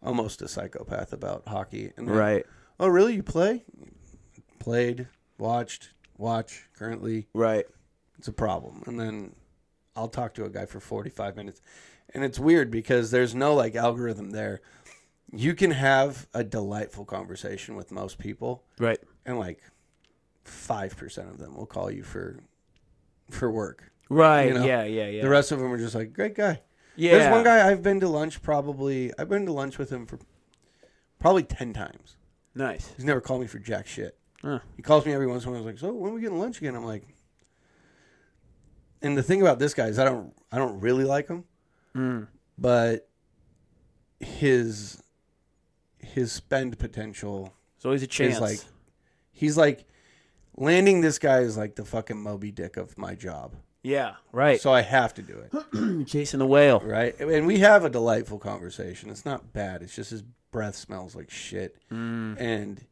[0.00, 2.44] almost a psychopath about hockey." And right.
[2.78, 3.14] Oh, really?
[3.16, 3.64] You play?
[4.60, 5.08] Played,
[5.38, 6.68] watched, watch.
[6.78, 7.64] Currently, Right.
[8.18, 8.82] it's a problem.
[8.86, 9.34] And then
[9.96, 11.60] I'll talk to a guy for 45 minutes,
[12.14, 14.60] and it's weird because there's no like algorithm there.
[15.32, 18.98] You can have a delightful conversation with most people, Right.
[19.24, 19.60] and like
[20.44, 22.36] five percent of them will call you for
[23.30, 23.90] for work.
[24.08, 24.48] Right.
[24.48, 24.84] You know, yeah.
[24.84, 25.06] Yeah.
[25.08, 25.22] Yeah.
[25.22, 26.60] The rest of them are just like, great guy.
[26.94, 27.18] yeah.
[27.18, 29.12] There's one guy I've been to lunch probably.
[29.18, 30.18] I've been to lunch with him for
[31.18, 32.16] probably ten times.
[32.54, 32.92] Nice.
[32.96, 34.16] He's never called me for jack shit.
[34.42, 34.60] Huh.
[34.76, 35.60] He calls me every once in a while.
[35.62, 37.02] He's like, "So when are we getting lunch again?" I'm like,
[39.02, 41.44] and the thing about this guy is I don't I don't really like him,
[41.94, 42.26] Mm.
[42.58, 43.08] but
[44.20, 45.02] his
[45.98, 48.34] his spend potential It's always a chance.
[48.36, 48.58] is like
[49.32, 49.84] he's like
[50.56, 53.54] landing this guy is like the fucking Moby Dick of my job.
[53.82, 54.14] yeah.
[54.32, 54.60] Right.
[54.60, 56.06] So I have to do it.
[56.08, 56.80] Chasing the whale.
[56.80, 57.18] right?
[57.20, 59.10] And we have a delightful conversation.
[59.10, 59.82] It's not bad.
[59.82, 62.40] It's just his breath smells like shit, Mm.
[62.40, 62.84] and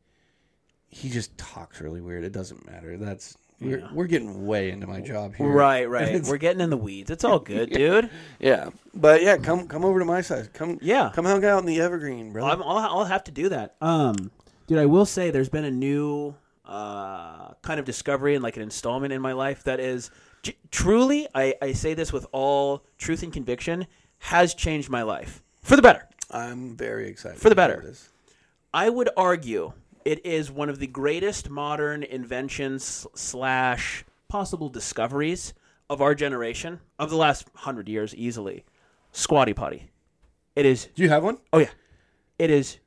[0.89, 2.23] he just talks really weird.
[2.25, 2.97] It doesn't matter.
[2.99, 3.89] That's we're, Yeah.
[3.93, 5.89] we're getting way into my job here, Right.
[5.89, 6.23] Right.
[6.27, 7.11] We're getting in the weeds.
[7.11, 8.11] It's all good, dude.
[8.39, 10.53] Yeah, but yeah, come come over to my side.
[10.53, 11.11] Come Yeah.
[11.15, 12.45] come hang out in the Evergreen, bro.
[12.45, 13.75] I'm, I'll, I'll have to do that.
[13.81, 14.31] Um,
[14.67, 16.35] dude, I will say there's been a new
[16.67, 20.11] uh, kind of discovery and like an installment in my life that is
[20.43, 23.87] j- truly, I, I say this with all truth and conviction,
[24.19, 26.09] has changed my life for the better.
[26.31, 27.95] I'm very excited For the better.
[28.73, 29.73] I would argue
[30.05, 35.55] it is one of the greatest modern inventions slash possible discoveries
[35.89, 38.65] of our generation of the last hundred years, easily.
[39.13, 39.91] Squatty potty.
[40.57, 41.39] It is Do you have one?
[41.53, 41.71] Oh yeah,
[42.39, 42.79] it is.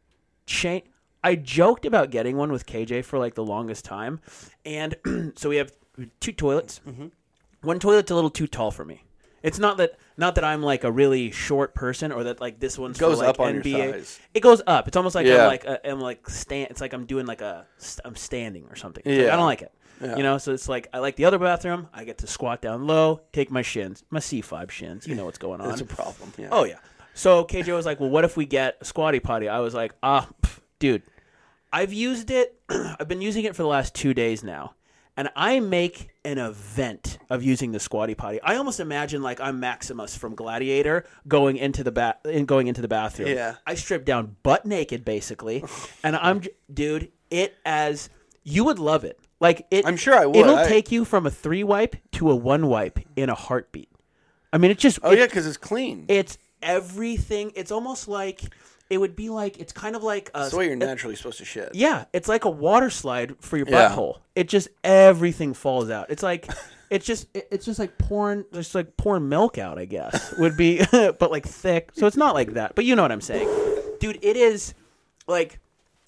[0.45, 0.82] Cha-
[1.24, 4.20] I joked about getting one with KJ for like the longest time,
[4.65, 4.95] and
[5.36, 5.72] so we have
[6.20, 6.82] two toilets.
[6.88, 7.07] Mm-hmm.
[7.61, 9.03] One toilet's a little too tall for me.
[9.43, 12.78] It's not that not that I'm like a really short person or that like this
[12.78, 14.20] one's Goes for, like, up on your NBA.
[14.34, 14.88] It goes up.
[14.88, 15.43] It's almost like Yeah.
[15.43, 16.72] I'm like a, I'm like stand.
[16.72, 19.03] It's like I'm doing like a st- I'm standing or something.
[19.05, 19.34] It's like, Yeah.
[19.34, 19.72] I don't like it.
[20.01, 20.15] Yeah.
[20.18, 21.88] You know, so it's like I like the other bathroom.
[21.93, 25.07] I get to squat down low, take my shins, my C5 shins.
[25.07, 25.72] You know what's going on.
[25.72, 26.34] It's a problem.
[26.38, 26.49] Yeah.
[26.51, 26.78] Oh yeah.
[27.13, 29.93] So KJ was like, "Well, what if we get a squatty potty?" I was like,
[30.03, 31.01] "Ah, pff, dude,
[31.74, 32.59] I've used it.
[32.70, 34.76] I've been using it for the last two days now,
[35.15, 38.42] and I make an event of using the squatty potty.
[38.42, 42.82] I almost imagine like I'm Maximus from Gladiator going into the ba- in going into
[42.82, 43.30] the bathroom.
[43.30, 43.56] Yeah.
[43.66, 45.64] I strip down butt naked basically,
[46.04, 47.12] and I'm dude.
[47.32, 48.10] It as
[48.44, 49.18] you would love it.
[49.40, 49.86] Like it.
[49.86, 50.36] I'm sure I would.
[50.36, 53.90] It'll I- take you from a three wipe to a one wipe in a heartbeat.
[54.52, 55.00] I mean, it just.
[55.04, 56.06] Oh it- yeah, because it's clean.
[56.10, 57.52] It's everything.
[57.56, 58.42] It's almost like
[58.90, 61.40] it would be like it's kind of like a That's the way you're naturally supposed
[61.40, 61.70] to shit.
[61.74, 63.90] yeah, it's like a water slide for your Yeah.
[63.90, 64.20] butthole.
[64.36, 66.10] It just everything falls out.
[66.10, 66.48] It's like
[66.90, 70.34] it's just it- it's just like pouring just like pouring milk out, I guess.
[70.38, 71.92] Would be but like thick.
[71.96, 72.76] So it's not like that.
[72.76, 73.48] But you know what I'm saying.
[74.00, 74.74] Dude, it is
[75.28, 75.60] like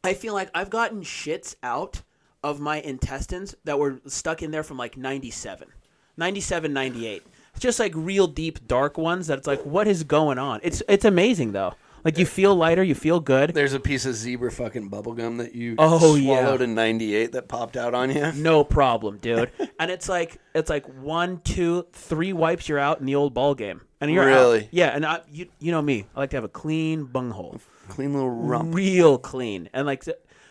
[0.04, 2.02] I feel like I've gotten shits out
[2.42, 5.68] of my intestines that were stuck in there from like 97.
[6.16, 7.24] 97, 98.
[7.60, 10.62] Just like real deep dark ones that it's like what is going on?
[10.64, 11.74] It's it's amazing though.
[12.04, 13.54] Like you feel lighter, you feel good.
[13.54, 16.42] There's a piece of zebra fucking bubble gum that you Oh, yeah.
[16.42, 18.32] swallowed in '98 that popped out on you.
[18.34, 19.52] No problem, dude.
[19.80, 23.54] and it's like it's like one, two, three wipes, you're out in the old ball
[23.56, 24.36] game, and you're out.
[24.36, 24.70] Really?
[24.72, 28.14] Yeah, and I, you you know me, I like to have a clean bunghole, Clean
[28.14, 28.74] little rump.
[28.74, 30.04] real clean, and like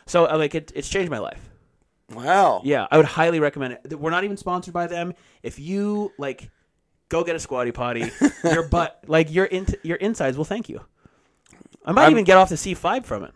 [0.07, 0.73] so, I uh, like it.
[0.75, 1.49] It's changed my life.
[2.13, 2.63] Wow.
[2.65, 3.99] Yeah, I would highly recommend it.
[4.01, 5.13] We're not even sponsored by them.
[5.43, 6.51] If you like,
[7.11, 8.11] go get a squatty potty.
[8.45, 10.81] your butt, like your in, your insides, will thank you.
[11.85, 13.33] I might I'm- even get off the C five from it.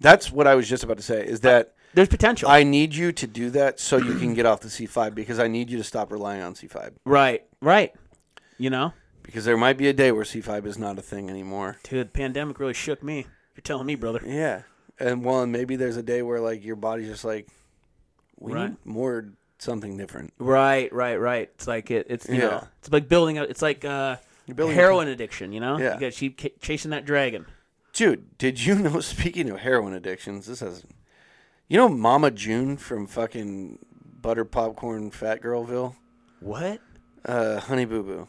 [0.00, 1.24] That's what I was just about to say.
[1.26, 2.50] Is that There's potential.
[2.50, 5.48] I need you to do that so you can get off the C5 because I
[5.48, 7.94] need you to stop relying on C5 right, right.
[8.58, 8.92] You know,
[9.22, 11.76] because there might be a day where C5 is not a thing anymore.
[11.82, 13.26] dude, the pandemic really shook me.
[13.54, 14.20] You're telling me, brother.
[14.26, 14.62] Yeah,
[15.00, 17.48] and well, and maybe there's a day where like your body's just like,
[18.38, 18.68] we Right.
[18.70, 20.34] need more something different.
[20.38, 21.50] Right, right, right.
[21.54, 22.06] It's like it.
[22.10, 22.40] It's you Yeah.
[22.48, 23.38] know, it's like building.
[23.38, 24.16] A, it's like uh,
[24.54, 25.52] heroin addiction.
[25.52, 25.94] You know, Yeah.
[25.94, 27.46] you got to keep ca- chasing that dragon.
[27.92, 29.00] Dude, did you know?
[29.00, 30.84] Speaking of heroin addictions, this has,
[31.68, 33.78] you know, Mama June from fucking
[34.20, 35.96] Butter Popcorn Fat Girlville,
[36.40, 36.80] What?
[37.24, 38.28] uh, Honey Boo Boo.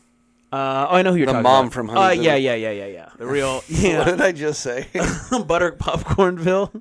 [0.50, 1.74] Uh, oh, I know who you're The talking mom about.
[1.74, 3.10] from Uh, Honey Boo yeah, yeah, yeah, yeah, yeah.
[3.18, 4.88] The real, What yeah, did I just say?
[5.46, 6.72] butter popcornville.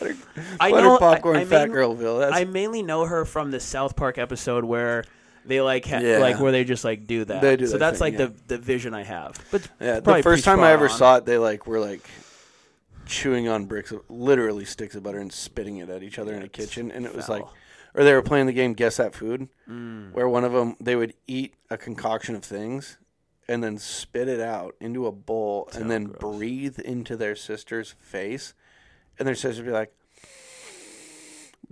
[0.00, 0.16] Butter,
[0.58, 2.18] I Butter know- Popcorn I- I Fat Girlville.
[2.18, 5.04] That's I mainly know her from the South Park episode where
[5.44, 6.18] they like ha- Yeah.
[6.18, 7.40] like where they just like do that.
[7.42, 8.26] They do so that that's thing, like yeah.
[8.48, 9.36] the the vision I have.
[9.50, 10.96] But Yeah, the first time I ever on.
[10.96, 12.02] saw it, they like were like
[13.06, 16.42] chewing on bricks, of, literally sticks of butter, and spitting it at each other in
[16.42, 17.44] a kitchen, and it was like,
[17.94, 20.12] or they were playing the game Guess That Food, Mm.
[20.12, 22.98] where one of them they would eat a concoction of things,
[23.48, 26.36] and then spit it out into a bowl, and then gross.
[26.38, 28.54] breathe into their sister's face,
[29.18, 29.92] and their sister would be like.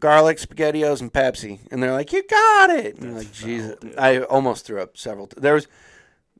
[0.01, 4.20] Garlic, spaghettios, and Pepsi, and they're like, "You got it!" And you're like, Jesus, I
[4.20, 5.26] almost threw up several.
[5.26, 5.68] T- There's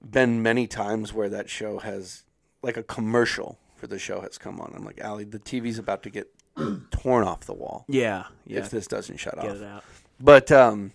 [0.03, 2.25] been many times where that show has
[2.63, 4.73] like a commercial for the show has come on.
[4.75, 6.33] I'm like, "Ali, the TV's about to get
[6.91, 8.59] torn off the wall Yeah, yeah.
[8.61, 9.57] if this doesn't shut Get off.
[9.57, 9.85] it out.
[10.19, 10.93] But um,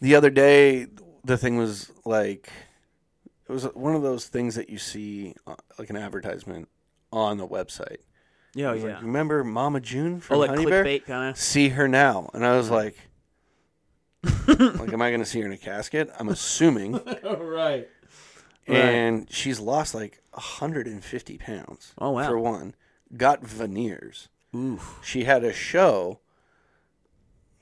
[0.00, 0.86] the other day,
[1.24, 2.48] the thing was like,
[3.48, 6.68] it was one of those things that you see uh, like an advertisement
[7.12, 7.98] on the website.
[8.58, 8.94] Yeah, oh, yeah.
[8.94, 10.84] Like, Remember Mama June oh, from Oh, like Honey Bear?
[10.84, 11.38] clickbait kind of.
[11.38, 12.96] See her now, and I was like,
[14.48, 16.10] like, am I going to see her in a casket?
[16.18, 17.00] I'm assuming.
[17.22, 17.88] Oh, right.
[18.66, 21.94] and she's lost like 150 pounds.
[21.98, 22.26] Oh, wow.
[22.26, 22.74] For one,
[23.16, 24.28] got veneers.
[24.56, 24.98] Oof.
[25.04, 26.18] She had a show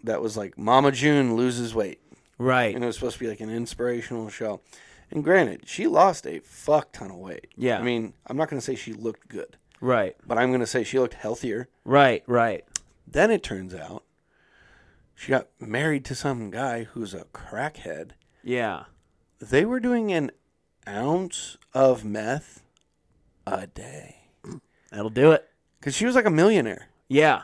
[0.03, 2.01] that was like Mama June loses weight,
[2.39, 2.75] Right.
[2.75, 4.63] and it was supposed to be like an inspirational show.
[5.11, 7.49] And granted, she lost a fuck ton of weight.
[7.55, 7.79] Yeah.
[7.79, 9.57] I mean, I'm not going to say she looked good,
[9.87, 10.17] Right.
[10.27, 11.69] but I'm going to say she looked healthier.
[11.85, 12.23] Right.
[12.27, 12.65] Right.
[13.07, 14.03] Then it turns out
[15.15, 18.11] she got married to some guy who's a crackhead.
[18.43, 18.85] Yeah.
[19.39, 20.31] They were doing an
[20.89, 22.63] ounce of meth
[23.47, 24.17] a day.
[24.91, 25.49] That'll do it.
[25.79, 26.89] Because she was like a millionaire.
[27.09, 27.43] Yeah.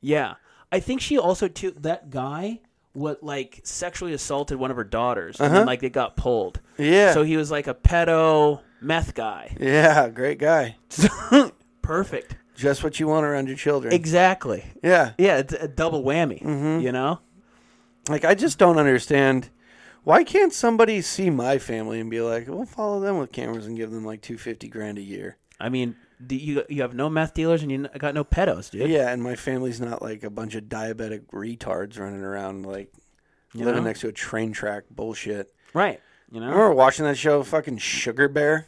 [0.00, 0.34] Yeah.
[0.70, 2.60] I think she also too that guy
[2.94, 5.64] what like sexually assaulted one of her daughters and Uh-huh.
[5.66, 6.60] like they got pulled.
[6.78, 7.12] Yeah.
[7.12, 9.54] So he was like a pedo meth guy.
[9.60, 10.76] yeah, great guy.
[11.82, 12.36] Perfect.
[12.54, 13.92] Just what you want around your children.
[13.92, 14.64] Exactly.
[14.82, 15.12] yeah.
[15.18, 16.42] Yeah, it's a double whammy.
[16.42, 16.80] Mm-hmm.
[16.80, 17.20] You know?
[18.08, 19.48] Like, I just don't understand.
[20.04, 23.76] Why can't somebody see my family and be like, we'll follow them with cameras and
[23.76, 25.36] give them like 250 grand a year?
[25.60, 28.90] I mean, do you you have no meth dealers and you got no pedos, dude.
[28.90, 32.92] Yeah, and my family's not like a bunch of diabetic retards running around like
[33.54, 33.88] You living know?
[33.88, 35.52] next to a train track bullshit.
[35.72, 36.00] Right.
[36.32, 36.50] You I know?
[36.50, 38.66] remember watching that show, fucking Sugar Bear.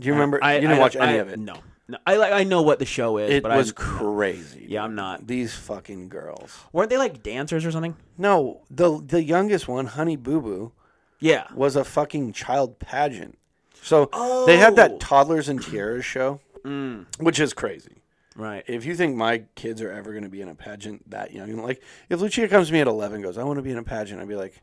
[0.00, 0.42] Do you remember?
[0.42, 1.38] I, you didn't I- watch any I- of it.
[1.38, 1.54] No.
[1.86, 1.98] No.
[2.06, 4.66] I like I know what the show is, It but was I crazy.
[4.68, 4.84] Yeah.
[4.84, 5.26] I'm not.
[5.26, 6.58] These fucking girls.
[6.72, 7.94] weren't they like dancers or something?
[8.16, 10.72] No, the the youngest one, Honey Boo Boo,
[11.20, 11.46] Yeah.
[11.54, 13.36] was a fucking child pageant.
[13.82, 14.06] So
[14.46, 14.76] they had Oh.
[14.76, 17.04] that toddlers and tiaras show, Mm.
[17.18, 17.96] which is crazy.
[18.34, 18.64] Right.
[18.66, 21.54] If you think my kids are ever going to be in a pageant that young,
[21.58, 23.76] like if Lucia comes to me at 11 and goes, I want to be in
[23.78, 24.60] a pageant, I'd be like,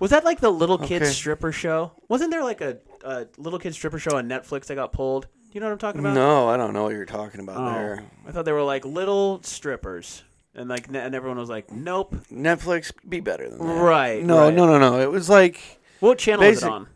[0.00, 1.12] Was that like the little kids Okay.
[1.12, 1.92] stripper show?
[2.08, 5.28] Wasn't there like a, a little kids stripper show on Netflix that got pulled?
[5.54, 6.14] You know what I'm talking about?
[6.14, 8.04] no, I don't know what you're talking about Oh, there.
[8.28, 10.22] I thought they were like little strippers,
[10.54, 13.64] and like and everyone was like, "Nope." Netflix, be better than that.
[13.64, 14.52] Right, No, right.
[14.54, 15.00] no, no, no.
[15.00, 16.88] It was like What channel is it on?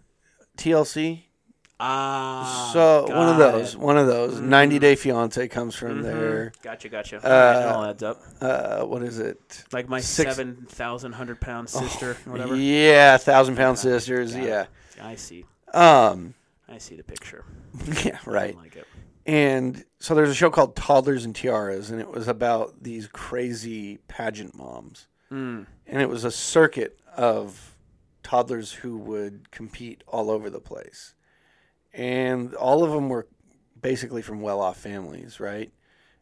[0.57, 1.23] TLC.
[1.81, 3.77] Ah, so one of those, it.
[3.77, 3.85] Mm-hmm.
[3.87, 4.41] one of those.
[4.41, 6.51] 90 Day Fiance comes from there.
[6.61, 7.17] Gotcha, gotcha.
[7.25, 8.21] All right, all adds up.
[8.41, 9.65] Uh, what is it?
[9.73, 12.57] Like my six- seven thousand hundred pound sister, or whatever.
[12.57, 14.35] Yeah, Thousand Pound Sisters.
[14.35, 14.67] Yeah.
[15.01, 15.45] I see.
[15.73, 16.35] Um.
[16.69, 17.45] I see the picture.
[18.05, 18.19] Yeah.
[18.27, 18.57] Right.
[18.57, 18.87] like it.
[19.27, 23.99] And so there's a show called Toddlers and Tiaras, and it was about these crazy
[24.09, 25.07] pageant moms.
[25.31, 25.67] Mm.
[25.87, 27.77] And it was a circuit of
[28.23, 31.15] toddlers who would compete all over the place.
[31.93, 33.27] And all of them were
[33.81, 35.71] basically from well off families, right?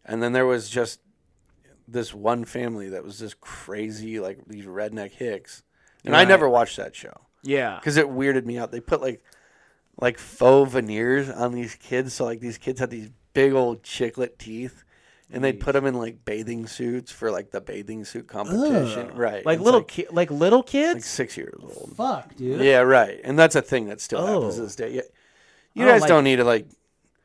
[0.04, 1.00] And then there was just
[1.88, 5.62] this one family that was just crazy, like these redneck hicks.
[6.04, 7.76] And I never watched that show Yeah.
[7.76, 8.70] because it weirded me out.
[8.72, 9.22] They put like
[10.00, 14.38] like faux veneers on these kids, so like these kids had these big old chiclet
[14.38, 14.84] teeth,
[15.30, 19.44] and they'd put them in like bathing suits for like the bathing suit competition, right?
[19.44, 20.94] Like It's little like, ki- like little kids.
[20.94, 21.92] like six years old.
[21.96, 22.60] Fuck, dude.
[22.60, 23.20] Yeah, right.
[23.24, 24.26] And that's a thing that still oh.
[24.26, 24.56] happens Oh.
[24.58, 24.92] to this day.
[24.92, 25.02] Yeah.
[25.74, 26.66] You I don't guys like don't need to like.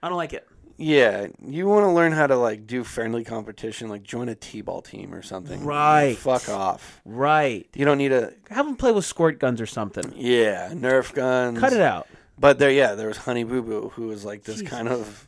[0.04, 0.48] I don't like it.
[0.78, 4.82] Yeah, you want to learn how to like do friendly competition, like join a t-ball
[4.82, 5.64] team or something.
[5.64, 6.18] Right.
[6.18, 7.02] Fuck off.
[7.06, 7.70] Right.
[7.76, 8.34] You don't need to.
[8.50, 10.12] Have them play with squirt guns or something.
[10.16, 11.60] Yeah, Nerf guns.
[11.60, 12.08] Cut it out.
[12.38, 15.28] But there, yeah, there was Honey Boo Boo, who was like this kind of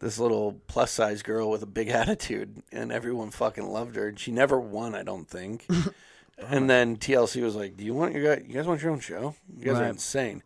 [0.00, 4.08] this little plus size girl with a big attitude, and everyone fucking loved her.
[4.08, 5.66] And she never won, I don't think.
[6.38, 8.44] and then TLC was like, "Do you want your guys?
[8.46, 9.34] You guys want your own show?
[9.56, 9.90] You guys are Right.
[9.90, 10.42] insane."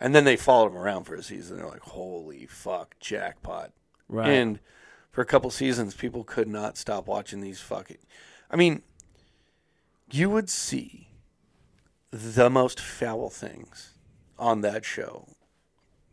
[0.00, 1.56] And then they followed him around for a season.
[1.58, 3.72] They're like, "Holy fuck, jackpot!"
[4.08, 4.28] Right.
[4.30, 4.60] And
[5.10, 7.98] for a couple seasons, people could not stop watching these fucking.
[8.50, 8.82] I mean,
[10.10, 11.08] you would see
[12.10, 13.92] the most foul things
[14.38, 15.28] on that show.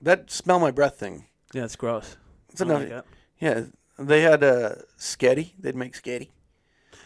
[0.01, 1.25] That smell my breath thing.
[1.53, 2.17] yeah, it's gross.
[2.49, 3.05] It's I don't enough.
[3.05, 3.63] like yeah,
[3.97, 5.53] they had uh, sketty.
[5.59, 6.29] They'd make sketty.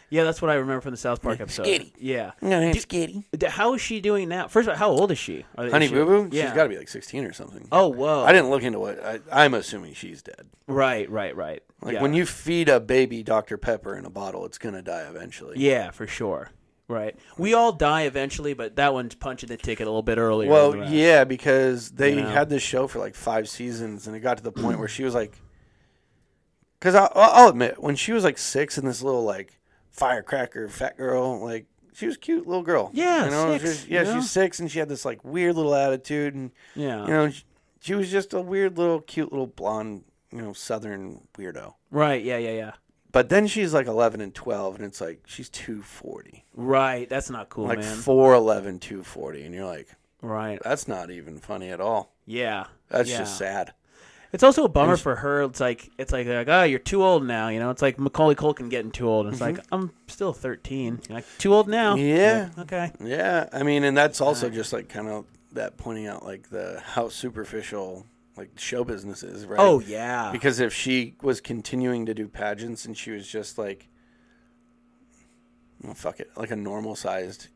[0.10, 1.66] Yeah, that's what I remember from the South Park episode.
[1.66, 1.92] Skitty.
[2.00, 2.32] Yeah.
[2.42, 3.26] Sketty.
[3.38, 4.48] D- How is she doing now?
[4.48, 5.44] First of all, how old is she?
[5.58, 6.30] Are- is Honey she- Boo Boo.
[6.32, 6.46] Yeah.
[6.46, 7.68] She's got to be like sixteen or something.
[7.74, 8.24] Oh, whoa.
[8.24, 9.00] I didn't look into it.
[9.04, 10.48] I, I'm assuming she's dead.
[10.66, 11.62] Right, right, right.
[11.82, 12.02] Like yeah.
[12.02, 15.58] when you feed a baby Dr Pepper in a bottle, it's gonna die eventually.
[15.60, 16.52] Yeah, for sure.
[16.90, 17.18] Right.
[17.38, 20.50] We all die eventually, but that one's punching the ticket a little bit earlier.
[20.50, 20.96] Well, than the rest.
[20.96, 22.30] yeah, because they You know?
[22.30, 25.04] had this show for like five seasons, and it got to the point where she
[25.04, 25.38] was like,
[26.80, 29.60] because I'll, I'll admit, when she was like six and this little like
[29.92, 32.90] firecracker fat girl, like she was a cute little girl.
[32.94, 34.22] Yeah, you know, six, she was- yeah, you know?
[34.22, 37.02] she's six, and she had this like weird little attitude, and Yeah.
[37.02, 37.44] you know, she,
[37.82, 41.74] she was just a weird little, cute little blonde, you know, southern weirdo.
[41.92, 42.24] Right.
[42.24, 42.72] Yeah, yeah, yeah.
[43.12, 46.46] But then she's like 11 and 12, and it's like she's 240.
[46.56, 47.08] Right.
[47.10, 47.98] That's not cool, Like man.
[47.98, 49.44] 4'11, 240.
[49.44, 49.88] And you're like,
[50.22, 50.60] right.
[50.64, 52.14] that's not even funny at all.
[52.26, 52.66] Yeah.
[52.90, 53.20] That's yeah.
[53.20, 53.74] just sad.
[54.34, 55.44] It's also a bummer for her.
[55.44, 57.48] It's like it's like like oh you're too old now.
[57.48, 59.28] You know, it's like Macaulay Culkin getting too old.
[59.28, 61.02] It's like I'm still 13.
[61.08, 61.96] You're like too old now.
[61.96, 62.18] Mm-hmm.
[62.18, 62.50] Yeah.
[62.58, 62.92] Like, okay.
[63.04, 63.48] Yeah.
[63.54, 67.08] I mean, and that's also just like kind of that pointing out like the how
[67.08, 68.06] superficial
[68.38, 69.60] like show business is, right?
[69.60, 70.30] Oh yeah.
[70.32, 73.88] Because if she was continuing to do pageants and she was just like,
[75.82, 77.48] well, fuck it, like a normal sized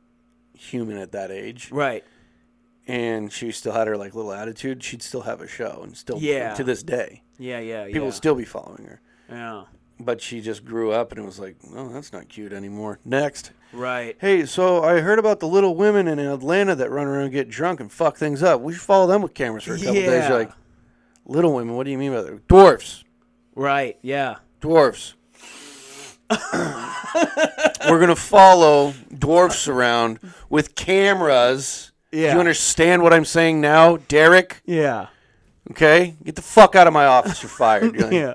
[0.53, 2.03] human at that age, right.
[2.87, 6.19] and she still had her like little attitude, she'd still have a show and still,
[6.19, 6.53] Yeah.
[6.55, 7.59] to this day, Yeah.
[7.59, 7.85] Yeah.
[7.85, 8.05] people yeah.
[8.05, 9.01] would still be following her.
[9.29, 9.63] Yeah.
[9.99, 12.99] But she just grew up and it was like, oh, that's not cute anymore.
[13.05, 13.51] Next.
[13.71, 14.17] Right.
[14.19, 17.49] Hey, so I heard about the little women in Atlanta that run around and get
[17.49, 18.61] drunk and fuck things up.
[18.61, 20.27] We should follow them with cameras for a couple days.
[20.27, 20.51] You're like,
[21.31, 22.47] little women, what do you mean by that?
[22.47, 23.03] Dwarfs.
[23.55, 23.97] Right.
[24.01, 24.35] Yeah.
[24.59, 25.15] Dwarfs.
[26.31, 30.19] We're going to follow dwarfs around
[30.49, 31.91] with cameras.
[32.11, 32.27] Yeah.
[32.27, 34.61] Do you understand what I'm saying now, Derek?
[34.65, 35.07] Yeah.
[35.71, 36.15] Okay?
[36.23, 37.41] Get the fuck out of my office.
[37.41, 37.95] You're fired.
[37.95, 38.33] You're like, Yeah.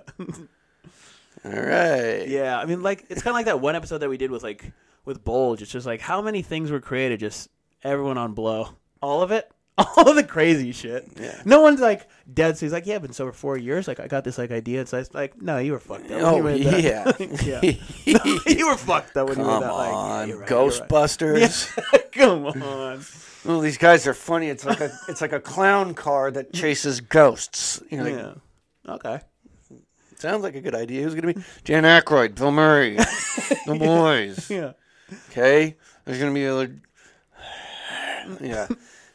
[1.44, 2.26] All right.
[2.28, 2.58] Yeah.
[2.58, 4.72] I mean, like it's kind of like that one episode that we did with like
[5.04, 5.62] with Bulge.
[5.62, 7.20] It's just like how many things were created.
[7.20, 7.48] Just
[7.84, 8.70] everyone on blow.
[9.00, 9.50] All of it.
[9.96, 11.06] All the crazy shit.
[11.20, 11.38] Yeah.
[11.44, 12.56] No one's like dead.
[12.56, 13.86] So he's like, yeah, I've been sober four years.
[13.86, 14.80] Like I got this like idea.
[14.80, 16.22] It's like, like no, you were fucked up.
[16.22, 17.12] Oh, you yeah.
[17.44, 17.60] yeah.
[18.46, 19.72] you were fucked up when you Come that.
[19.72, 20.28] Like, yeah, on.
[20.28, 20.88] you're right, you're right.
[20.88, 22.10] Ghostbusters.
[22.12, 23.04] Come on.
[23.44, 24.48] Well, these guys are funny.
[24.48, 27.82] It's like a it's like a clown car that chases ghosts.
[27.90, 28.92] You know, like, Yeah.
[28.94, 29.20] Okay.
[30.16, 31.02] sounds like a good idea.
[31.02, 32.96] Who's gonna be Dan Aykroyd, Bill Murray,
[33.66, 34.48] the boys?
[34.48, 34.72] Yeah.
[35.30, 36.62] Okay, there's gonna be a
[38.40, 38.68] yeah.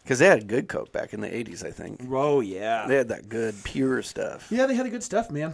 [0.03, 2.01] Because they had good Coke back in the 80s, I think.
[2.09, 2.85] Oh yeah.
[2.87, 4.47] They had that good, pure stuff.
[4.49, 5.53] yeah, they had the good stuff, man.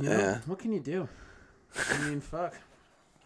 [0.00, 0.38] You know, Yeah.
[0.46, 1.08] What can you do?
[1.90, 2.54] I mean, fuck.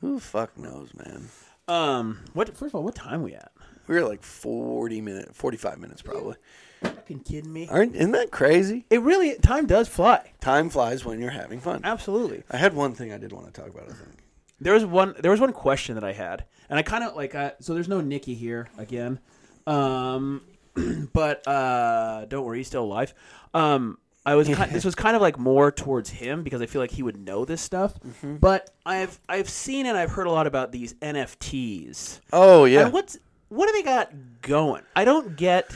[0.00, 1.28] Who fuck knows, man?
[1.68, 2.20] Um.
[2.34, 2.48] What?
[2.56, 3.52] First of all, what time we at?
[3.86, 6.36] We were like 40 minutes, 45 minutes probably.
[6.82, 7.68] Fucking kidding me?
[7.70, 8.84] Aren't, isn't that crazy?
[8.90, 10.32] It really time does fly.
[10.40, 11.80] Time flies when you're having fun.
[11.84, 12.42] Absolutely.
[12.50, 14.18] I had one thing I did want to talk about, I think.
[14.60, 15.14] There was one.
[15.18, 17.34] There was one question that I had, and I kind of like.
[17.34, 19.18] I, so there's no Nikki here again,
[19.66, 20.42] um,
[21.12, 23.14] but uh, don't worry, he's still alive.
[23.52, 24.48] Um, I was.
[24.48, 27.18] Kind, this was kind of like more towards him because I feel like he would
[27.18, 27.94] know this stuff.
[28.22, 32.20] But I've I've seen and I've heard a lot about these NFTs.
[32.32, 32.84] Oh, yeah.
[32.84, 33.18] And what's
[33.48, 34.82] what do they got going?
[34.96, 35.70] I don't get.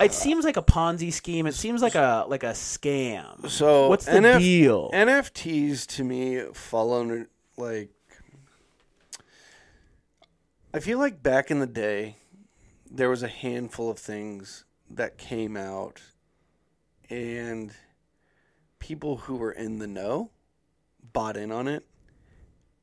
[0.00, 1.46] It seems like a Ponzi scheme.
[1.46, 3.48] It seems like a like a scam.
[3.48, 4.90] So what's the NF deal?
[4.92, 7.90] NFTs to me fall under like
[10.74, 12.16] I feel like back in the day
[12.96, 16.00] there was a handful of things that came out
[17.10, 17.72] and
[18.78, 20.30] people who were in the know
[21.12, 21.84] bought in on it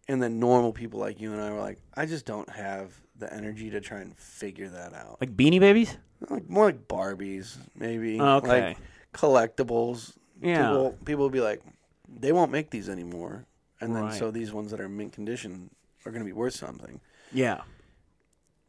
[0.07, 3.31] and then normal people like you and I were like I just don't have the
[3.33, 5.17] energy to try and figure that out.
[5.21, 5.95] like Beanie Babies.
[6.29, 8.19] Like more like Barbies, maybe.
[8.19, 8.69] Oh, okay.
[8.69, 8.77] Like
[9.13, 10.13] collectibles.
[10.41, 10.67] Yeah.
[10.69, 11.61] People, people will be like,
[12.07, 13.45] they won't make these anymore,
[13.79, 14.13] and then Right.
[14.19, 15.69] so these ones that are in mint condition
[16.05, 16.99] are going to be worth something.
[17.31, 17.61] Yeah.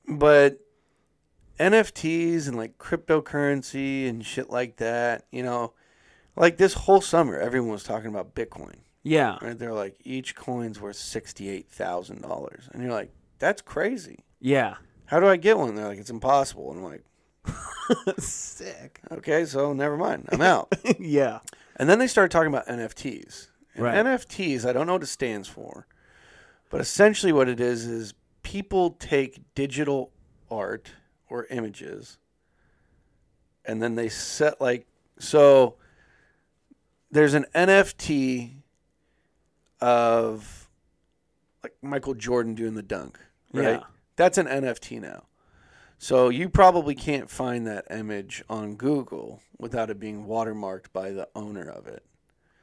[0.07, 0.59] But
[1.71, 5.73] NFTs and like cryptocurrency and shit like that, you know,
[6.37, 8.77] like this whole summer, everyone was talking about Bitcoin.
[9.03, 9.39] Yeah.
[9.43, 9.59] Right?
[9.59, 14.25] They're like, each coin's worth sixty-eight thousand dollars, and you're like, that's crazy.
[14.41, 14.77] Yeah.
[15.07, 15.75] How do I get one?
[15.75, 16.71] They're like, it's impossible.
[16.73, 17.05] And I'm like,
[18.19, 19.01] Sick.
[19.11, 20.29] okay, so never mind.
[20.33, 20.73] I'm out.
[20.99, 21.41] yeah.
[21.77, 23.49] And then they started talking about NFTs.
[23.75, 23.95] And Right.
[24.05, 25.87] NFTs, I don't know what it stands for,
[26.71, 30.13] but essentially what it is is people take digital
[30.51, 30.93] art
[31.33, 32.19] or images
[33.65, 34.87] and then they set like
[35.19, 35.77] so
[37.11, 38.53] there's an NFT
[39.81, 40.69] of
[41.63, 43.19] like Michael Jordan doing the dunk,
[43.53, 43.81] right?
[43.81, 43.83] Yeah.
[44.17, 45.25] That's an NFT now.
[45.99, 51.29] So you probably can't find that image on Google without it being watermarked by the
[51.37, 52.03] owner of it,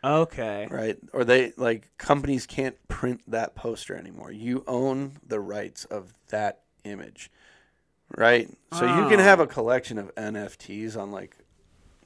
[0.03, 0.67] Okay.
[0.69, 0.97] right?
[1.13, 4.31] Or they like companies can't print that poster anymore.
[4.31, 7.31] You own the rights of that image,
[8.17, 8.49] right?
[8.73, 9.23] So you can Oh.
[9.23, 9.47] have a ah.
[9.47, 11.37] collection of NFTs on like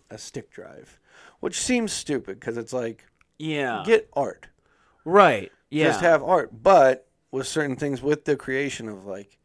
[0.09, 0.99] a stick drive,
[1.39, 3.05] which seems stupid because it's like
[3.37, 3.83] Yeah.
[3.85, 4.47] get art,
[5.05, 5.51] right.
[5.69, 5.85] Yeah.
[5.85, 9.39] just have art, but with certain things with the creation of like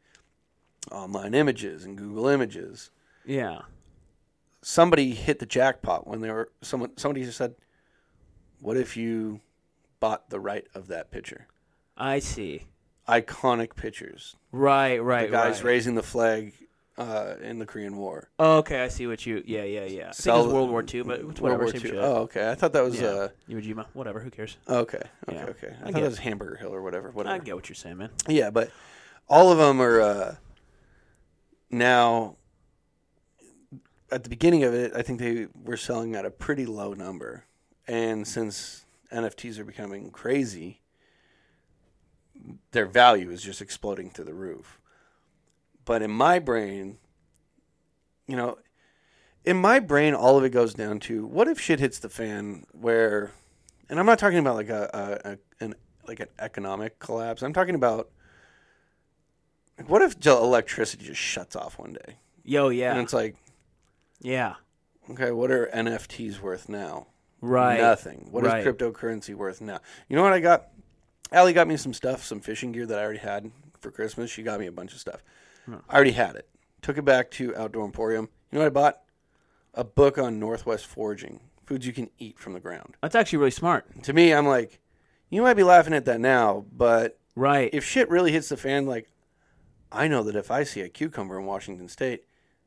[0.92, 2.90] online images and Google Images
[3.24, 3.62] yeah.
[4.62, 7.54] somebody hit the jackpot when they were someone somebody just said,
[8.60, 9.40] "What if you
[10.00, 11.46] bought the right of that picture?"
[11.96, 12.66] I see.
[13.08, 14.36] Iconic pictures.
[14.52, 14.98] Right.
[15.02, 15.30] Right.
[15.30, 15.70] The guys right.
[15.70, 16.52] raising the flag
[16.98, 18.28] uh, in the Korean War.
[18.38, 18.82] okay.
[18.82, 19.42] I see what you.
[19.46, 19.62] Yeah.
[19.62, 19.84] Yeah.
[19.84, 20.08] Yeah.
[20.08, 21.58] I think it was World War II, but it's World.
[21.58, 21.80] War II.
[21.80, 21.94] shit.
[21.94, 22.50] Oh, okay.
[22.50, 23.08] I thought that was yeah.
[23.08, 23.86] uh, Iwo Jima.
[23.92, 24.20] Whatever.
[24.20, 24.56] Who cares?
[24.68, 24.98] okay.
[24.98, 25.36] Okay.
[25.36, 25.44] Yeah.
[25.46, 25.74] Okay.
[25.82, 27.10] I, I thought that was Hamburger Hill or whatever.
[27.10, 27.34] Whatever.
[27.34, 28.10] I get what you're saying, man.
[28.26, 28.70] Yeah, but
[29.28, 30.34] all of them are uh,
[31.70, 32.36] now.
[34.10, 37.44] At the beginning of it, I think they were selling at a pretty low number,
[37.86, 40.80] and since NFTs are becoming crazy,
[42.72, 44.80] their value is just exploding through the roof.
[45.84, 46.98] But in my brain,
[48.26, 48.58] you know,
[49.44, 52.64] in my brain, all of it goes down to what if shit hits the fan
[52.72, 53.32] where,
[53.88, 54.90] and I'm not talking about like a,
[55.24, 55.74] a, a an
[56.06, 57.42] like an economic collapse.
[57.42, 58.10] I'm talking about
[59.78, 62.68] like, what if electricity just shuts off one day, Yo.
[62.70, 62.92] Yeah.
[62.92, 63.36] And it's like,
[64.20, 64.54] Yeah.
[65.10, 67.06] okay, what are NFTs worth now?
[67.40, 67.80] Right.
[67.80, 68.28] Nothing.
[68.30, 68.64] What is Right.
[68.64, 69.80] cryptocurrency worth now?
[70.08, 70.68] You know what I got?
[71.30, 73.50] Allie got me some stuff, some fishing gear that I already had
[73.80, 74.30] for Christmas.
[74.30, 75.22] She got me a bunch of stuff.
[75.88, 76.48] I already had it.
[76.80, 78.28] Took it back to Outdoor Emporium.
[78.50, 79.00] You know what I bought?
[79.74, 82.96] A book on Northwest foraging, foods you can eat from the ground.
[83.02, 84.02] That's actually really smart.
[84.04, 84.80] To me, I'm like,
[85.28, 87.68] you might be laughing at that now, but Right.
[87.74, 89.10] if shit really hits the fan, like,
[89.92, 92.24] I know that if I see a cucumber in Washington State,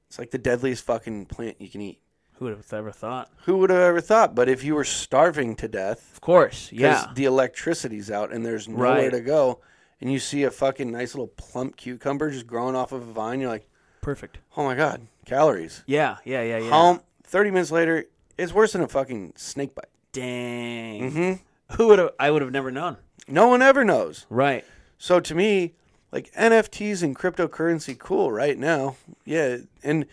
[0.07, 1.99] it's like the deadliest fucking plant you can eat.
[2.41, 3.29] Who would have ever thought?
[3.45, 4.33] Who would have ever thought?
[4.33, 6.69] But if you were starving to death, Of course.
[6.71, 7.11] because Yeah.
[7.13, 9.11] the electricity's out and there's nowhere Right.
[9.11, 9.59] to go,
[10.01, 13.41] and you see a fucking nice little plump cucumber just growing off of a vine,
[13.41, 13.69] you're like,
[14.01, 14.39] Perfect.
[14.57, 15.83] oh my god, calories.
[15.85, 16.17] Yeah.
[16.25, 16.41] Yeah.
[16.41, 16.57] Yeah.
[16.57, 16.69] Yeah.
[16.71, 17.01] Home.
[17.23, 18.05] Thirty minutes later,
[18.39, 19.85] it's worse than a fucking snake bite.
[20.11, 21.11] Dang.
[21.11, 21.33] hmm
[21.75, 22.09] Who would have?
[22.19, 22.97] I would have never known.
[23.27, 24.25] No one ever knows.
[24.31, 24.65] Right.
[24.97, 25.75] So to me,
[26.11, 28.95] like NFTs and cryptocurrency, cool right now.
[29.25, 30.07] Yeah, and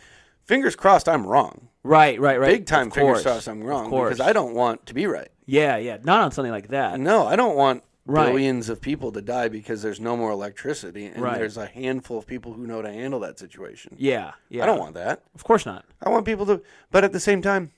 [0.44, 1.67] fingers crossed, I'm wrong.
[1.82, 2.20] Right.
[2.20, 2.38] Right.
[2.40, 2.48] Right.
[2.50, 3.22] Big time course.
[3.22, 5.28] crossed, I'm wrong because I don't want to be right.
[5.46, 5.76] Yeah.
[5.76, 5.98] Yeah.
[6.02, 6.98] Not on something like that.
[7.00, 8.26] No, I don't want Right.
[8.30, 11.36] billions of people to die because there's no more electricity, and Right.
[11.38, 13.94] there's a handful of people who know to handle that situation.
[13.98, 14.62] Yeah, yeah.
[14.62, 15.24] I don't want that.
[15.34, 15.84] Of course not.
[16.02, 17.70] I want people to, but at the same time,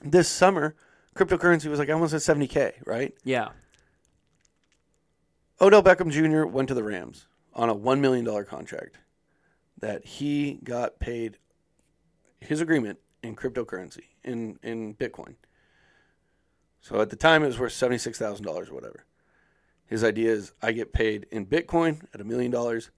[0.00, 0.76] this summer,
[1.16, 3.14] cryptocurrency was like almost at 70k, right?
[3.24, 3.48] Yeah.
[5.60, 6.46] Odell Beckham Jr.
[6.46, 8.98] went to the Rams on a $1 million contract
[9.80, 11.38] that he got paid
[12.40, 15.34] his agreement in cryptocurrency, in, in Bitcoin.
[16.80, 19.04] So at the time, it was worth $76,000 or whatever.
[19.86, 22.90] His idea is I get paid in Bitcoin at a million dollars.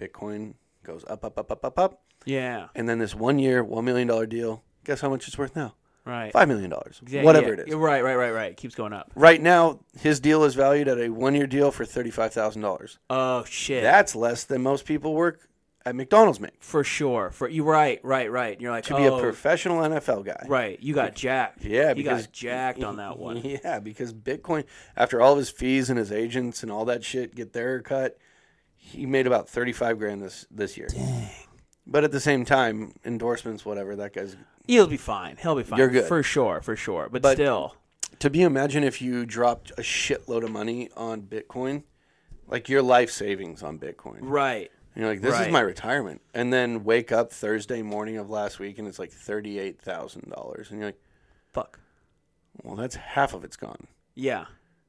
[0.00, 0.54] Bitcoin
[0.84, 2.02] goes up, up, up, up, up, up.
[2.24, 2.68] Yeah.
[2.74, 5.74] And then this one year, $1 million deal, guess how much it's worth now?
[6.04, 6.32] Right.
[6.32, 6.72] $5 million.
[7.08, 7.62] Yeah, whatever yeah.
[7.62, 7.74] it is.
[7.74, 8.50] Right, right, right, right.
[8.52, 9.10] It keeps going up.
[9.14, 12.98] Right now, his deal is valued at a one year deal for $35,000.
[13.10, 13.82] Oh shit.
[13.82, 15.48] That's less than most people work
[15.86, 17.30] at McDonald's make for sure.
[17.30, 18.60] For you right, right, right.
[18.60, 20.44] You're like to be oh, a professional NFL guy.
[20.48, 20.80] Right.
[20.80, 21.64] You got jacked.
[21.64, 23.42] Yeah, you because got jacked on that one.
[23.44, 24.64] Yeah, because Bitcoin,
[24.96, 28.18] after all of his fees and his agents and all that shit get their cut,
[28.74, 30.88] he made about thirty five grand this this year.
[30.88, 31.28] Dang.
[31.86, 35.36] But at the same time, endorsements, whatever, that guy's He'll be fine.
[35.36, 35.78] He'll be fine.
[35.78, 36.06] You're good.
[36.06, 37.08] for sure, for sure.
[37.10, 37.76] But, But- still,
[38.20, 41.82] to be imagine if you dropped a shitload of money on Bitcoin,
[42.48, 44.18] like your life savings on Bitcoin.
[44.22, 44.70] right.
[44.94, 45.48] And you're like, this Right.
[45.48, 46.20] is my retirement.
[46.34, 50.70] And then wake up Thursday morning of last week and it's like $38,000.
[50.70, 51.00] And you're like,
[51.52, 51.80] Fuck.
[52.62, 53.86] well, that's half of it's gone.
[54.14, 54.46] Yeah.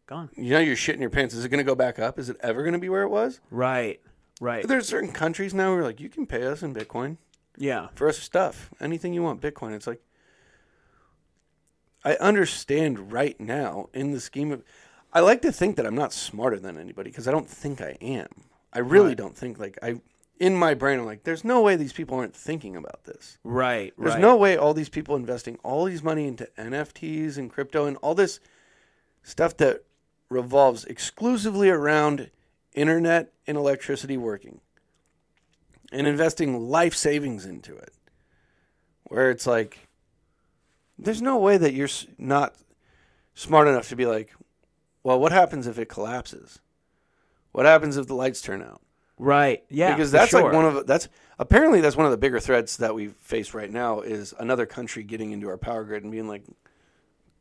[0.07, 0.29] Gone.
[0.35, 1.33] You know, you're shitting your pants.
[1.33, 2.19] Is it going to go back up?
[2.19, 3.39] Is it ever going to be where it was?
[3.49, 3.99] Right.
[4.39, 4.67] Right.
[4.67, 7.17] There's certain countries now where like, you can pay us in Bitcoin
[7.57, 7.87] Yeah.
[7.95, 8.69] for us stuff.
[8.79, 9.73] Anything you want, Bitcoin.
[9.73, 10.01] It's like,
[12.03, 14.63] I understand right now in the scheme of,
[15.11, 17.97] I like to think that I'm not smarter than anybody because I don't think I
[18.01, 18.27] am.
[18.75, 19.17] I really Right.
[19.17, 20.01] don't think like I,
[20.39, 23.37] in my brain, I'm like, there's no way these people aren't thinking about this.
[23.43, 23.93] Right.
[23.97, 24.21] There's right.
[24.21, 28.13] no way all these people investing all these money into NFTs and crypto and all
[28.15, 28.39] this
[29.23, 29.83] stuff that
[30.29, 32.29] revolves exclusively around
[32.73, 34.59] internet and electricity working
[35.91, 37.93] and investing life savings into it.
[39.03, 39.87] Where it's like,
[40.97, 42.55] there's no way that you're not
[43.35, 44.33] smart enough to be like,
[45.03, 46.59] well, what happens if it collapses?
[47.55, 48.81] What happens if the lights turn out?
[49.17, 49.63] Right.
[49.69, 49.95] Yeah.
[49.95, 50.43] because that's sure.
[50.43, 51.07] like one of that's
[51.39, 55.03] apparently that's one of the bigger threats that we face right now is another country
[55.03, 56.43] getting into our power grid and being like,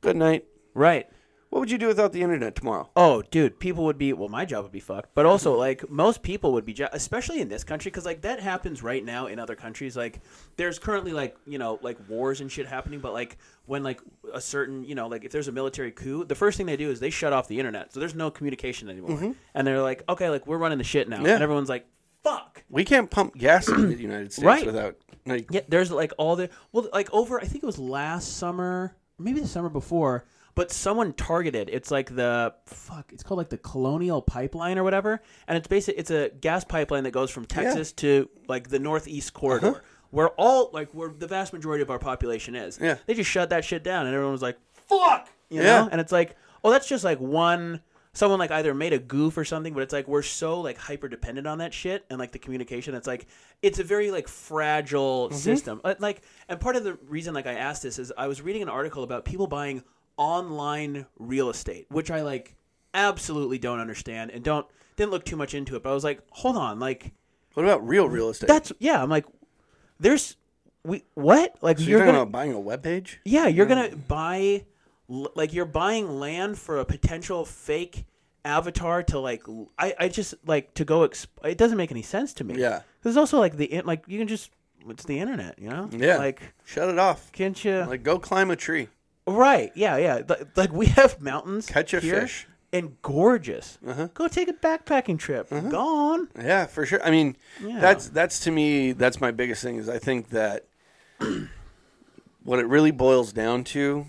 [0.02, 1.08] "Good night." Right.
[1.55, 2.90] What would you do without the internet tomorrow?
[2.96, 4.28] Oh, dude, people would be well.
[4.28, 7.62] My job would be fucked, but also like most people would be, especially in this
[7.62, 9.96] country, because like that happens right now in other countries.
[9.96, 10.20] Like
[10.57, 14.00] there's currently like you know like wars and shit happening, but like when like
[14.32, 16.90] a certain you know like if there's a military coup, the first thing they do
[16.90, 19.30] is they shut off the internet, so there's no communication anymore, mm-hmm.
[19.55, 21.34] and they're like, okay, like we're running the shit now, Yeah.
[21.34, 21.86] and everyone's like,
[22.24, 22.64] fuck.
[22.68, 24.66] We can't pump gas in the United States Right.
[24.66, 27.40] without like Yeah, there's like all the well, like over.
[27.40, 30.24] I think it was last summer, maybe the summer before.
[30.57, 31.68] But someone targeted.
[31.72, 33.12] It's like the fuck.
[33.12, 37.02] It's called like the Colonial Pipeline or whatever, and it's basically it's a gas pipeline
[37.05, 39.80] that goes from Texas to like the Northeast corridor, Uh-huh.
[40.11, 42.78] where all like where the vast majority of our population is.
[42.80, 42.96] Yeah.
[43.07, 45.82] They just shut that shit down, and everyone was like, "Fuck," you Yeah.
[45.82, 45.88] know.
[45.90, 47.80] And it's like, oh, that's just like one.
[48.16, 51.09] Someone like either made a goof or something, but it's like we're so like hyper
[51.09, 52.94] dependent on that shit and like the communication.
[52.94, 53.26] It's like
[53.61, 55.36] it's a very like fragile Mm-hmm.
[55.36, 55.80] system.
[55.82, 58.62] Uh, Like, and part of the reason like I asked this is I was reading
[58.62, 59.82] an article about people buying
[60.16, 62.54] online real estate, which I like
[62.92, 65.82] absolutely don't understand and don't didn't look too much into it.
[65.82, 67.12] But I was like, hold on, like
[67.54, 68.46] what about real real estate?
[68.48, 69.02] that's yeah.
[69.02, 69.26] I'm like,
[69.98, 70.36] there's
[70.84, 73.20] we what like so you're you're gonna about buying a web page?
[73.24, 74.64] yeah, you're gonna buy
[75.08, 78.06] like you're buying land for a potential fake
[78.44, 79.42] avatar to like
[79.78, 82.58] I, I just like to go exp- it doesn't make any sense to me.
[82.58, 82.82] Yeah.
[83.02, 84.50] There's also like the like you can just
[84.88, 85.88] it's the internet, you know?
[85.92, 86.18] Yeah.
[86.18, 87.32] Like Shut it off.
[87.32, 88.88] can't you Like go climb a tree.
[89.27, 89.72] Right.
[89.75, 90.22] Yeah, yeah.
[90.22, 92.47] Th- Like we have mountains Catch a here fish.
[92.72, 93.79] and gorgeous.
[93.87, 94.09] Uh-huh.
[94.14, 95.49] Go take a backpacking trip.
[95.51, 96.29] Gone.
[96.37, 97.03] Yeah, for sure.
[97.03, 97.81] I mean, Yeah.
[97.81, 100.66] that's that's to me that's my biggest thing is I think that
[102.45, 104.07] what it really boils down to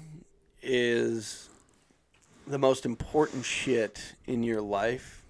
[0.61, 1.49] is
[2.47, 5.23] the most important shit in your life.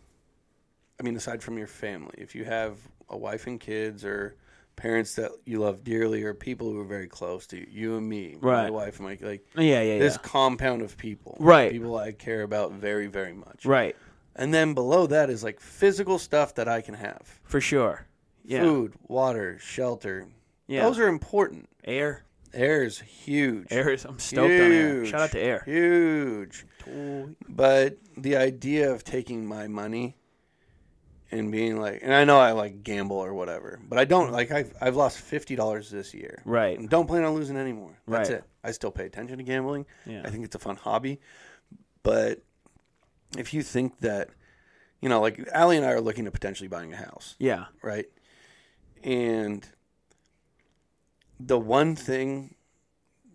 [1.00, 2.78] I mean, aside from your family, if you have
[3.10, 4.36] a wife and kids or
[4.76, 8.08] parents that you love dearly or people who are very close to you, you and
[8.08, 10.30] me, my wife, Mike, like Yeah, yeah, this yeah.
[10.30, 11.72] compound of people, Right.
[11.72, 13.96] People I care about very, very much, Right.
[14.36, 18.06] And then below that is like physical stuff that I can have For sure.
[18.44, 18.62] Yeah.
[18.62, 20.28] food, water, shelter.
[20.68, 20.84] Yeah.
[20.84, 21.70] Those are important.
[21.84, 22.24] Air.
[22.54, 23.68] Air is huge.
[23.70, 25.06] Air is I'm stoked on air.
[25.06, 25.62] Shout out to air.
[25.66, 26.66] Huge.
[27.50, 30.16] But the idea of taking my money
[31.32, 34.52] and being like, and I know I like gamble or whatever, but I don't like.
[34.52, 36.42] I've I've lost fifty dollars this year.
[36.46, 36.78] Right.
[36.78, 37.98] And don't plan on losing any more.
[38.08, 38.40] That's Right.
[38.40, 38.44] it.
[38.64, 39.86] I still pay attention to gambling.
[40.06, 40.22] Yeah.
[40.26, 41.20] I think it's a fun hobby,
[42.04, 42.42] but
[43.38, 44.30] if you think that
[45.02, 47.66] you know, like Allie and I are looking at potentially buying a house, Yeah.
[47.84, 48.06] right?
[49.04, 49.68] And
[51.40, 52.55] the one thing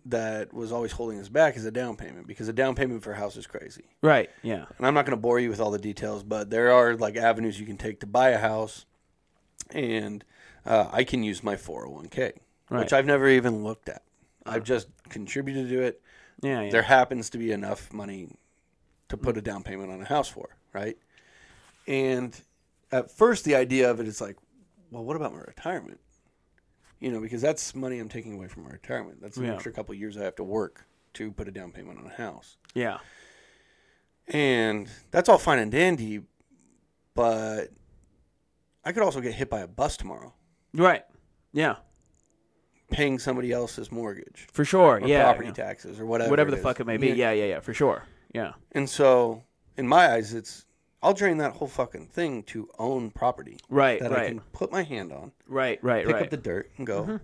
[0.05, 3.11] that was always holding us back is a down payment because a down payment for
[3.11, 3.83] a house is crazy.
[4.01, 4.29] Right.
[4.41, 4.65] Yeah.
[4.77, 7.15] And I'm not going to bore you with all the details, but there are like
[7.17, 8.85] avenues you can take to buy a house,
[9.69, 10.23] and
[10.65, 12.33] uh, I can use my 401k,
[12.69, 12.79] Right.
[12.79, 14.01] which I've never even looked at.
[14.45, 16.01] I've just contributed to it.
[16.41, 16.61] Yeah.
[16.61, 16.71] yeah.
[16.71, 18.29] There happens to be enough money
[19.09, 20.97] to put a down payment on a house for, right?
[21.87, 22.39] And
[22.91, 24.37] at first, the idea of it is like,
[24.89, 25.99] well, what about my retirement?
[27.01, 29.21] You know, because that's money I'm taking away from my retirement.
[29.21, 29.55] That's an Yeah.
[29.55, 30.85] extra couple of years I have to work
[31.15, 32.57] to put a down payment on a house.
[32.73, 32.99] yeah.
[34.27, 36.21] And that's all fine and dandy,
[37.15, 37.69] but
[38.85, 40.33] I could also get hit by a bus tomorrow
[40.73, 41.03] Right.
[41.51, 41.77] Yeah.
[42.91, 45.01] paying somebody else's mortgage For sure.
[45.03, 45.23] yeah.
[45.23, 45.53] property yeah.
[45.53, 46.29] taxes or whatever.
[46.29, 47.09] Whatever the fuck it may be.
[47.09, 47.31] Yeah.
[47.31, 47.45] Yeah.
[47.45, 47.59] Yeah.
[47.61, 48.03] For sure.
[48.33, 48.53] Yeah.
[48.73, 49.43] And so,
[49.75, 50.65] in my eyes, it's
[51.03, 53.99] I'll drain that whole fucking thing to own property Right.
[53.99, 55.79] that I can put my hand on, Right.
[55.83, 56.05] Right.
[56.05, 56.23] pick right.
[56.23, 57.19] up the dirt, and go.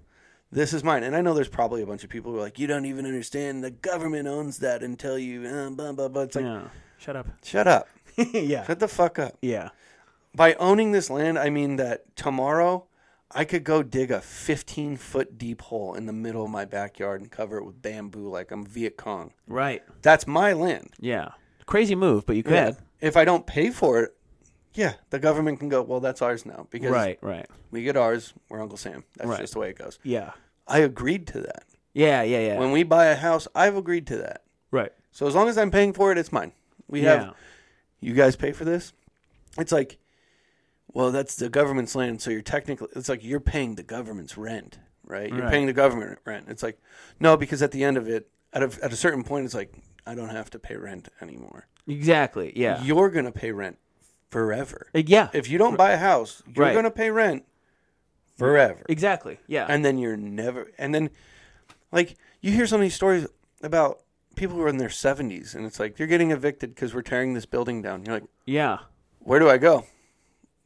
[0.52, 1.04] This is mine.
[1.04, 3.06] And I know there's probably a bunch of people who are like, you don't even
[3.06, 3.64] understand.
[3.64, 6.22] The government owns that until you, uh, blah, blah, blah.
[6.24, 6.70] It's like, yeah.
[6.98, 7.28] Shut up.
[7.44, 7.88] shut up.
[8.18, 8.66] yeah.
[8.66, 9.38] Shut the fuck up.
[9.42, 9.70] Yeah.
[10.34, 12.86] By owning this land, I mean that tomorrow
[13.32, 17.20] I could go dig a 15 foot deep hole in the middle of my backyard
[17.22, 19.34] and cover it with bamboo like I'm Viet Cong.
[19.48, 19.84] Right.
[20.02, 20.92] That's my land.
[21.00, 21.32] Yeah.
[21.68, 22.76] Crazy move, but you could.
[23.00, 24.16] If I don't pay for it,
[24.74, 27.20] yeah, the government can go, well, that's ours now because Right.
[27.22, 27.46] Right.
[27.72, 28.34] we get ours.
[28.50, 29.04] We're Uncle Sam.
[29.18, 29.40] That's Right.
[29.42, 30.00] just the way it goes.
[30.04, 30.32] Yeah.
[30.68, 31.64] I agreed to that.
[31.94, 32.22] Yeah.
[32.24, 32.40] Yeah.
[32.40, 32.58] Yeah.
[32.60, 34.42] When we buy a house, I've agreed to that.
[34.72, 34.92] right.
[35.12, 36.52] So as long as I'm paying for it, it's mine.
[36.88, 37.26] We Yeah.
[37.26, 37.36] have
[38.00, 38.94] you guys pay for this.
[39.58, 39.98] It's like,
[40.94, 42.88] well, that's the government's land, so you're technically.
[42.96, 45.30] It's like you're paying the government's rent, right?
[45.30, 45.52] You're Right.
[45.52, 46.46] paying the government rent.
[46.50, 46.80] It's like,
[47.20, 49.74] no, because at the end of it, at a, at a certain point, it's like
[50.08, 51.68] I don't have to pay rent anymore.
[51.88, 52.54] Exactly.
[52.56, 52.82] Yeah.
[52.84, 53.78] You're gonna pay rent
[54.30, 54.88] forever.
[54.96, 55.30] Uh, yeah.
[55.34, 56.74] If you don't buy a house, you're Right.
[56.74, 57.44] gonna pay rent
[58.38, 58.84] forever.
[58.90, 59.40] exactly.
[59.48, 59.66] Yeah.
[59.70, 61.10] and then you're never and then
[61.92, 63.26] like you hear so many stories
[63.64, 64.02] about
[64.36, 67.34] people who are in their 70s and it's like you're getting evicted because we're tearing
[67.34, 68.78] this building down you're like yeah.
[69.20, 69.84] where do i go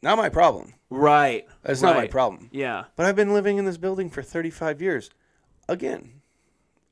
[0.01, 1.47] not my problem Right.
[1.63, 2.85] that's not my problem Yeah.
[2.97, 5.09] but i've been living in this building for 35 years
[5.69, 6.19] again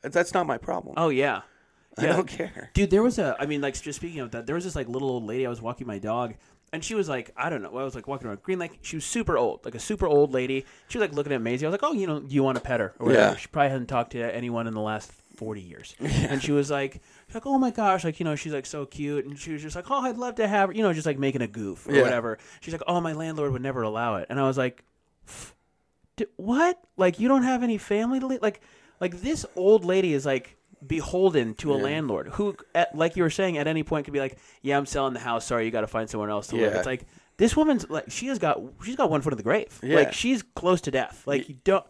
[0.02, 1.42] that's not my problem Oh yeah.
[2.00, 3.36] I don't care Dude, there was a.
[3.40, 5.46] I mean, like, just speaking of that, there was this like little old lady.
[5.46, 6.36] I was walking my dog,
[6.74, 7.78] and she was like, I don't know.
[7.78, 8.80] I was like walking around Green Lake.
[8.82, 10.66] She was super old, like a super old lady.
[10.88, 11.66] She was like looking at Maisie.
[11.66, 13.32] I was like, oh, you know, do you want to pet her or whatever?
[13.34, 13.36] Yeah.
[13.38, 17.02] She probably hadn't talked to anyone in the last forty years, and she was like,
[17.28, 19.62] she's like, oh my gosh, like you know, she's like so cute, and she was
[19.62, 21.88] just like, oh, I'd love to have her, you know, just like making a goof
[21.88, 22.02] or Yeah.
[22.04, 22.38] whatever.
[22.62, 24.84] She's like, oh, my landlord would never allow it, and I was like,
[25.28, 25.56] "F-
[26.18, 26.82] d- what?
[26.98, 28.62] Like you don't have any family to li- like,
[29.00, 33.30] like this old lady is like beholden to a landlord who, at, like you were
[33.30, 35.46] saying, at any point could be like, "Yeah, I'm selling the house.
[35.46, 37.06] Sorry, you got to find somewhere else to live." It's like
[37.38, 39.80] this woman's like she has got she's got one foot in the grave.
[39.82, 39.96] Yeah.
[39.96, 41.24] Like she's close to death.
[41.26, 41.86] Like you don't.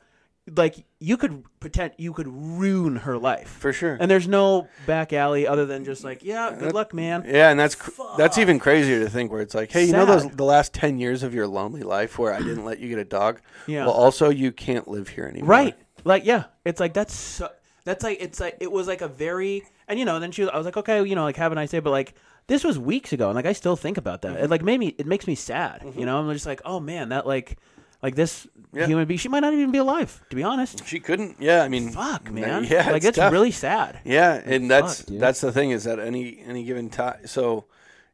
[0.55, 5.13] Like you could pretend you could ruin her life for sure and there's no back
[5.13, 7.23] alley other than just like, yeah, uh, good luck, man.
[7.27, 7.75] yeah, and that's
[8.17, 10.97] that's even crazier to think where it's like, hey, you know those the last ten
[10.97, 13.41] years of your lonely life where I didn't let you get a dog.
[13.67, 13.85] Yeah.
[13.85, 15.49] Well, also you can't live here anymore.
[15.49, 15.75] Right.
[16.03, 17.49] Like yeah, it's like that's so,
[17.83, 20.51] that's like it's like it was like a very and you know then she was,
[20.51, 22.13] I was like okay you know like have a nice day but like
[22.47, 24.51] this was weeks ago and like I still think about that it mm-hmm.
[24.51, 26.05] like made me it makes me sad you mm-hmm.
[26.05, 27.57] know I'm just like oh man that like
[28.01, 28.87] like this Yeah.
[28.87, 31.37] human being she might not even be alive to be honest She couldn't.
[31.39, 33.31] Yeah, I mean, fuck man Yeah, like it's tough.
[33.31, 35.19] really sad Yeah, and that's dude.
[35.19, 37.27] that's the thing is that any any given time.
[37.27, 37.65] So,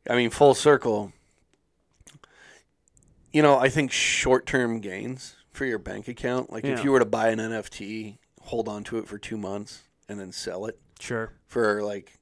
[0.10, 1.12] I mean, full circle.
[3.32, 6.52] You know, I think short term gains for your bank account.
[6.52, 9.84] Like if you were to buy an NFT, hold on to it for two months,
[10.08, 12.14] and then sell it sure for like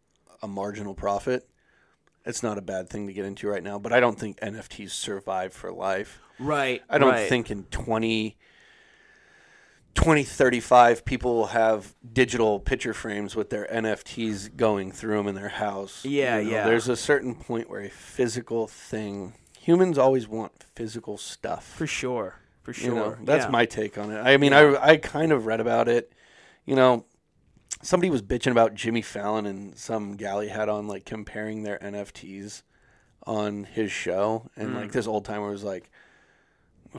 [0.42, 1.48] a marginal profit.
[2.26, 4.92] It's not a bad thing to get into right now, but I don't think NFTs
[4.92, 6.20] survive for life.
[6.40, 7.28] right I don't right.
[7.28, 8.38] think in 20,
[9.96, 15.50] 2035 people will have digital picture frames with their NFTs going through them in their
[15.50, 16.06] house.
[16.06, 16.64] Yeah, yeah.
[16.66, 21.66] There's a certain point where a physical thing, humans always want physical stuff.
[21.66, 23.52] for sure for sure You know, that's yeah.
[23.52, 24.20] my take on it.
[24.20, 26.12] I mean, I, I kind of read about it.
[26.66, 27.06] You know,
[27.82, 32.64] somebody was bitching about Jimmy Fallon and some galley had on, like comparing their NFTs
[33.28, 34.50] on his show.
[34.56, 34.76] And Mm.
[34.76, 35.92] like this old timer was like,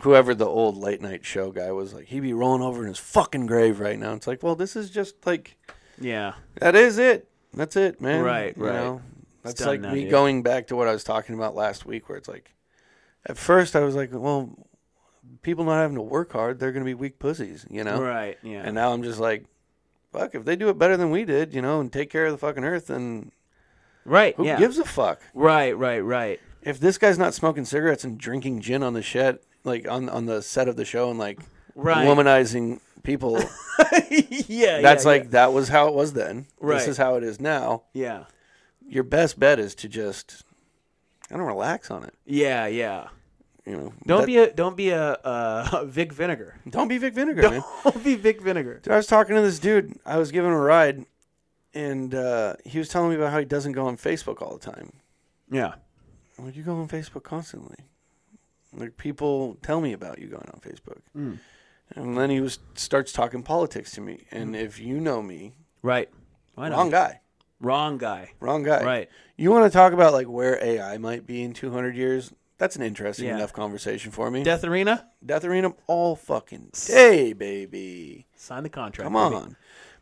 [0.01, 2.99] whoever the old late night show guy was like, he'd be rolling over in his
[2.99, 4.13] fucking grave right now.
[4.15, 5.57] It's like, well, this is just like,
[6.01, 7.29] yeah that is it.
[7.55, 8.25] That's it, man.
[8.25, 8.75] Right, You right.
[8.75, 9.01] know?
[9.45, 10.11] That's like now, me dude.
[10.11, 12.53] going back to what I was talking about last week, where it's like,
[13.27, 14.51] at first I was like, well,
[15.43, 18.01] people not having to work hard, they're going to be weak pussies, you know?
[18.01, 19.45] right yeah And now I'm just like,
[20.13, 22.33] fuck, if they do it better than we did, you know, and take care of
[22.33, 23.31] the fucking earth, then
[24.07, 25.21] right who yeah gives a fuck?
[25.35, 29.39] right right right if this guy's not smoking cigarettes and drinking gin on the shed,
[29.65, 31.39] like on on the set of the show, and like
[31.77, 32.07] Right.
[32.07, 33.37] womanizing people,
[34.11, 36.47] yeah, that's yeah, like that was how it was then.
[36.61, 36.79] Right.
[36.79, 37.83] This is how it is now.
[37.93, 38.25] yeah,
[38.87, 40.45] Your best bet is to just,
[41.31, 42.15] I don't relax on it.
[42.25, 43.09] yeah, yeah.
[43.67, 46.61] You know, Don't That- be a don't be a uh, Vic Vinegar.
[46.69, 47.63] don't be Vic Vinegar, man.
[47.85, 48.81] Don't be Vic Vinegar.
[48.83, 49.99] Dude, I was talking to this dude.
[50.05, 51.07] I was giving him a ride,
[51.73, 54.71] and uh, he was telling me about how he doesn't go on Facebook all the
[54.71, 54.93] time.
[55.51, 55.75] Yeah,
[56.39, 57.77] Well, you go on Facebook constantly.
[58.75, 61.39] Like people tell me about you going on Facebook, Mm.
[61.95, 64.27] and then he was starts talking politics to me.
[64.31, 66.11] And if you know me, right.
[66.59, 66.77] I know.
[66.77, 67.21] wrong guy,
[67.61, 68.33] Wrong guy.
[68.41, 68.85] wrong guy.
[68.85, 69.09] Right.
[69.37, 72.33] You want to talk about like where AI might be in 200 years?
[72.59, 73.37] That's an interesting Yeah.
[73.37, 74.43] enough conversation for me.
[74.45, 75.09] Death Arena.
[75.25, 78.27] Death Arena all fucking day, baby.
[78.37, 79.11] Sign the contract.
[79.11, 79.43] Come baby.
[79.43, 79.57] on.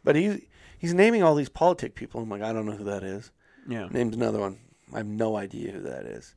[0.05, 0.49] But he
[0.79, 2.21] he's naming all these politic people.
[2.21, 3.31] I'm like, I don't know who that is.
[3.69, 3.89] Yeah.
[3.91, 4.59] Names another one.
[4.93, 6.35] I have no idea who that is.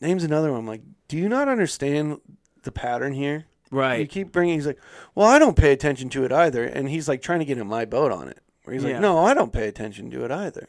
[0.00, 0.60] Names another one.
[0.60, 2.20] I'm like, do you not understand
[2.62, 3.46] the pattern here?
[3.70, 3.94] Right.
[3.94, 4.08] You Right.
[4.10, 4.54] keep bringing.
[4.54, 4.80] He's like,
[5.14, 7.66] well, I don't pay attention to it either, and he's like trying to get in
[7.66, 8.40] my boat on it.
[8.64, 8.92] Where he's Yeah.
[8.92, 10.68] like, no, I don't pay attention to it either.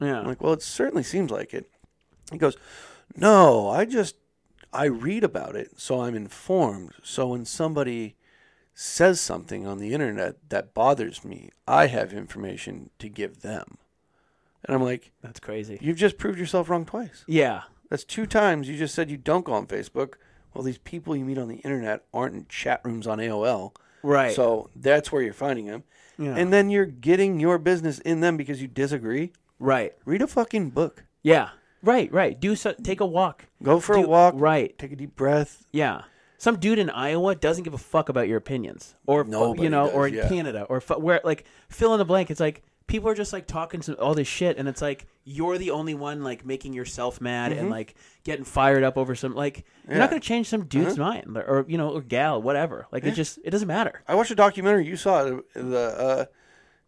[0.00, 0.20] Yeah.
[0.20, 1.70] I'm like, well, it certainly seems like it.
[2.32, 2.56] He goes,
[3.16, 4.16] no, I just
[4.72, 6.92] I read about it, so I'm informed.
[7.02, 8.16] So when somebody
[8.74, 13.78] says something on the internet that bothers me, I have information to give them.
[14.64, 15.78] And I'm like, That's crazy.
[15.80, 17.24] you've just proved yourself wrong twice.
[17.26, 17.62] Yeah.
[17.90, 20.14] That's two times you just said you don't go on Facebook.
[20.52, 23.72] Well, these people you meet on the internet aren't in chat rooms on AOL.
[24.02, 24.34] Right.
[24.34, 25.84] So that's where you're finding them.
[26.18, 26.34] Yeah.
[26.36, 29.32] And then you're getting your business in them because you disagree.
[29.58, 29.94] right.
[30.04, 31.04] Read a fucking book.
[31.22, 31.50] Yeah.
[31.82, 32.12] Right.
[32.12, 32.38] Right.
[32.38, 32.72] Do so.
[32.82, 33.46] Take a walk.
[33.62, 34.34] Go for a walk.
[34.36, 34.76] Right.
[34.78, 35.66] Take a deep breath.
[35.72, 36.02] Yeah.
[36.40, 39.86] Some dude in Iowa doesn't give a fuck about your opinions, or Nobody you know,
[39.86, 40.28] does, or in yeah.
[40.28, 42.30] Canada, or fu- where like fill in the blank.
[42.30, 45.58] It's like people are just like talking some all this shit, and it's like you're
[45.58, 49.58] the only one like making yourself mad and like getting fired up over some like
[49.58, 49.90] you're Mm-hmm.
[49.90, 49.94] Yeah.
[49.96, 49.98] Uh-huh.
[50.04, 52.86] not gonna change some dude's mind or, or, you know or gal whatever.
[52.92, 54.02] Like it just it doesn't matter.
[54.06, 54.86] I watched a documentary.
[54.86, 55.44] You saw it.
[55.54, 56.24] The uh,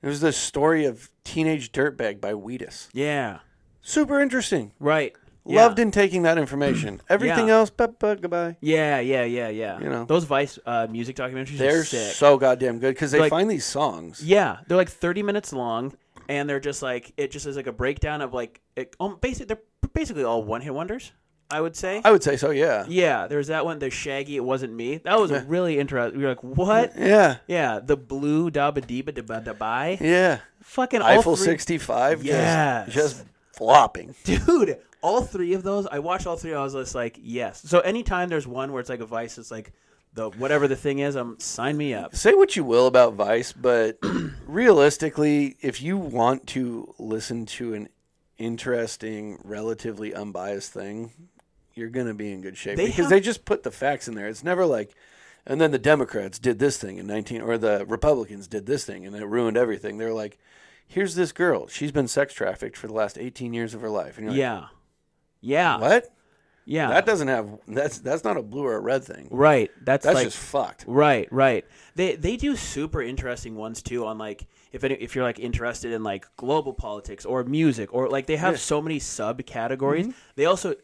[0.01, 2.89] it was the story of teenage dirtbag by Wheatus.
[2.93, 3.41] Yeah.
[3.83, 4.73] Super interesting.
[4.79, 5.15] Right.
[5.47, 5.63] Yeah.
[5.63, 7.01] Loved in taking that information.
[7.09, 7.55] Everything Yeah.
[7.55, 8.57] else, but but goodbye.
[8.61, 9.81] Yeah, yeah, yeah, yeah.
[9.81, 10.05] You know.
[10.05, 12.13] those Vice uh, music documentaries They're are sick.
[12.15, 14.23] so goddamn good because they Like- find these songs.
[14.23, 15.95] Yeah, they're like 30 minutes long,
[16.29, 19.49] and they're just like it just is like a breakdown of like it, um, basic.
[19.49, 19.59] They're
[19.95, 21.13] basically all one hit wonders.
[21.53, 22.01] I would say.
[22.05, 22.51] I would say so.
[22.51, 22.85] Yeah.
[22.87, 23.81] yeah, there's that one.
[23.81, 24.99] The Shaggy, it wasn't me.
[24.99, 26.21] That was really interesting.
[26.21, 26.93] You're like, what?
[26.97, 27.39] Yeah.
[27.49, 29.99] Yeah, the blue dabba diba da da bai.
[30.01, 30.39] Yeah.
[30.63, 32.19] Fucking all Eiffel three- 65.
[32.19, 32.93] just- Yes.
[32.93, 33.25] Just
[33.61, 34.15] flopping.
[34.25, 34.79] dude.
[35.03, 36.55] All three of those, I watched all three.
[36.55, 37.63] I was just like, yes.
[37.63, 39.73] So anytime there's one where it's like a Vice, it's like
[40.15, 42.15] the whatever the thing is, I'm sign me up.
[42.15, 43.99] Say what you will about Vice, but
[44.47, 47.89] realistically, if you want to listen to an
[48.39, 51.13] interesting, relatively unbiased thing,
[51.75, 54.09] you're going to be in good shape They because have- they just put the facts
[54.09, 54.29] in there.
[54.29, 54.95] It's never like,
[55.47, 59.07] and then the Democrats did this thing in 19, or the Republicans did this thing
[59.07, 59.97] and it ruined everything.
[59.99, 60.39] They're like,
[60.91, 61.69] here's this girl.
[61.69, 64.19] She's been sex trafficked for the last 18 years of her life.
[64.19, 64.67] And you're like, Yeah,
[65.41, 66.13] yeah, what?
[66.65, 66.89] yeah.
[66.91, 69.29] That doesn't have, that's, that's not a blue or a red thing.
[69.31, 69.71] right.
[69.85, 70.85] That's, That's like just fucked.
[70.89, 71.65] Right, right.
[71.95, 75.93] They they do super interesting ones too on like if any, if you're like interested
[75.93, 78.59] in like global politics or music or like they have Yeah.
[78.59, 80.13] so many subcategories.
[80.37, 80.75] They also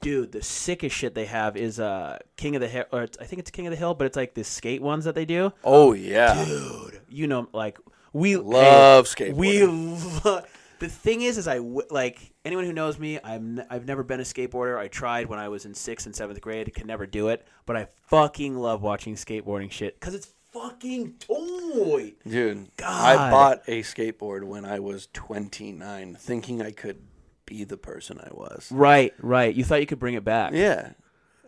[0.00, 3.24] dude, the sickest shit they have is uh King of the Hill or it's, I
[3.24, 5.52] think it's King of the Hill, but it's like the skate ones that they do.
[5.64, 6.44] Oh, yeah.
[6.44, 7.78] Dude, you know like
[8.14, 9.36] we Love hey, skateboarding.
[9.36, 10.42] We lo-
[10.78, 13.18] the thing is, is I w- like anyone who knows me.
[13.22, 14.78] I'm n- I've never been a skateboarder.
[14.78, 16.72] I tried when I was in sixth and seventh grade.
[16.72, 17.46] Could never do it.
[17.66, 22.14] But I fucking love watching skateboarding shit because it's fucking toy.
[22.26, 22.88] Dude, God.
[23.18, 27.02] I bought a skateboard when I was 29, thinking I could
[27.46, 28.68] be the person I was.
[28.70, 29.52] Right, right.
[29.54, 30.52] You thought you could bring it back.
[30.54, 30.92] Yeah,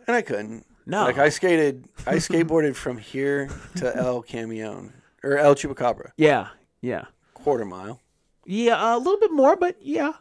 [0.05, 0.65] and I couldn't.
[0.85, 1.03] No.
[1.03, 4.91] like I skated, I skateboarded from here to El Camion
[5.33, 6.47] or El Chupacabra, Yeah,
[6.81, 7.99] yeah, quarter mile,
[8.45, 8.95] yeah.
[8.95, 10.13] A little bit more, but yeah.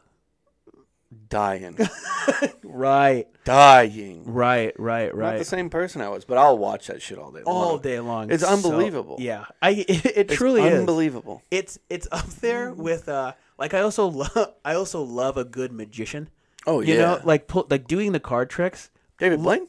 [1.29, 1.79] dying,
[2.65, 4.25] Right, dying.
[4.33, 5.33] right, right, right.
[5.33, 7.57] Not the same person I was, but I'll watch that shit all day long.
[7.57, 8.31] All day long.
[8.31, 9.17] It's So- unbelievable.
[9.19, 9.71] yeah, I.
[9.89, 10.79] It, it truly is.
[10.81, 11.43] unbelievable.
[11.51, 15.73] It's it's up there with uh like I also love I also love a good
[15.73, 16.29] magician.
[16.67, 18.91] Oh You yeah, You know, like pull, like doing the card tricks.
[19.19, 19.69] David Blaine.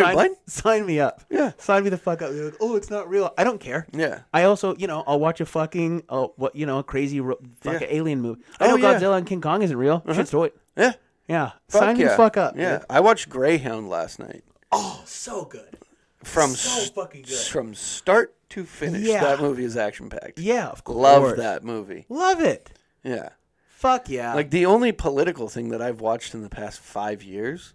[0.00, 0.34] Sign, Blaine?
[0.46, 1.22] sign me up.
[1.30, 1.52] Yeah.
[1.58, 2.30] Sign me the fuck up.
[2.32, 3.32] Like, oh, it's not real.
[3.36, 3.86] I don't care.
[3.92, 7.20] Yeah, I also, you know, I'll watch a fucking, uh, what, you know, a crazy
[7.20, 7.96] ro- fucking Yeah.
[7.96, 8.42] alien movie.
[8.60, 8.88] I know Oh, yeah.
[8.90, 8.98] Uh-huh.
[9.00, 10.02] Godzilla and King Kong isn't real.
[10.12, 10.50] Shit's toy.
[10.76, 10.92] yeah.
[11.28, 11.50] Yeah.
[11.68, 12.56] Fuck Sign me the fuck up.
[12.56, 12.86] Yeah, dude.
[12.90, 14.42] I watched Greyhound last night.
[14.70, 15.78] Oh, so good.
[16.24, 17.36] From So s- fucking good.
[17.38, 19.02] from start to finish.
[19.02, 19.20] Yeah.
[19.22, 20.38] That movie is action packed.
[20.38, 20.96] Yeah, of course.
[20.98, 22.06] Love that movie.
[22.08, 22.72] Love it.
[23.02, 23.30] Yeah.
[23.76, 24.34] Fuck yeah.
[24.34, 27.74] Like the only political thing that I've watched in the past five years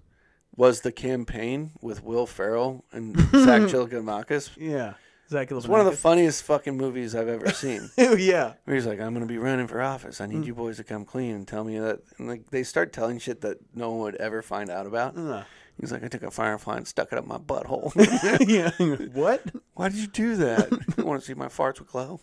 [0.57, 4.57] was the campaign with Will Ferrell and Zach Galifianakis.
[4.57, 4.95] yeah.
[5.29, 7.89] Zach It's one of the funniest fucking movies I've ever seen.
[7.97, 8.53] yeah.
[8.63, 10.21] Where he's like, "I'm gonna be running for office.
[10.21, 12.93] I need you boys to come clean and tell me that." And like they start
[12.93, 15.17] telling shit that no one would ever find out about.
[15.17, 15.43] Uh.
[15.81, 17.91] He's like, "I took a firefly and stuck it up my butthole."
[18.47, 18.71] yeah.
[19.13, 19.43] what?
[19.73, 20.71] Why did you do that?
[20.97, 22.21] you want to see my farts with glow?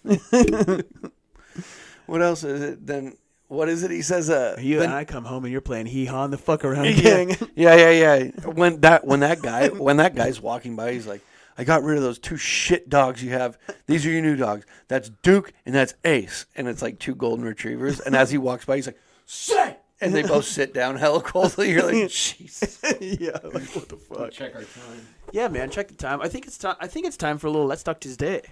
[2.06, 2.86] what else is it?
[2.86, 3.18] Then
[3.48, 3.90] what is it?
[3.90, 6.32] He says, "Uh, You then- and I come home and you're playing hee haw and
[6.32, 7.36] the fuck around yeah, gang.
[7.54, 8.30] yeah, yeah, yeah.
[8.46, 11.20] When that when that guy when that guy's walking by, he's like,
[11.58, 13.58] "I got rid of those two shit dogs you have.
[13.86, 14.64] These are your new dogs.
[14.88, 18.00] That's Duke and that's Ace." And it's like two golden retrievers.
[18.00, 19.80] And as he walks by, he's like, shit.
[20.00, 21.70] And they both sit down hella coldly.
[21.70, 22.78] You're like, Jesus.
[23.00, 23.38] yeah.
[23.42, 24.32] Like what the fuck?
[24.32, 25.06] Check our time.
[25.32, 25.70] Yeah, man.
[25.70, 26.20] Check the time.
[26.20, 26.76] I think it's time.
[26.80, 28.42] I think it's time for a little Let's Talk Tuesday.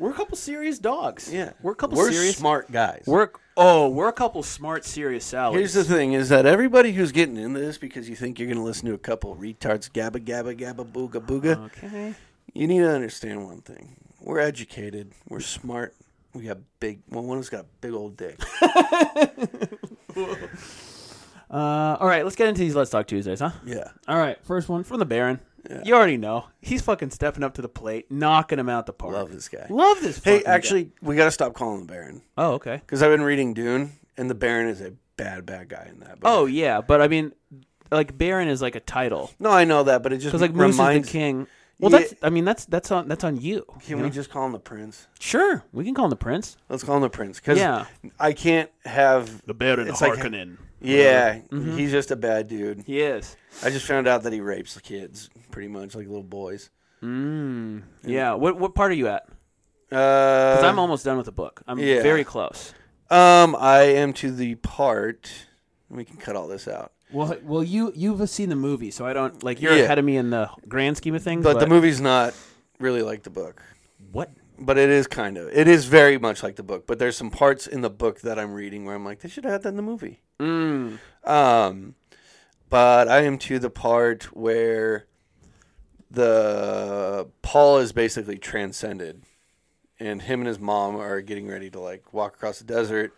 [0.00, 1.30] We're a couple serious dogs.
[1.32, 2.36] Yeah, We're a couple We're serious.
[2.38, 3.04] smart guys.
[3.06, 5.58] We're oh, we're a couple smart, serious salads.
[5.58, 8.56] Here's the thing: is that everybody who's getting into this because you think you're going
[8.58, 12.14] to listen to a couple retards gabba gabba gabba booga booga, Okay.
[12.54, 15.94] you need to understand one thing: we're educated, we're smart,
[16.34, 17.00] we got big.
[17.10, 18.40] Well, one of us got a big old dick.
[21.52, 23.50] Uh, all right, let's get into these Let's Talk Tuesdays, huh?
[23.66, 25.40] yeah, All right, first one from the Baron.
[25.68, 25.82] Yeah.
[25.84, 29.12] You already know he's fucking stepping up to the plate, knocking him out the park.
[29.14, 29.66] love this guy.
[29.68, 30.16] Love this.
[30.22, 30.52] Hey, fucking guy.
[30.54, 32.76] actually, we got to stop calling him the Baron Oh, okay.
[32.76, 36.20] because I've been reading Dune, and the Baron is a bad, bad guy in that.
[36.20, 36.30] Book.
[36.30, 37.32] Oh yeah, but I mean,
[37.90, 40.54] like Baron is like a title no, I know that, but it just because like
[40.54, 41.08] Moose reminds.
[41.08, 41.46] is the king.
[41.78, 41.98] Well, Yeah.
[42.00, 42.14] that's.
[42.22, 43.64] I mean, that's that's on that's on you.
[43.80, 44.08] Can you we know?
[44.10, 45.06] just call him the Prince?
[45.18, 46.56] Sure, we can call him the prince.
[46.68, 47.86] Let's call him the Prince because Yeah.
[48.18, 50.56] I can't have The Baron It's like- Harkonnen.
[50.82, 51.76] Yeah, Mm-hmm.
[51.76, 52.84] he's just a bad dude.
[52.86, 53.36] he is.
[53.62, 56.70] I just found out that he rapes the kids, pretty much like little boys.
[57.02, 58.34] Mm, yeah.
[58.34, 59.24] What what part are you at?
[59.92, 61.62] Uh, Because I'm almost done with the book.
[61.66, 62.02] I'm yeah.
[62.02, 62.74] very close.
[63.10, 65.30] um, I am to the part.
[65.88, 66.92] We can cut all this out.
[67.12, 69.82] Well, well, you you've seen the movie, so I don't like you're Yeah.
[69.84, 71.42] ahead of me in the grand scheme of things.
[71.42, 72.34] But, the movie's not
[72.78, 73.62] really like the book.
[74.12, 74.30] what?
[74.62, 75.48] But it is kind of.
[75.48, 76.86] It is very much like the book.
[76.86, 79.44] But there's some parts in the book that I'm reading where I'm like, they should
[79.44, 80.20] have had that in the movie.
[80.38, 80.98] Mm.
[81.24, 81.94] Um,
[82.68, 85.06] but I am to the part where
[86.10, 89.22] the Paul is basically transcended,
[89.98, 93.12] and him and his mom are getting ready to like walk across the desert.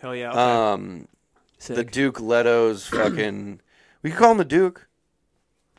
[0.00, 0.30] Hell yeah.
[0.30, 0.38] Okay.
[0.38, 1.08] Um,
[1.58, 1.76] Sick.
[1.76, 3.60] the Duke Leto's fucking.
[4.02, 4.86] We can call him the Duke.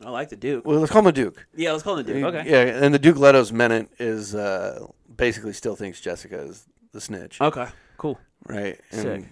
[0.04, 0.66] I like the Duke.
[0.66, 1.46] Well, let's call him the Duke.
[1.54, 2.24] Yeah, let's call him the Duke.
[2.34, 2.50] Okay.
[2.50, 4.86] Yeah, and the Duke Leto's Mentat is uh,
[5.16, 7.66] basically still thinks Jessica is the snitch, Okay.
[7.96, 8.18] Cool.
[8.46, 8.78] right?
[8.90, 9.24] And, Sick.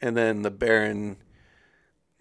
[0.00, 1.16] And then the Baron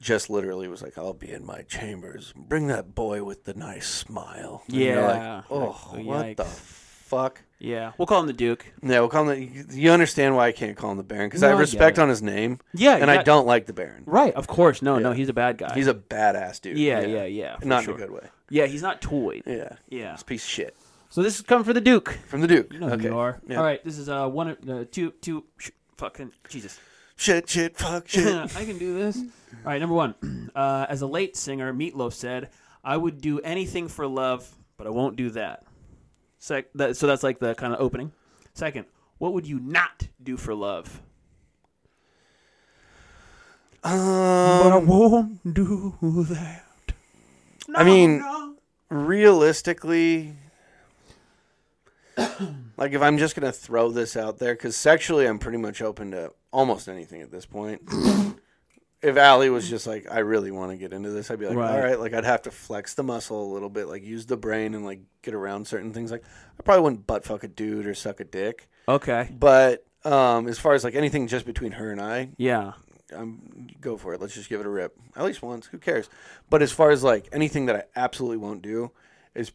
[0.04, 2.34] just literally was like, "I'll be in my chambers.
[2.36, 5.08] Bring that boy with the nice smile." And Yeah.
[5.08, 7.42] like, oh, Like, what the fuck?
[7.60, 8.66] Yeah, we'll call him the Duke.
[8.82, 9.68] Yeah, we'll call him.
[9.70, 11.60] The, you understand why I can't call him the Baron because No, I I have
[11.60, 12.02] respect it.
[12.02, 14.04] on his name, Yeah, and I don't like the Baron.
[14.06, 14.34] Right.
[14.36, 14.82] Of course.
[14.82, 15.00] No.
[15.00, 15.14] No.
[15.14, 15.74] He's a bad guy.
[15.74, 16.78] He's a badass dude.
[16.78, 17.96] Yeah, yeah, yeah, for Not sure.
[17.96, 18.28] in a good way.
[18.50, 18.66] yeah.
[18.66, 19.44] He's not toyed.
[19.46, 20.12] Yeah, Yeah.
[20.12, 20.76] He's a piece of shit
[21.10, 22.18] So this is coming for the Duke.
[22.28, 22.74] from the Duke.
[22.74, 23.06] You know who okay.
[23.06, 23.40] you are.
[23.48, 23.58] Yeah.
[23.58, 23.82] All right.
[23.86, 25.46] This is uh one of uh, two two.
[25.58, 26.78] Sh- fucking Jesus.
[27.16, 28.26] Shit, shit, fuck, shit.
[28.56, 29.18] I can do this.
[29.18, 29.26] All
[29.66, 30.16] right, number one.
[30.54, 32.50] Uh, as a late singer, Meatloaf said,
[32.84, 35.64] "I would do anything for love, but I won't do that."
[36.38, 38.12] Sec- that so that's like the kind of opening.
[38.54, 38.86] Second,
[39.18, 41.02] what would you not do for love?
[43.84, 45.96] um, but I won't do
[46.30, 46.66] that.
[47.76, 48.24] I mean,
[48.90, 50.36] realistically,
[52.78, 56.12] like if I'm just gonna throw this out there, because sexually I'm pretty much open
[56.12, 57.82] to almost anything at this point.
[59.02, 61.58] if Allie was just like, I really want to get into this, I'd be like,
[61.58, 61.72] Right.
[61.72, 64.38] all right, like I'd have to flex the muscle a little bit, like use the
[64.38, 66.12] brain and like get around certain things.
[66.12, 66.24] Like
[66.60, 69.30] I probably wouldn't butt fuck a dude or suck a dick, Okay.
[69.38, 72.74] but um, as far as like anything just between her and I, Yeah.
[73.16, 74.22] I'm go for it.
[74.22, 74.98] Let's just give it a rip.
[75.16, 75.68] At least once.
[75.68, 76.10] Who cares?
[76.50, 78.92] But as far as like anything that I absolutely won't do
[79.36, 79.52] is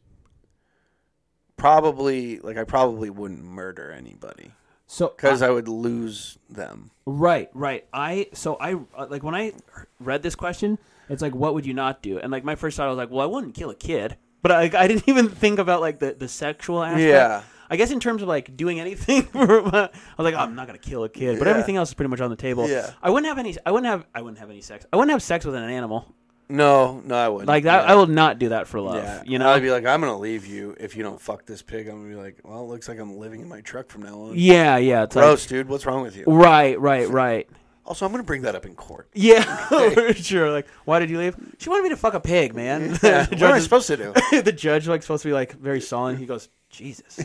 [1.58, 4.52] probably like I probably wouldn't murder anybody
[4.86, 6.90] So because I would lose them.
[7.04, 7.84] Right, right.
[7.92, 9.52] I so I uh, like when I
[10.00, 10.78] read this question,
[11.10, 12.18] it's like, what would you not do?
[12.18, 14.70] And like my first thought, was like, well, I wouldn't kill a kid, but I,
[14.74, 17.02] I didn't even think about like the, the sexual aspect.
[17.02, 17.42] Yeah.
[17.70, 20.66] I guess in terms of like doing anything, for my, I was like, I'm not
[20.66, 21.50] gonna kill a kid, but Yeah.
[21.50, 22.66] everything else is pretty much on the table.
[22.66, 22.90] Yeah.
[23.02, 23.56] I wouldn't have any.
[23.66, 24.06] I wouldn't have.
[24.14, 24.86] I wouldn't have any sex.
[24.92, 26.14] I wouldn't have sex with an animal
[26.50, 27.48] No, no, I wouldn't.
[27.48, 27.84] like that.
[27.84, 27.92] Yeah.
[27.92, 28.96] I will not do that for love.
[29.02, 29.50] Yeah, You know.
[29.50, 31.88] I'd be like, I'm gonna leave you if you don't fuck this pig.
[31.88, 34.18] I'm gonna be like, well, it looks like I'm living in my truck from now
[34.20, 34.32] on.
[34.34, 35.02] yeah, yeah.
[35.02, 35.68] It's Gross, dude.
[35.68, 36.24] What's wrong with you?
[36.26, 37.48] right, right, right.
[37.84, 39.08] Also, I'm gonna bring that up in court.
[39.14, 40.50] Yeah, for sure.
[40.50, 41.36] Like, why did you leave?
[41.58, 42.98] She wanted me to fuck a pig, man.
[43.02, 44.12] Yeah, what am I judge is- supposed to do?
[44.42, 46.16] the judge like supposed to be like very sullen.
[46.16, 47.18] He goes, Jesus.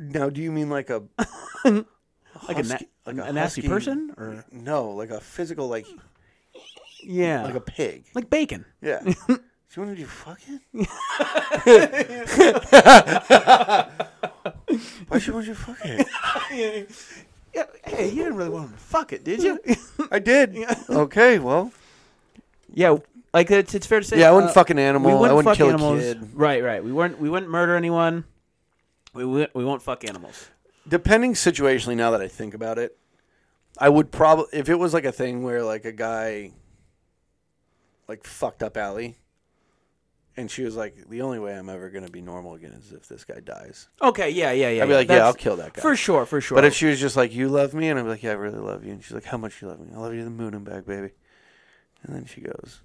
[0.00, 1.02] Now, do you mean like a
[1.64, 1.82] like a, na-
[2.52, 5.86] Husky- like a, nasty husky- person, or No, like a physical, like
[7.04, 8.06] yeah, like a pig.
[8.14, 8.64] like bacon.
[8.80, 9.00] Yeah.
[9.74, 10.60] Do you want to do fucking?
[15.08, 16.04] Why should want you fucking?
[17.54, 19.60] Yeah, hey, you didn't really want to fuck it, did you?
[20.10, 20.56] I did.
[20.90, 21.70] Okay, well,
[22.72, 22.96] yeah,
[23.32, 24.18] like it's, it's fair to say.
[24.18, 25.12] yeah, I wouldn't uh, fuck an animal.
[25.12, 26.02] we wouldn't wouldn't fuck kill animals.
[26.02, 26.30] a kid.
[26.34, 26.82] Right, right.
[26.82, 27.20] We weren't.
[27.20, 28.24] We wouldn't murder anyone.
[29.12, 30.48] We we, we won't fuck animals.
[30.88, 32.98] Depending situationally, now that I think about it,
[33.78, 36.50] I would probably if it was like a thing where like a guy
[38.08, 39.16] like fucked up Allie,
[40.36, 43.08] and she was like, "The only way I'm ever gonna be normal again is if
[43.08, 44.82] this guy dies." Okay, yeah, yeah, yeah.
[44.82, 46.56] I'd be like, "Yeah, That's- I'll kill that guy." for sure, for sure.
[46.56, 48.58] But if she was just like, "You love me," and I'm like, "Yeah, I really
[48.58, 50.30] love you," and she's like, "How much you love me?" I love you to the
[50.30, 51.10] moon and back, baby.
[52.02, 52.80] And then she goes,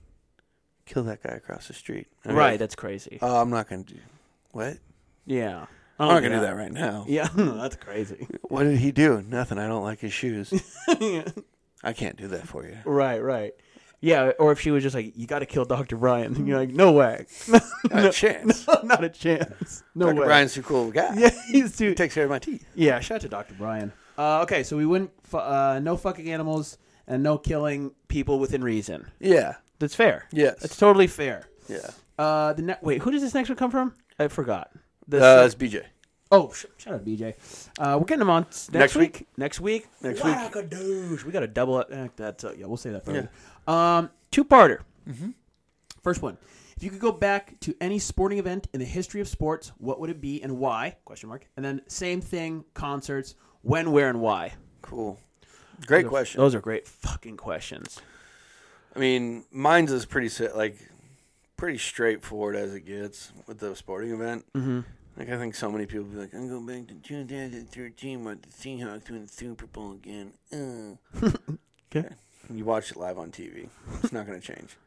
[0.86, 3.20] "Kill that guy across the street." I'd be right, like, that's crazy.
[3.22, 3.98] Oh, I'm not gonna do.
[4.52, 4.78] What?
[5.26, 5.66] yeah,
[6.00, 7.06] I'm not gonna do that right now.
[7.08, 8.28] Yeah, that's crazy.
[8.44, 9.22] What did he do?
[9.22, 9.60] Nothing.
[9.60, 10.52] I don't like his shoes.
[11.84, 12.78] I can't do that for you.
[12.84, 13.54] right, right.
[14.02, 16.58] Yeah, or if she was just like, "You got to kill Doctor Brian," and you're
[16.58, 18.66] like, "No way, Not a chance.
[18.84, 20.22] not a chance, no Dr.
[20.22, 21.14] way." Brian's too cool of a guy.
[21.18, 21.90] Yeah, he's too.
[21.90, 22.66] He takes care of my teeth.
[22.76, 23.92] Yeah, shout out to Doctor Brian.
[24.18, 26.78] Uh, okay, so we wouldn't fu- uh, no fucking animals
[27.08, 29.10] and no killing people within reason.
[29.20, 29.56] Yeah.
[29.80, 30.28] That's fair.
[30.34, 30.60] Yes.
[30.60, 31.48] That's totally fair.
[31.70, 31.90] Yeah.
[32.18, 33.94] Uh, the ne- wait, who does this next one come from?
[34.20, 34.72] I forgot.
[35.08, 35.84] The Uh, it's BJ.
[36.32, 37.34] Oh, sh- shout out BJ.
[37.78, 39.14] Uh, we're getting them on next, Next week.
[39.14, 39.28] week?
[39.38, 39.88] Next week.
[40.02, 40.34] Next week.
[40.36, 41.24] Wackadoosh.
[41.24, 41.88] We got a double it.
[41.92, 42.66] Eh, that's uh, yeah.
[42.66, 43.30] We'll say that for later.
[43.68, 44.80] Um, two parter.
[45.10, 45.30] Mm-hmm.
[46.04, 46.38] First one.
[46.78, 50.00] If you could go back to any sporting event in the history of sports, what
[50.00, 50.96] would it be and why?
[51.04, 51.46] Question mark.
[51.58, 52.64] And then same thing.
[52.74, 53.36] Concerts.
[53.64, 54.54] When, where, and why?
[54.82, 55.20] Cool.
[55.86, 56.40] Great question.
[56.40, 58.00] Those are great fucking questions.
[58.96, 60.78] I mean, mine's is pretty si- like
[61.58, 64.46] pretty straightforward as it gets with the sporting event.
[64.56, 64.80] Mm-hmm.
[65.20, 68.48] Like I think so many people be like, "I'm going back to 2013 when the
[68.48, 70.34] Seahawks win the Super Bowl again."
[71.92, 72.08] Okay.
[72.54, 73.68] You watch it live on TV.
[74.04, 74.78] It's not going to change.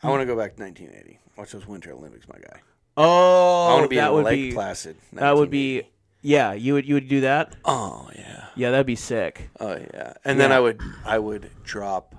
[0.00, 1.18] I want to go back to 1980.
[1.36, 2.60] Watch those Winter Olympics, my guy.
[2.96, 4.96] Oh, I want to be that in would Lake be Placid.
[5.14, 5.82] that would be
[6.20, 6.52] yeah.
[6.52, 7.56] You would you would do that?
[7.64, 8.46] Oh yeah.
[8.54, 9.50] Yeah, that'd be sick.
[9.58, 10.12] Oh yeah.
[10.24, 12.14] And then I would I would drop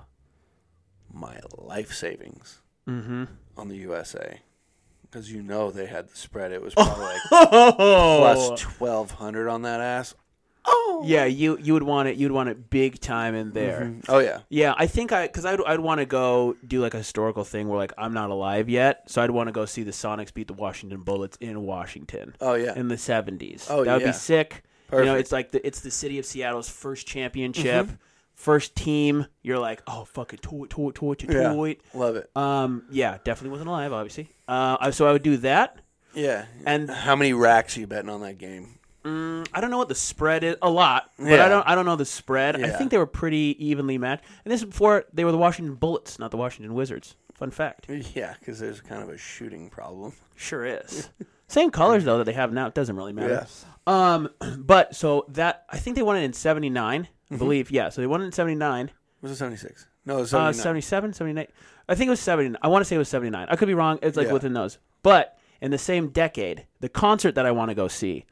[1.10, 3.24] my life savings Mm-hmm.
[3.56, 4.40] on the USA
[5.14, 6.50] because you know they had the spread.
[6.50, 10.14] It was probably like plus twelve hundred on that ass.
[10.66, 12.16] Oh Yeah, you you would want it.
[12.16, 13.82] You'd want it big time in there.
[13.82, 14.00] Mm-hmm.
[14.08, 14.40] Oh yeah.
[14.48, 17.68] Yeah, I think I because I'd I'd want to go do like a historical thing
[17.68, 20.48] where like I'm not alive yet, so I'd want to go see the Sonics beat
[20.48, 22.34] the Washington Bullets in Washington.
[22.40, 22.74] Oh yeah.
[22.74, 23.66] in the '70s.
[23.70, 24.08] Oh, that would yeah.
[24.08, 24.64] be sick.
[24.90, 25.20] You know, Perfect.
[25.20, 27.94] it's like the it's the city of Seattle's first championship, mm-hmm.
[28.34, 29.26] First team.
[29.42, 31.52] You're like, oh fuck it, toit, toit, toit, toit, yeah.
[31.52, 31.78] toit.
[31.94, 32.30] Love it.
[32.36, 34.28] Um, yeah, definitely wasn't alive, obviously.
[34.48, 35.78] Uh, I- so I would do that.
[36.14, 36.46] Yeah.
[36.66, 38.78] And- how many racks are you betting on that game?
[39.04, 40.56] Mm, I don't know what the spread is.
[40.62, 41.68] A lot, but I don't.
[41.68, 42.56] I don't know the spread.
[42.56, 42.78] I Yeah.
[42.78, 44.24] think they were pretty evenly matched.
[44.46, 47.14] And this is before they were the Washington Bullets, not the Washington Wizards.
[47.34, 47.86] Fun fact.
[48.14, 50.14] Yeah, because there's kind of a shooting problem.
[50.36, 51.10] Sure is.
[51.48, 52.66] Same colors though that they have now.
[52.68, 53.46] It doesn't really matter.
[53.86, 57.06] Um, but so that I think they won it in '79.
[57.26, 57.34] Mm-hmm.
[57.34, 57.70] I believe.
[57.70, 57.88] Yeah.
[57.88, 58.90] So they won it in '79.
[59.22, 59.86] Was it seventy six?
[60.06, 60.82] No, it was Uh, 79.
[60.82, 61.46] 77, 79.
[61.88, 62.58] I think it was 79.
[62.60, 63.46] I want to say it was 79.
[63.48, 63.98] I could be wrong.
[64.02, 64.34] It's like Yeah.
[64.34, 64.76] within those.
[65.02, 68.26] But in the same decade, the concert that I want to go see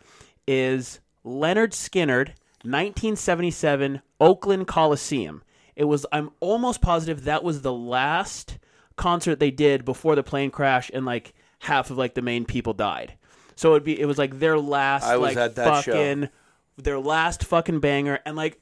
[0.47, 2.33] is Lynyrd Skynyrd,
[2.65, 5.43] 1977, Oakland Coliseum.
[5.75, 8.59] It was, I'm almost positive that was the last
[8.97, 12.75] concert they did before the plane crash and like half of like the main people
[12.75, 13.15] died.
[13.57, 15.93] So it'd be, it was like their last, I was like at that show.
[15.93, 16.29] fucking,
[16.77, 18.21] their last fucking banger.
[18.25, 18.61] And like,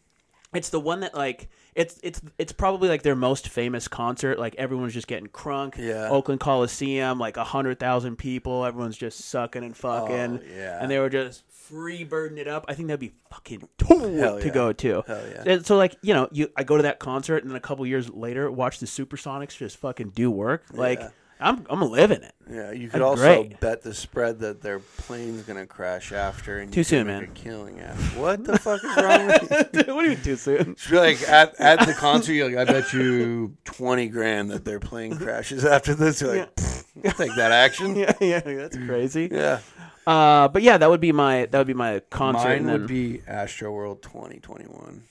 [0.54, 4.38] it's the one that like it's it's it's probably like their most famous concert.
[4.38, 5.76] Like everyone's just getting crunk.
[5.78, 6.08] Yeah.
[6.10, 8.64] Oakland Coliseum, like a hundred thousand people.
[8.64, 10.40] Everyone's just sucking and fucking.
[10.42, 10.78] Oh, yeah.
[10.80, 12.66] And they were just free birding it up.
[12.68, 14.52] I think that'd be fucking Hell to yeah.
[14.52, 15.04] go to.
[15.06, 15.44] Hell yeah.
[15.46, 17.86] And so like you know you I go to that concert and then a couple
[17.86, 20.64] years later watch the Supersonics just fucking do work.
[20.72, 21.10] Like Yeah.
[21.42, 22.34] I'm I'm living it.
[22.50, 23.60] Yeah, you could also great.
[23.60, 27.24] bet the spread that their plane's gonna crash after, and Too you soon, man.
[27.24, 28.20] A killing after.
[28.20, 29.50] What the fuck is wrong with
[29.86, 29.94] you?
[29.94, 30.70] what do you mean too soon?
[30.72, 34.80] It's like at, at the concert, you're like, I bet you twenty grand that their
[34.80, 36.20] plane crashes after this.
[36.20, 37.96] You're like, "Pfft, I'll take that action.
[37.96, 39.28] yeah, yeah, that's crazy.
[39.30, 39.60] Yeah.
[40.06, 42.62] Uh, but yeah, that would be my that would be my concert.
[42.62, 45.02] Mine would be Astroworld 2021.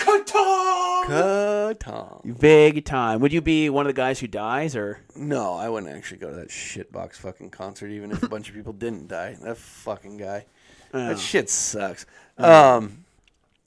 [0.00, 1.04] Qatar.
[1.04, 2.40] Qatar.
[2.40, 3.20] Big time.
[3.20, 6.30] Would you be one of the guys who dies, or No, I wouldn't actually go
[6.30, 9.36] to that shitbox fucking concert, even if a bunch of people didn't die.
[9.42, 10.46] That fucking guy.
[10.92, 11.08] Oh.
[11.08, 12.06] That shit sucks.
[12.38, 13.04] Um,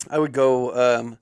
[0.10, 0.96] I would go.
[0.98, 1.20] Um,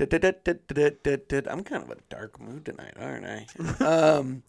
[0.00, 3.46] I'm kind of a dark mood tonight, aren't I?
[3.84, 4.42] um,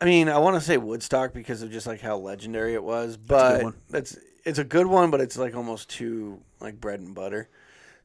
[0.00, 3.16] I mean, I want to say Woodstock because of just like how legendary it was,
[3.16, 3.74] but one.
[3.90, 7.48] that's it's a good one, but it's like almost too like bread and butter.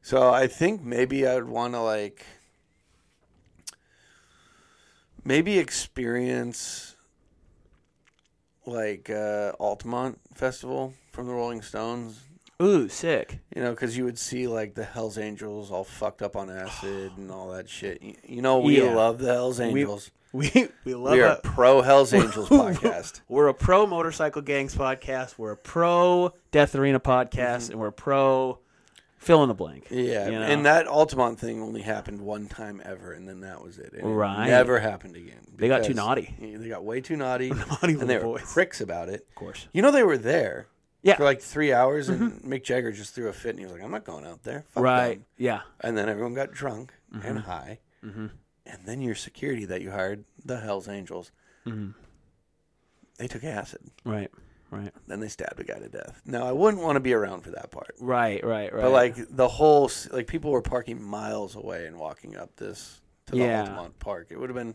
[0.04, 2.26] So I think maybe I'd want to like
[5.24, 6.94] maybe experience
[8.66, 12.20] like uh, Altamont Festival from the Rolling Stones.
[12.60, 13.38] Ooh, sick.
[13.56, 17.12] You know, because you would see like the Hell's Angels all fucked up on acid
[17.16, 18.02] and all that shit.
[18.02, 18.94] You, you know, we Yeah.
[18.94, 20.10] love the Hell's Angels.
[20.34, 20.50] We
[20.84, 23.20] we love We, are a pro Hell's Angels podcast.
[23.28, 25.38] We're a pro motorcycle gangs podcast.
[25.38, 28.58] We're a pro Death Arena podcast, and we're a pro
[29.24, 29.84] fill in the blank.
[29.86, 29.98] Mm-hmm.
[29.98, 30.42] Yeah, you know?
[30.42, 33.92] and that Altamont thing only happened one time ever, and then that was it.
[33.92, 34.46] And it Right.
[34.48, 35.46] never happened again.
[35.56, 36.34] They got too naughty.
[36.40, 38.52] They got way too naughty, Naughty and they were boys.
[38.52, 39.26] pricks about it.
[39.28, 39.66] Of course.
[39.72, 40.66] You know, they were there
[41.02, 41.12] Yeah.
[41.14, 41.18] Mm-hmm.
[41.20, 43.82] for like three hours, and Mick Jagger just threw a fit, and he was like,
[43.82, 45.14] "I'm not going out there." Fuck Right.
[45.18, 45.60] them." Yeah.
[45.80, 47.26] And then everyone got drunk Mm-hmm.
[47.26, 51.30] and high, and then your security that you hired, the Hell's Angels,
[51.66, 51.90] Mm-hmm.
[53.18, 53.80] they took acid.
[54.04, 54.30] Right.
[54.74, 54.92] Right.
[55.06, 56.20] Then they stabbed a guy to death.
[56.26, 57.94] Now I wouldn't want to be around for that part.
[58.00, 58.44] Right.
[58.44, 58.72] Right.
[58.72, 58.82] Right.
[58.82, 63.32] But like the whole, like people were parking miles away and walking up this to
[63.32, 63.60] the Yeah.
[63.60, 64.28] Altamont Park.
[64.30, 64.74] It would have been,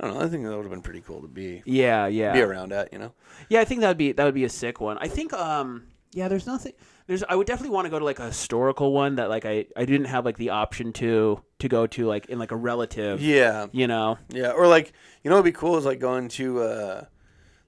[0.00, 0.24] I don't know.
[0.24, 2.06] I think that would have been pretty cool to be Yeah.
[2.06, 2.32] Yeah.
[2.32, 2.92] be around at.
[2.92, 3.12] You know,
[3.48, 4.98] Yeah, I think that would be that would be a sick one.
[4.98, 6.72] I think um yeah, there's nothing
[7.06, 9.66] there's I would definitely want to go to like a historical one that like I
[9.76, 13.20] I didn't have like the option to to go to like in like a relative.
[13.20, 14.18] yeah, You know.
[14.30, 14.50] yeah.
[14.52, 14.92] Or like,
[15.22, 17.04] you know, what'd be cool is like going to uh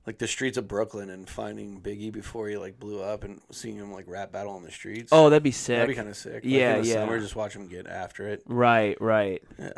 [0.07, 3.77] like the streets of Brooklyn and finding Biggie before he like blew up and seeing
[3.77, 5.11] him like rap battle on the streets.
[5.13, 5.77] Oh, that'd be sick.
[5.77, 6.35] that'd be kind of sick.
[6.35, 6.95] Like, Yeah, in the yeah.
[6.95, 8.43] Summer, just watch him get after it.
[8.47, 9.43] right, right.
[9.59, 9.73] Yeah,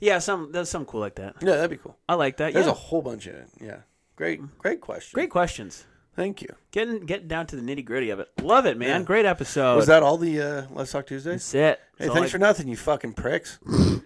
[0.00, 1.36] Yeah, some that's something cool like that.
[1.40, 1.96] yeah, that'd be cool.
[2.08, 2.52] I like that.
[2.54, 2.72] There's yeah.
[2.72, 3.48] a whole bunch of it.
[3.60, 3.78] Yeah,
[4.16, 5.14] great, great question.
[5.14, 5.84] Great questions.
[6.14, 6.48] thank you.
[6.70, 8.28] Getting getting down to the nitty gritty of it.
[8.40, 9.00] Love it, man.
[9.00, 9.06] Yeah.
[9.06, 9.76] Great episode.
[9.76, 11.50] Was that all the uh, Let's Talk Tuesdays?
[11.52, 11.80] That's it.
[11.98, 13.58] Hey, all thanks I- for nothing, you fucking pricks.
[13.66, 14.02] the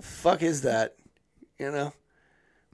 [0.00, 0.96] fuck is that?
[1.58, 1.92] You know?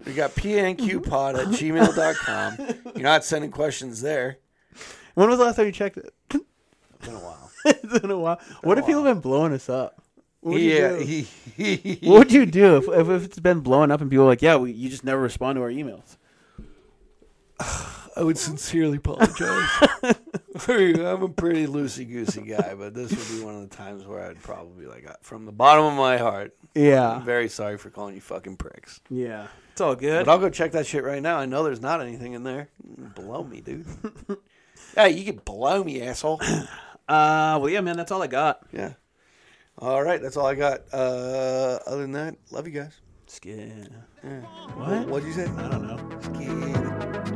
[0.04, 2.92] We got pnqpod at gmail.com.
[2.94, 4.38] You're not sending questions there.
[5.14, 6.12] When was the last time you checked it?
[6.32, 7.50] It's been a while.
[7.64, 8.40] it's been a while.
[8.62, 10.02] What if people have been blowing us up?
[10.40, 10.88] What would you yeah.
[10.90, 11.04] do?
[11.04, 11.22] He,
[11.76, 14.28] he, What would you do if, if, if it's been blowing up and people are
[14.28, 16.16] like, yeah, we, you just never respond to our emails?
[18.16, 19.68] I would sincerely apologize.
[20.68, 24.22] I'm a pretty loosey goosey guy, but this would be one of the times where
[24.28, 27.20] I'd probably be like, uh, from the bottom of my heart, I'm Yeah.
[27.20, 29.00] very sorry for calling you fucking pricks.
[29.08, 29.46] Yeah.
[29.72, 30.26] It's all good.
[30.26, 31.38] But I'll go check that shit right now.
[31.38, 32.68] I know there's not anything in there.
[33.14, 33.86] Blow me, dude.
[34.96, 36.40] hey, you can blow me, asshole.
[37.08, 38.60] Uh, well, yeah, man, that's all I got.
[38.70, 38.92] Yeah.
[39.78, 40.82] All right, that's all I got.
[40.92, 43.00] Uh, other than that, love you guys.
[43.26, 43.92] Skin.
[44.22, 44.40] Yeah.
[44.76, 45.08] What?
[45.08, 45.46] What'd you say?
[45.46, 46.20] I don't know.
[46.20, 47.29] Scared.